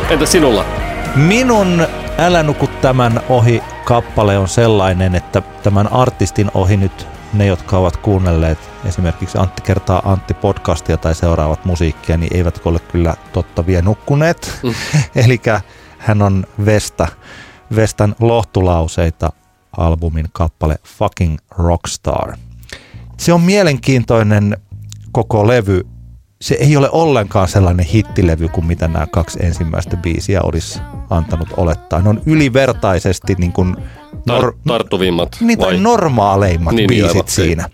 Entä 0.09 0.25
sinulla? 0.25 0.65
Minun 1.15 1.87
Älä 2.17 2.43
nuku 2.43 2.67
tämän 2.67 3.21
ohi 3.29 3.63
kappale 3.85 4.37
on 4.37 4.47
sellainen, 4.47 5.15
että 5.15 5.41
tämän 5.63 5.93
artistin 5.93 6.51
ohi 6.53 6.77
nyt 6.77 7.07
ne, 7.33 7.45
jotka 7.45 7.77
ovat 7.77 7.97
kuunnelleet 7.97 8.59
esimerkiksi 8.85 9.37
Antti 9.37 9.61
kertaa 9.61 10.01
Antti 10.11 10.33
podcastia 10.33 10.97
tai 10.97 11.15
seuraavat 11.15 11.65
musiikkia, 11.65 12.17
niin 12.17 12.35
eivät 12.37 12.61
ole 12.65 12.79
kyllä 12.79 13.15
totta 13.33 13.65
vielä 13.65 13.81
nukkuneet. 13.81 14.59
Mm. 14.63 14.73
Eli 15.25 15.41
hän 15.97 16.21
on 16.21 16.45
Vesta, 16.65 17.07
Vestan 17.75 18.15
lohtulauseita 18.19 19.29
albumin 19.77 20.27
kappale 20.31 20.75
Fucking 20.83 21.37
Rockstar. 21.51 22.37
Se 23.17 23.33
on 23.33 23.41
mielenkiintoinen 23.41 24.57
koko 25.11 25.47
levy 25.47 25.87
se 26.41 26.55
ei 26.55 26.77
ole 26.77 26.89
ollenkaan 26.91 27.47
sellainen 27.47 27.85
hittilevy 27.85 28.47
kuin 28.47 28.65
mitä 28.65 28.87
nämä 28.87 29.07
kaksi 29.11 29.39
ensimmäistä 29.41 29.97
biisiä 29.97 30.41
olisi 30.41 30.79
antanut 31.09 31.47
olettaa. 31.57 32.01
Ne 32.01 32.09
on 32.09 32.21
ylivertaisesti 32.25 33.35
niin 33.37 33.53
kuin 33.53 33.75
nor- 34.29 34.55
tarttuvimmat 34.67 35.37
niin, 35.41 35.59
tai 35.59 35.79
normaaleimmat 35.79 36.75
niin, 36.75 36.87
biisit 36.87 37.13
niin, 37.13 37.27
siinä. 37.27 37.69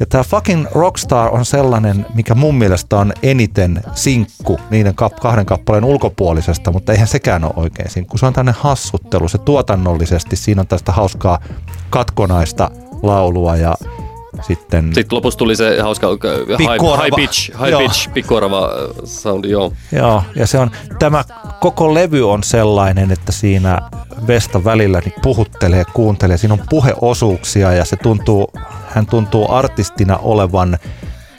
Ja 0.00 0.06
tämä 0.06 0.24
Fucking 0.24 0.66
Rockstar 0.72 1.34
on 1.34 1.44
sellainen, 1.44 2.06
mikä 2.14 2.34
mun 2.34 2.54
mielestä 2.54 2.96
on 2.96 3.12
eniten 3.22 3.82
sinkku 3.94 4.60
niiden 4.70 4.94
kahden 4.94 5.46
kappaleen 5.46 5.84
ulkopuolisesta, 5.84 6.72
mutta 6.72 6.92
eihän 6.92 7.08
sekään 7.08 7.44
ole 7.44 7.52
oikein 7.56 7.90
sinkku. 7.90 8.18
Se 8.18 8.26
on 8.26 8.32
tämmöinen 8.32 8.60
hassuttelu, 8.60 9.28
se 9.28 9.38
tuotannollisesti, 9.38 10.36
siinä 10.36 10.60
on 10.60 10.66
tästä 10.66 10.92
hauskaa 10.92 11.38
katkonaista 11.90 12.70
laulua 13.02 13.56
ja 13.56 13.74
sitten, 14.42 14.94
Sitten 14.94 15.16
lopussa 15.16 15.38
tuli 15.38 15.56
se 15.56 15.80
hauska 15.80 16.06
high, 16.58 17.02
high 17.04 17.16
pitch, 17.16 17.50
high 17.58 17.70
joo. 17.70 17.80
pitch 17.80 18.12
pikkuorava 18.12 18.64
äh, 18.64 18.96
soundi, 19.04 19.50
joo. 19.50 19.72
Joo, 19.92 20.22
ja 20.36 20.46
se 20.46 20.58
on, 20.58 20.70
tämä 20.98 21.24
koko 21.60 21.94
levy 21.94 22.30
on 22.30 22.42
sellainen, 22.42 23.12
että 23.12 23.32
siinä 23.32 23.78
Vesta 24.26 24.64
välillä 24.64 25.00
niin 25.00 25.14
puhuttelee, 25.22 25.84
kuuntelee, 25.94 26.38
siinä 26.38 26.54
on 26.54 26.64
puheosuuksia 26.70 27.72
ja 27.72 27.84
se 27.84 27.96
tuntuu, 27.96 28.52
hän 28.88 29.06
tuntuu 29.06 29.52
artistina 29.52 30.16
olevan 30.16 30.78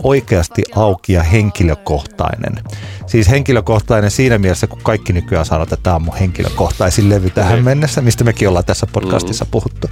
oikeasti 0.03 0.63
auki 0.75 1.13
ja 1.13 1.23
henkilökohtainen. 1.23 2.63
Siis 3.05 3.29
henkilökohtainen 3.29 4.11
siinä 4.11 4.37
mielessä, 4.37 4.67
kun 4.67 4.79
kaikki 4.83 5.13
nykyään 5.13 5.45
sanoo, 5.45 5.63
että 5.63 5.77
tämä 5.83 5.95
on 5.95 6.01
mun 6.01 6.15
henkilökohtaisin 6.15 7.09
levy 7.09 7.29
tähän 7.29 7.63
mennessä, 7.63 8.01
mistä 8.01 8.23
mekin 8.23 8.47
ollaan 8.47 8.65
tässä 8.65 8.87
podcastissa 8.93 9.45
mm. 9.45 9.51
puhuttu 9.51 9.89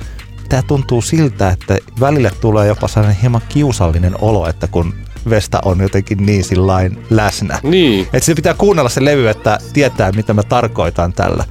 tämä 0.49 0.61
tuntuu 0.61 1.01
siltä, 1.01 1.49
että 1.49 1.77
välillä 1.99 2.31
tulee 2.41 2.67
jopa 2.67 2.87
sellainen 2.87 3.21
hieman 3.21 3.41
kiusallinen 3.49 4.15
olo, 4.21 4.47
että 4.47 4.67
kun 4.67 4.93
Vesta 5.29 5.59
on 5.65 5.79
jotenkin 5.81 6.25
niin 6.25 6.43
sillain 6.43 7.05
läsnä. 7.09 7.59
Niin. 7.63 8.07
Että 8.13 8.25
se 8.25 8.35
pitää 8.35 8.53
kuunnella 8.53 8.89
se 8.89 9.05
levy, 9.05 9.27
että 9.27 9.57
tietää, 9.73 10.11
mitä 10.11 10.33
mä 10.33 10.43
tarkoitan 10.43 11.13
tällä. 11.13 11.43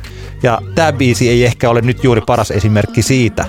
Ja 0.42 0.62
tämä 0.74 0.92
biisi 0.92 1.28
ei 1.28 1.44
ehkä 1.44 1.70
ole 1.70 1.80
nyt 1.80 2.04
juuri 2.04 2.20
paras 2.26 2.50
esimerkki 2.50 3.02
siitä, 3.02 3.44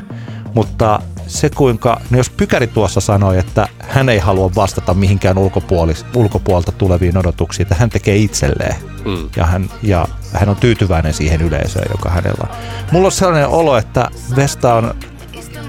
mutta 0.53 0.99
se 1.27 1.49
kuinka, 1.49 2.01
no 2.09 2.17
jos 2.17 2.29
Pykäri 2.29 2.67
tuossa 2.67 3.01
sanoi, 3.01 3.37
että 3.37 3.67
hän 3.79 4.09
ei 4.09 4.19
halua 4.19 4.51
vastata 4.55 4.93
mihinkään 4.93 5.37
ulkopuolis, 5.37 6.05
ulkopuolta 6.15 6.71
tuleviin 6.71 7.17
odotuksiin, 7.17 7.65
että 7.65 7.75
hän 7.75 7.89
tekee 7.89 8.15
itselleen. 8.15 8.75
Mm. 9.05 9.29
Ja, 9.35 9.45
hän, 9.45 9.69
ja 9.83 10.07
hän 10.33 10.49
on 10.49 10.55
tyytyväinen 10.55 11.13
siihen 11.13 11.41
yleisöön, 11.41 11.87
joka 11.91 12.09
hänellä 12.09 12.47
on. 12.49 12.55
Mulla 12.91 13.05
on 13.05 13.11
sellainen 13.11 13.47
olo, 13.47 13.77
että 13.77 14.09
Vesta 14.35 14.73
on 14.73 14.93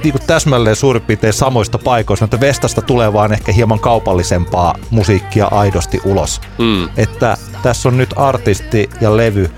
niin 0.05 0.13
kuin 0.13 0.27
täsmälleen 0.27 0.77
suurin 0.77 1.03
piirtein 1.03 1.33
samoista 1.33 1.79
paikoista, 1.79 2.25
mutta 2.25 2.41
Vestasta 2.41 2.83
tulee 2.83 3.13
vaan 3.13 3.33
ehkä 3.33 3.53
hieman 3.53 3.81
kaupallisempaa 3.81 4.75
musiikkia 4.91 5.47
aidosti 5.47 6.01
ulos. 6.05 6.41
Mm. 6.59 6.89
Että 6.97 7.37
tässä 7.63 7.89
on 7.89 7.97
nyt 7.97 8.15
artisti 8.17 8.91
ja 9.01 9.17
levy, 9.17 9.51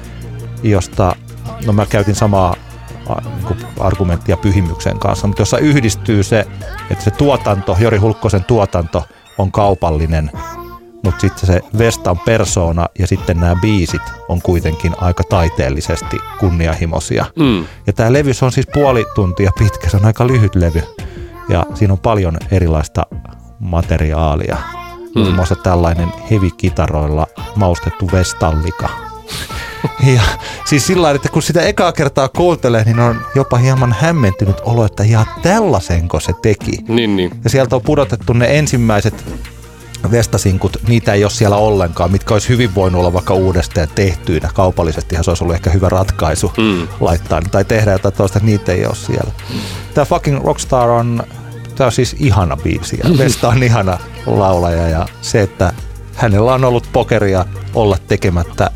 josta, 0.62 1.16
no 1.66 1.72
mä 1.72 1.86
käytin 1.86 2.14
samaa 2.14 2.55
niin 3.09 3.66
argumenttia 3.80 4.36
pyhimyksen 4.36 4.99
kanssa, 4.99 5.26
mutta 5.26 5.43
jossa 5.43 5.59
yhdistyy 5.59 6.22
se, 6.22 6.47
että 6.91 7.05
se 7.05 7.11
tuotanto, 7.11 7.76
Jori 7.80 7.99
Hulkkosen 7.99 8.45
tuotanto 8.45 9.05
on 9.39 9.53
kaupallinen, 9.53 10.30
mutta 11.05 11.20
sitten 11.20 11.46
se 11.46 11.61
Vestan 11.78 12.18
persona 12.18 12.86
ja 12.99 13.07
sitten 13.07 13.40
nämä 13.40 13.57
biisit 13.62 14.03
on 14.28 14.42
kuitenkin 14.42 14.94
aika 15.01 15.24
taiteellisesti 15.24 16.16
kunnianhimoisia. 16.40 17.24
Mm. 17.36 17.64
Ja 17.86 17.92
tämä 17.92 18.12
levy 18.12 18.30
on 18.42 18.53
siis 18.53 18.66
puoli 18.74 19.07
tuntia 19.14 19.51
pitkä, 19.59 19.90
se 19.90 19.96
on 19.96 20.05
aika 20.05 20.26
lyhyt 20.26 20.55
levy 20.55 20.82
ja 21.49 21.66
siinä 21.74 21.92
on 21.92 21.99
paljon 21.99 22.36
erilaista 22.51 23.03
materiaalia. 23.59 24.57
Mm. 25.14 25.20
Muun 25.20 25.34
muassa 25.34 25.57
tällainen 25.57 26.09
heavy-kitaroilla 26.30 27.26
maustettu 27.57 28.09
Vestallika 28.12 28.88
ja 30.14 30.22
siis 30.64 30.86
sillä 30.86 31.11
että 31.11 31.28
kun 31.28 31.42
sitä 31.42 31.62
ekaa 31.62 31.92
kertaa 31.92 32.28
kuuntelee, 32.28 32.84
niin 32.84 33.01
on 33.01 33.20
jopa 33.34 33.57
hieman 33.57 33.94
hämmentynyt 34.01 34.57
olo, 34.61 34.84
että 34.84 35.03
ihan 35.03 35.26
tällaisenko 35.42 36.20
se 36.20 36.32
teki. 36.42 36.78
Niin, 36.88 37.16
niin. 37.16 37.30
Ja 37.44 37.51
sieltä 37.51 37.76
on 37.76 37.82
pudotettu 37.82 38.32
ne 38.32 38.59
ensimmäiset 38.59 39.24
vestasinkut, 40.11 40.76
niitä 40.88 41.12
ei 41.12 41.24
ole 41.24 41.30
siellä 41.30 41.57
ollenkaan, 41.57 42.12
mitkä 42.12 42.34
olisi 42.34 42.49
hyvin 42.49 42.74
voinut 42.74 42.99
olla 42.99 43.12
vaikka 43.12 43.34
uudestaan 43.34 43.88
tehtyinä. 43.94 44.51
Kaupallisesti 44.55 45.16
se 45.22 45.30
olisi 45.30 45.44
ollut 45.44 45.55
ehkä 45.55 45.70
hyvä 45.70 45.88
ratkaisu 45.88 46.53
mm. 46.57 46.88
laittaa 47.01 47.42
tai 47.51 47.64
tehdä 47.64 47.92
jotain 47.92 48.14
toista, 48.14 48.40
niitä 48.42 48.72
ei 48.72 48.86
ole 48.86 48.94
siellä. 48.94 49.32
Tämä 49.94 50.05
Fucking 50.05 50.44
Rockstar 50.44 50.90
on, 50.90 51.22
tämä 51.74 51.86
on 51.86 51.92
siis 51.92 52.16
ihana 52.18 52.57
biisi 52.57 52.99
ja 53.05 53.11
Vesta 53.18 53.49
on 53.49 53.62
ihana 53.62 53.99
laulaja 54.26 54.88
ja 54.88 55.07
se, 55.22 55.42
että 55.42 55.72
hänellä 56.14 56.55
on 56.55 56.64
ollut 56.64 56.88
pokeria 56.92 57.44
olla 57.74 57.99
tekemättä 58.09 58.70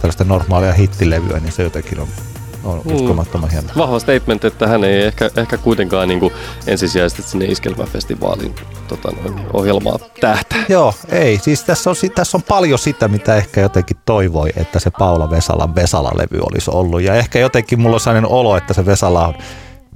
tällaista 0.00 0.24
normaalia 0.24 0.72
hittilevyä, 0.72 1.40
niin 1.40 1.52
se 1.52 1.62
jotenkin 1.62 2.00
on, 2.00 2.08
on 2.70 2.82
mm. 2.84 2.94
uskomattoman 2.94 3.50
hieno. 3.50 3.68
Vahva 3.76 3.98
statement, 3.98 4.44
että 4.44 4.66
hän 4.66 4.84
ei 4.84 5.02
ehkä, 5.02 5.30
ehkä 5.36 5.58
kuitenkaan 5.58 6.08
niin 6.08 6.20
kuin 6.20 6.32
ensisijaisesti 6.66 7.22
sinne 7.22 7.44
iskelmäfestivaalin 7.44 8.54
tota 8.88 9.10
noin, 9.10 9.40
ohjelmaa 9.52 9.98
tähtää. 10.20 10.64
Joo, 10.68 10.94
ei. 11.08 11.38
Siis 11.42 11.64
tässä 11.64 11.90
on, 11.90 11.96
tässä 12.14 12.36
on 12.36 12.42
paljon 12.42 12.78
sitä, 12.78 13.08
mitä 13.08 13.36
ehkä 13.36 13.60
jotenkin 13.60 13.96
toivoi, 14.04 14.50
että 14.56 14.78
se 14.78 14.90
Paula 14.98 15.30
Vesalan 15.30 15.74
Vesala-levy 15.74 16.40
olisi 16.40 16.70
ollut. 16.74 17.02
Ja 17.02 17.14
ehkä 17.14 17.38
jotenkin 17.38 17.80
mulla 17.80 17.96
on 17.96 18.00
sellainen 18.00 18.30
olo, 18.30 18.56
että 18.56 18.74
se 18.74 18.86
Vesala 18.86 19.26
on 19.26 19.34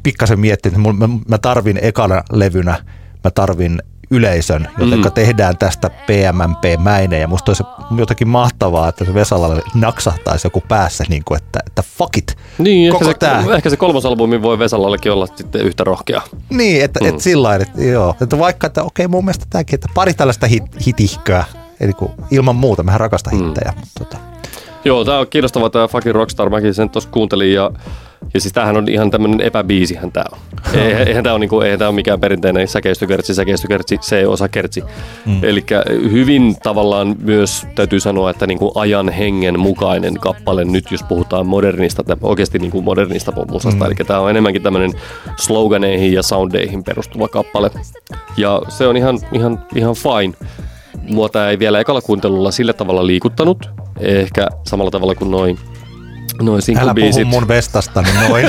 pikkasen 0.02 0.40
miettinyt, 0.40 0.78
että 0.78 1.06
mä, 1.06 1.08
mä 1.28 1.38
tarvin 1.38 1.78
ekana 1.82 2.22
levynä, 2.32 2.76
mä 3.24 3.30
tarvin 3.30 3.82
yleisön, 4.10 4.68
joten 4.78 4.98
mm. 4.98 5.12
tehdään 5.12 5.56
tästä 5.56 5.90
PMMP-mäinen. 6.06 7.20
Ja 7.20 7.28
musta 7.28 7.50
olisi 7.50 7.62
jotenkin 7.96 8.28
mahtavaa, 8.28 8.88
että 8.88 9.04
se 9.04 9.14
Vesalalle 9.14 9.62
naksahtaisi 9.74 10.46
joku 10.46 10.62
päässä, 10.68 11.04
niin 11.08 11.22
kuin, 11.24 11.38
että, 11.42 11.60
että 11.66 11.82
fuck 11.98 12.16
it, 12.16 12.36
niin, 12.58 12.92
koko 12.92 13.04
ehkä 13.04 13.12
se, 13.12 13.18
tää. 13.18 13.56
ehkä 13.56 13.70
se 13.70 13.76
kolmas 13.76 14.06
albumi 14.06 14.42
voi 14.42 14.58
Vesalallekin 14.58 15.12
olla 15.12 15.26
sitten 15.26 15.60
yhtä 15.60 15.84
rohkea. 15.84 16.22
Niin, 16.50 16.84
että 16.84 17.00
mm. 17.00 17.08
et 17.08 17.20
sillä 17.20 17.48
lailla, 17.48 17.66
että 17.68 17.82
joo. 17.82 18.14
Että 18.20 18.38
vaikka, 18.38 18.66
että 18.66 18.82
okei, 18.82 19.08
mun 19.08 19.24
mielestä 19.24 19.46
tämäkin, 19.50 19.74
että 19.74 19.88
pari 19.94 20.14
tällaista 20.14 20.46
hit, 20.46 20.64
hitihköä, 20.86 21.44
eli 21.80 21.92
kun 21.92 22.10
ilman 22.30 22.56
muuta, 22.56 22.82
mehän 22.82 23.00
rakastan 23.00 23.34
mm. 23.34 23.44
hittejä. 23.44 23.72
Mutta 23.76 24.04
tota. 24.04 24.16
Joo, 24.84 25.04
tämä 25.04 25.18
on 25.18 25.26
kiinnostava 25.30 25.70
tämä 25.70 25.88
fucking 25.88 26.14
Rockstar, 26.14 26.50
mäkin 26.50 26.74
sen 26.74 26.90
tuossa 26.90 27.10
kuuntelin 27.10 27.54
ja 27.54 27.70
ja 28.34 28.40
siis 28.40 28.52
tämähän 28.52 28.76
on 28.76 28.88
ihan 28.88 29.10
tämmöinen 29.10 29.40
epäbiisihän 29.40 30.12
tämä 30.12 30.24
on. 30.32 30.38
Eihän 31.06 31.24
tämä 31.24 31.32
ole, 31.32 31.40
niinku, 31.40 31.60
eihän 31.60 31.78
tämä 31.78 31.88
ole 31.88 31.94
mikään 31.94 32.20
perinteinen 32.20 32.68
säkeistökertsi, 32.68 33.34
säkeistökertsi, 33.34 33.98
C-osa 33.98 34.48
kertsi. 34.48 34.82
Mm. 35.26 35.44
Eli 35.44 35.64
hyvin 35.86 36.56
tavallaan 36.62 37.16
myös 37.22 37.66
täytyy 37.74 38.00
sanoa, 38.00 38.30
että 38.30 38.46
niinku 38.46 38.72
ajan 38.74 39.08
hengen 39.08 39.60
mukainen 39.60 40.14
kappale 40.14 40.64
nyt, 40.64 40.84
jos 40.90 41.02
puhutaan 41.02 41.46
modernista, 41.46 42.02
oikeasti 42.22 42.58
niinku 42.58 42.82
modernista 42.82 43.32
musasta. 43.50 43.84
Mm. 43.84 43.86
Eli 43.86 43.94
tämä 44.06 44.20
on 44.20 44.30
enemmänkin 44.30 44.62
tämmöinen 44.62 44.92
sloganeihin 45.36 46.12
ja 46.12 46.22
soundeihin 46.22 46.84
perustuva 46.84 47.28
kappale. 47.28 47.70
Ja 48.36 48.62
se 48.68 48.86
on 48.86 48.96
ihan, 48.96 49.18
ihan, 49.32 49.66
ihan 49.74 49.94
fine. 49.94 50.34
Mua 51.10 51.28
ei 51.50 51.58
vielä 51.58 51.80
ekalla 51.80 52.00
kuuntelulla 52.00 52.50
sillä 52.50 52.72
tavalla 52.72 53.06
liikuttanut, 53.06 53.70
ehkä 54.00 54.46
samalla 54.66 54.90
tavalla 54.90 55.14
kuin 55.14 55.30
noin 55.30 55.58
Noin 56.42 56.62
Älä 56.78 56.94
puhu 56.94 57.24
mun 57.24 57.48
vestasta, 57.48 58.02
niin 58.02 58.14
noin. 58.28 58.46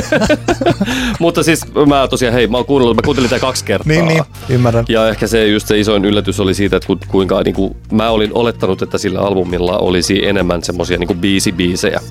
Mutta 1.19 1.43
siis 1.43 1.61
mä 1.87 2.07
tosiaan, 2.07 2.33
hei, 2.33 2.47
mä, 2.47 2.63
kuunnellut, 2.63 2.95
mä 2.95 3.01
kuuntelin 3.05 3.29
tätä 3.29 3.39
kaksi 3.39 3.65
kertaa. 3.65 3.93
Niin, 3.93 4.07
niin, 4.07 4.23
ymmärrän. 4.49 4.85
Ja 4.89 5.09
ehkä 5.09 5.27
se 5.27 5.47
just 5.47 5.67
se 5.67 5.79
isoin 5.79 6.05
yllätys 6.05 6.39
oli 6.39 6.53
siitä, 6.53 6.75
että 6.77 6.87
kuinka 7.07 7.41
niin 7.41 7.55
kuin, 7.55 7.75
mä 7.91 8.09
olin 8.09 8.31
olettanut, 8.33 8.81
että 8.81 8.97
sillä 8.97 9.19
albumilla 9.19 9.77
olisi 9.77 10.27
enemmän 10.27 10.63
semmosia 10.63 10.97
niin 10.97 11.19
biisi-biisejä. 11.19 12.01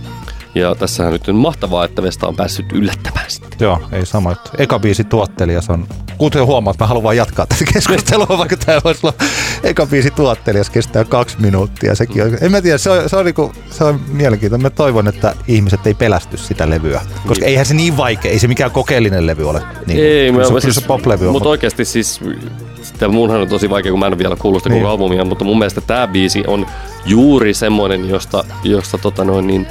Ja 0.55 0.75
tässähän 0.75 1.13
nyt 1.13 1.29
on 1.29 1.35
mahtavaa, 1.35 1.85
että 1.85 2.03
Vesta 2.03 2.27
on 2.27 2.37
päässyt 2.37 2.73
yllättämään 2.73 3.31
sitten. 3.31 3.51
Joo, 3.61 3.83
ei 3.93 4.07
sama. 4.07 4.37
Eka 4.59 4.79
biisi 4.79 5.05
tuottelija, 5.05 5.63
se 5.63 5.73
on... 5.73 5.87
Kuten 6.19 6.47
huomaat, 6.47 6.79
mä 6.79 6.87
haluan 6.87 7.03
vaan 7.03 7.17
jatkaa 7.17 7.47
tätä 7.47 7.65
keskustelua, 7.73 8.39
vaikka 8.39 8.57
tämä 8.57 8.81
voisi 8.85 9.01
olla 9.07 9.15
eka 9.63 9.87
biisi 9.87 10.11
tuottelija, 10.11 10.65
kestää 10.73 11.05
kaksi 11.05 11.37
minuuttia. 11.41 11.95
Sekin 11.95 12.23
on, 12.23 12.39
en 12.41 12.51
mä 12.51 12.63
tiedä, 12.63 12.79
se 12.79 12.91
on, 12.91 13.09
se 13.09 13.17
on, 13.17 13.25
niinku, 13.25 13.53
se 13.71 13.85
on 13.85 14.01
mielenkiintoinen. 14.09 14.63
Mä 14.63 14.71
toivon, 14.71 15.09
että 15.09 15.35
ihmiset 15.49 15.87
ei 15.87 15.95
pelästy 15.95 16.37
sitä 16.37 16.71
levyä. 16.71 17.01
Koska 17.27 17.45
niin. 17.45 17.49
eihän 17.49 17.67
se 17.67 17.75
niin 17.75 17.97
vaikea, 17.97 18.31
ei 18.31 18.39
se 18.39 18.49
mikään 18.49 18.71
kokeellinen 18.71 19.27
levy 19.27 19.49
ole. 19.49 19.63
Niin, 19.87 20.05
ei, 20.05 20.33
mä, 20.33 20.45
se, 20.45 20.61
siis, 20.61 20.75
se 20.75 20.81
pop-levy 20.81 21.27
on. 21.27 21.33
Mutta 21.33 21.49
oikeasti 21.49 21.85
siis, 21.85 22.21
sitä 22.83 23.09
munhan 23.09 23.41
on 23.41 23.49
tosi 23.49 23.71
vaikea, 23.71 23.93
kun 23.93 24.01
mä 24.01 24.07
en 24.07 24.19
vielä 24.19 24.37
kuullut 24.37 24.63
sitä 24.63 24.75
niin. 24.75 24.83
koko 24.83 24.93
albumia, 24.93 25.25
mutta 25.25 25.45
mun 25.45 25.59
mielestä 25.59 25.81
tämä 25.81 26.07
biisi 26.07 26.45
on 26.47 26.67
juuri 27.07 27.55
semmoinen, 27.55 28.09
josta, 28.09 28.45
josta 28.65 28.99
tota 28.99 29.25
noin, 29.25 29.47
niin, 29.47 29.67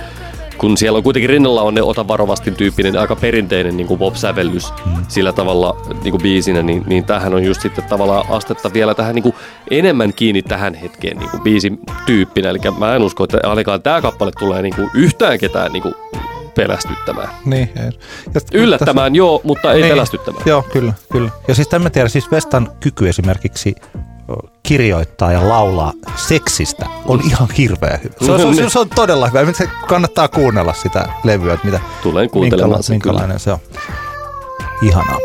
kun 0.58 0.78
siellä 0.78 0.98
on 0.98 1.04
kuitenkin 1.04 1.30
rinnalla 1.30 1.62
on 1.62 1.74
ne 1.74 1.82
ota 1.82 2.08
varovasti 2.08 2.52
tyyppinen 2.52 2.98
aika 2.98 3.16
perinteinen 3.16 3.78
niin 3.78 3.98
pop-sävellys 3.98 4.74
mm. 4.86 5.06
sillä 5.08 5.34
tavalla 5.34 5.78
niin 6.04 6.12
kuin 6.12 6.24
biisinä, 6.24 6.64
niin, 6.64 6.84
niin 6.88 7.06
tähän 7.06 7.34
on 7.34 7.44
just 7.44 7.62
sitten 7.62 7.84
tavallaan 7.84 8.26
astetta 8.30 8.74
vielä 8.74 8.96
tähän 8.96 9.16
niin 9.16 9.24
kuin 9.24 9.36
enemmän 9.72 10.14
kiinni 10.14 10.42
tähän 10.42 10.74
hetkeen 10.74 11.18
niin 11.18 11.30
kuin 11.30 11.44
biisin 11.44 11.80
tyyppinä. 12.06 12.50
Eli 12.50 12.60
mä 12.78 12.96
en 12.96 13.02
usko, 13.02 13.24
että 13.24 13.40
ainakaan 13.44 13.82
tämä 13.82 14.02
kappale 14.02 14.32
tulee 14.40 14.62
niin 14.62 14.76
kuin 14.76 14.90
yhtään 14.94 15.40
ketään 15.40 15.72
niin 15.72 15.84
kuin 15.84 15.96
pelästyttämään. 16.56 17.30
Niin. 17.46 17.70
Ja 17.76 18.42
Yllättämään 18.54 19.12
tässä, 19.12 19.18
joo, 19.18 19.42
mutta 19.44 19.74
ei 19.74 19.82
niin, 19.82 19.92
pelästyttämään. 19.92 20.44
Joo, 20.46 20.62
kyllä, 20.62 20.94
kyllä. 21.12 21.30
Ja 21.48 21.56
siis 21.56 21.68
tämän 21.68 21.92
tiedä, 21.92 22.10
siis 22.10 22.32
Vestan 22.32 22.72
kyky 22.80 23.10
esimerkiksi 23.10 23.76
kirjoittaa 24.64 25.32
ja 25.32 25.50
laulaa 25.50 25.94
seksistä 26.16 26.86
on 27.06 27.22
ihan 27.22 27.48
hirveä 27.58 28.00
hyvä. 28.04 28.16
Se 28.26 28.32
on, 28.32 28.56
se 28.56 28.64
on, 28.64 28.72
se 28.72 28.80
on 28.80 28.90
todella 28.90 29.28
hyvä. 29.28 29.54
Se 29.54 29.70
kannattaa 29.88 30.28
kuunnella 30.28 30.74
sitä 30.74 31.08
levyä, 31.24 31.54
että 31.54 31.66
mitä, 31.66 31.80
Tulen 32.04 32.30
kuuntelemaan 32.30 32.84
sen 32.84 32.94
minkälainen 32.94 33.40
se 33.40 33.52
on. 33.52 33.60
Ihanaa. 34.82 35.18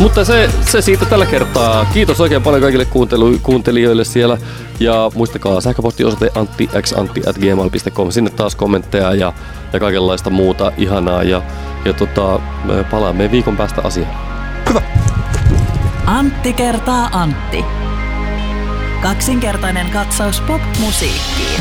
Mutta 0.00 0.24
se, 0.24 0.50
se 0.60 0.82
siitä 0.82 1.04
tällä 1.04 1.26
kertaa. 1.26 1.84
Kiitos 1.84 2.20
oikein 2.20 2.42
paljon 2.42 2.62
kaikille 2.62 2.84
kuuntelu, 2.84 3.38
kuuntelijoille 3.42 4.04
siellä. 4.04 4.38
Ja 4.80 5.10
muistakaa 5.14 5.60
sähköpostiosoite 5.60 6.30
anttiantti.gmail.com. 6.34 8.10
Sinne 8.10 8.30
taas 8.30 8.56
kommentteja 8.56 9.14
ja, 9.14 9.32
ja 9.72 9.80
kaikenlaista 9.80 10.30
muuta 10.30 10.72
ihanaa. 10.76 11.22
Ja, 11.22 11.42
ja 11.84 11.92
tota, 11.92 12.40
palaamme 12.90 13.30
viikon 13.30 13.56
päästä 13.56 13.80
asiaan. 13.84 14.14
Hyvä. 14.68 14.82
Antti 16.06 16.52
kertaa 16.52 17.08
Antti. 17.12 17.64
Kaksinkertainen 19.02 19.90
katsaus 19.90 20.40
pop-musiikkiin. 20.40 21.60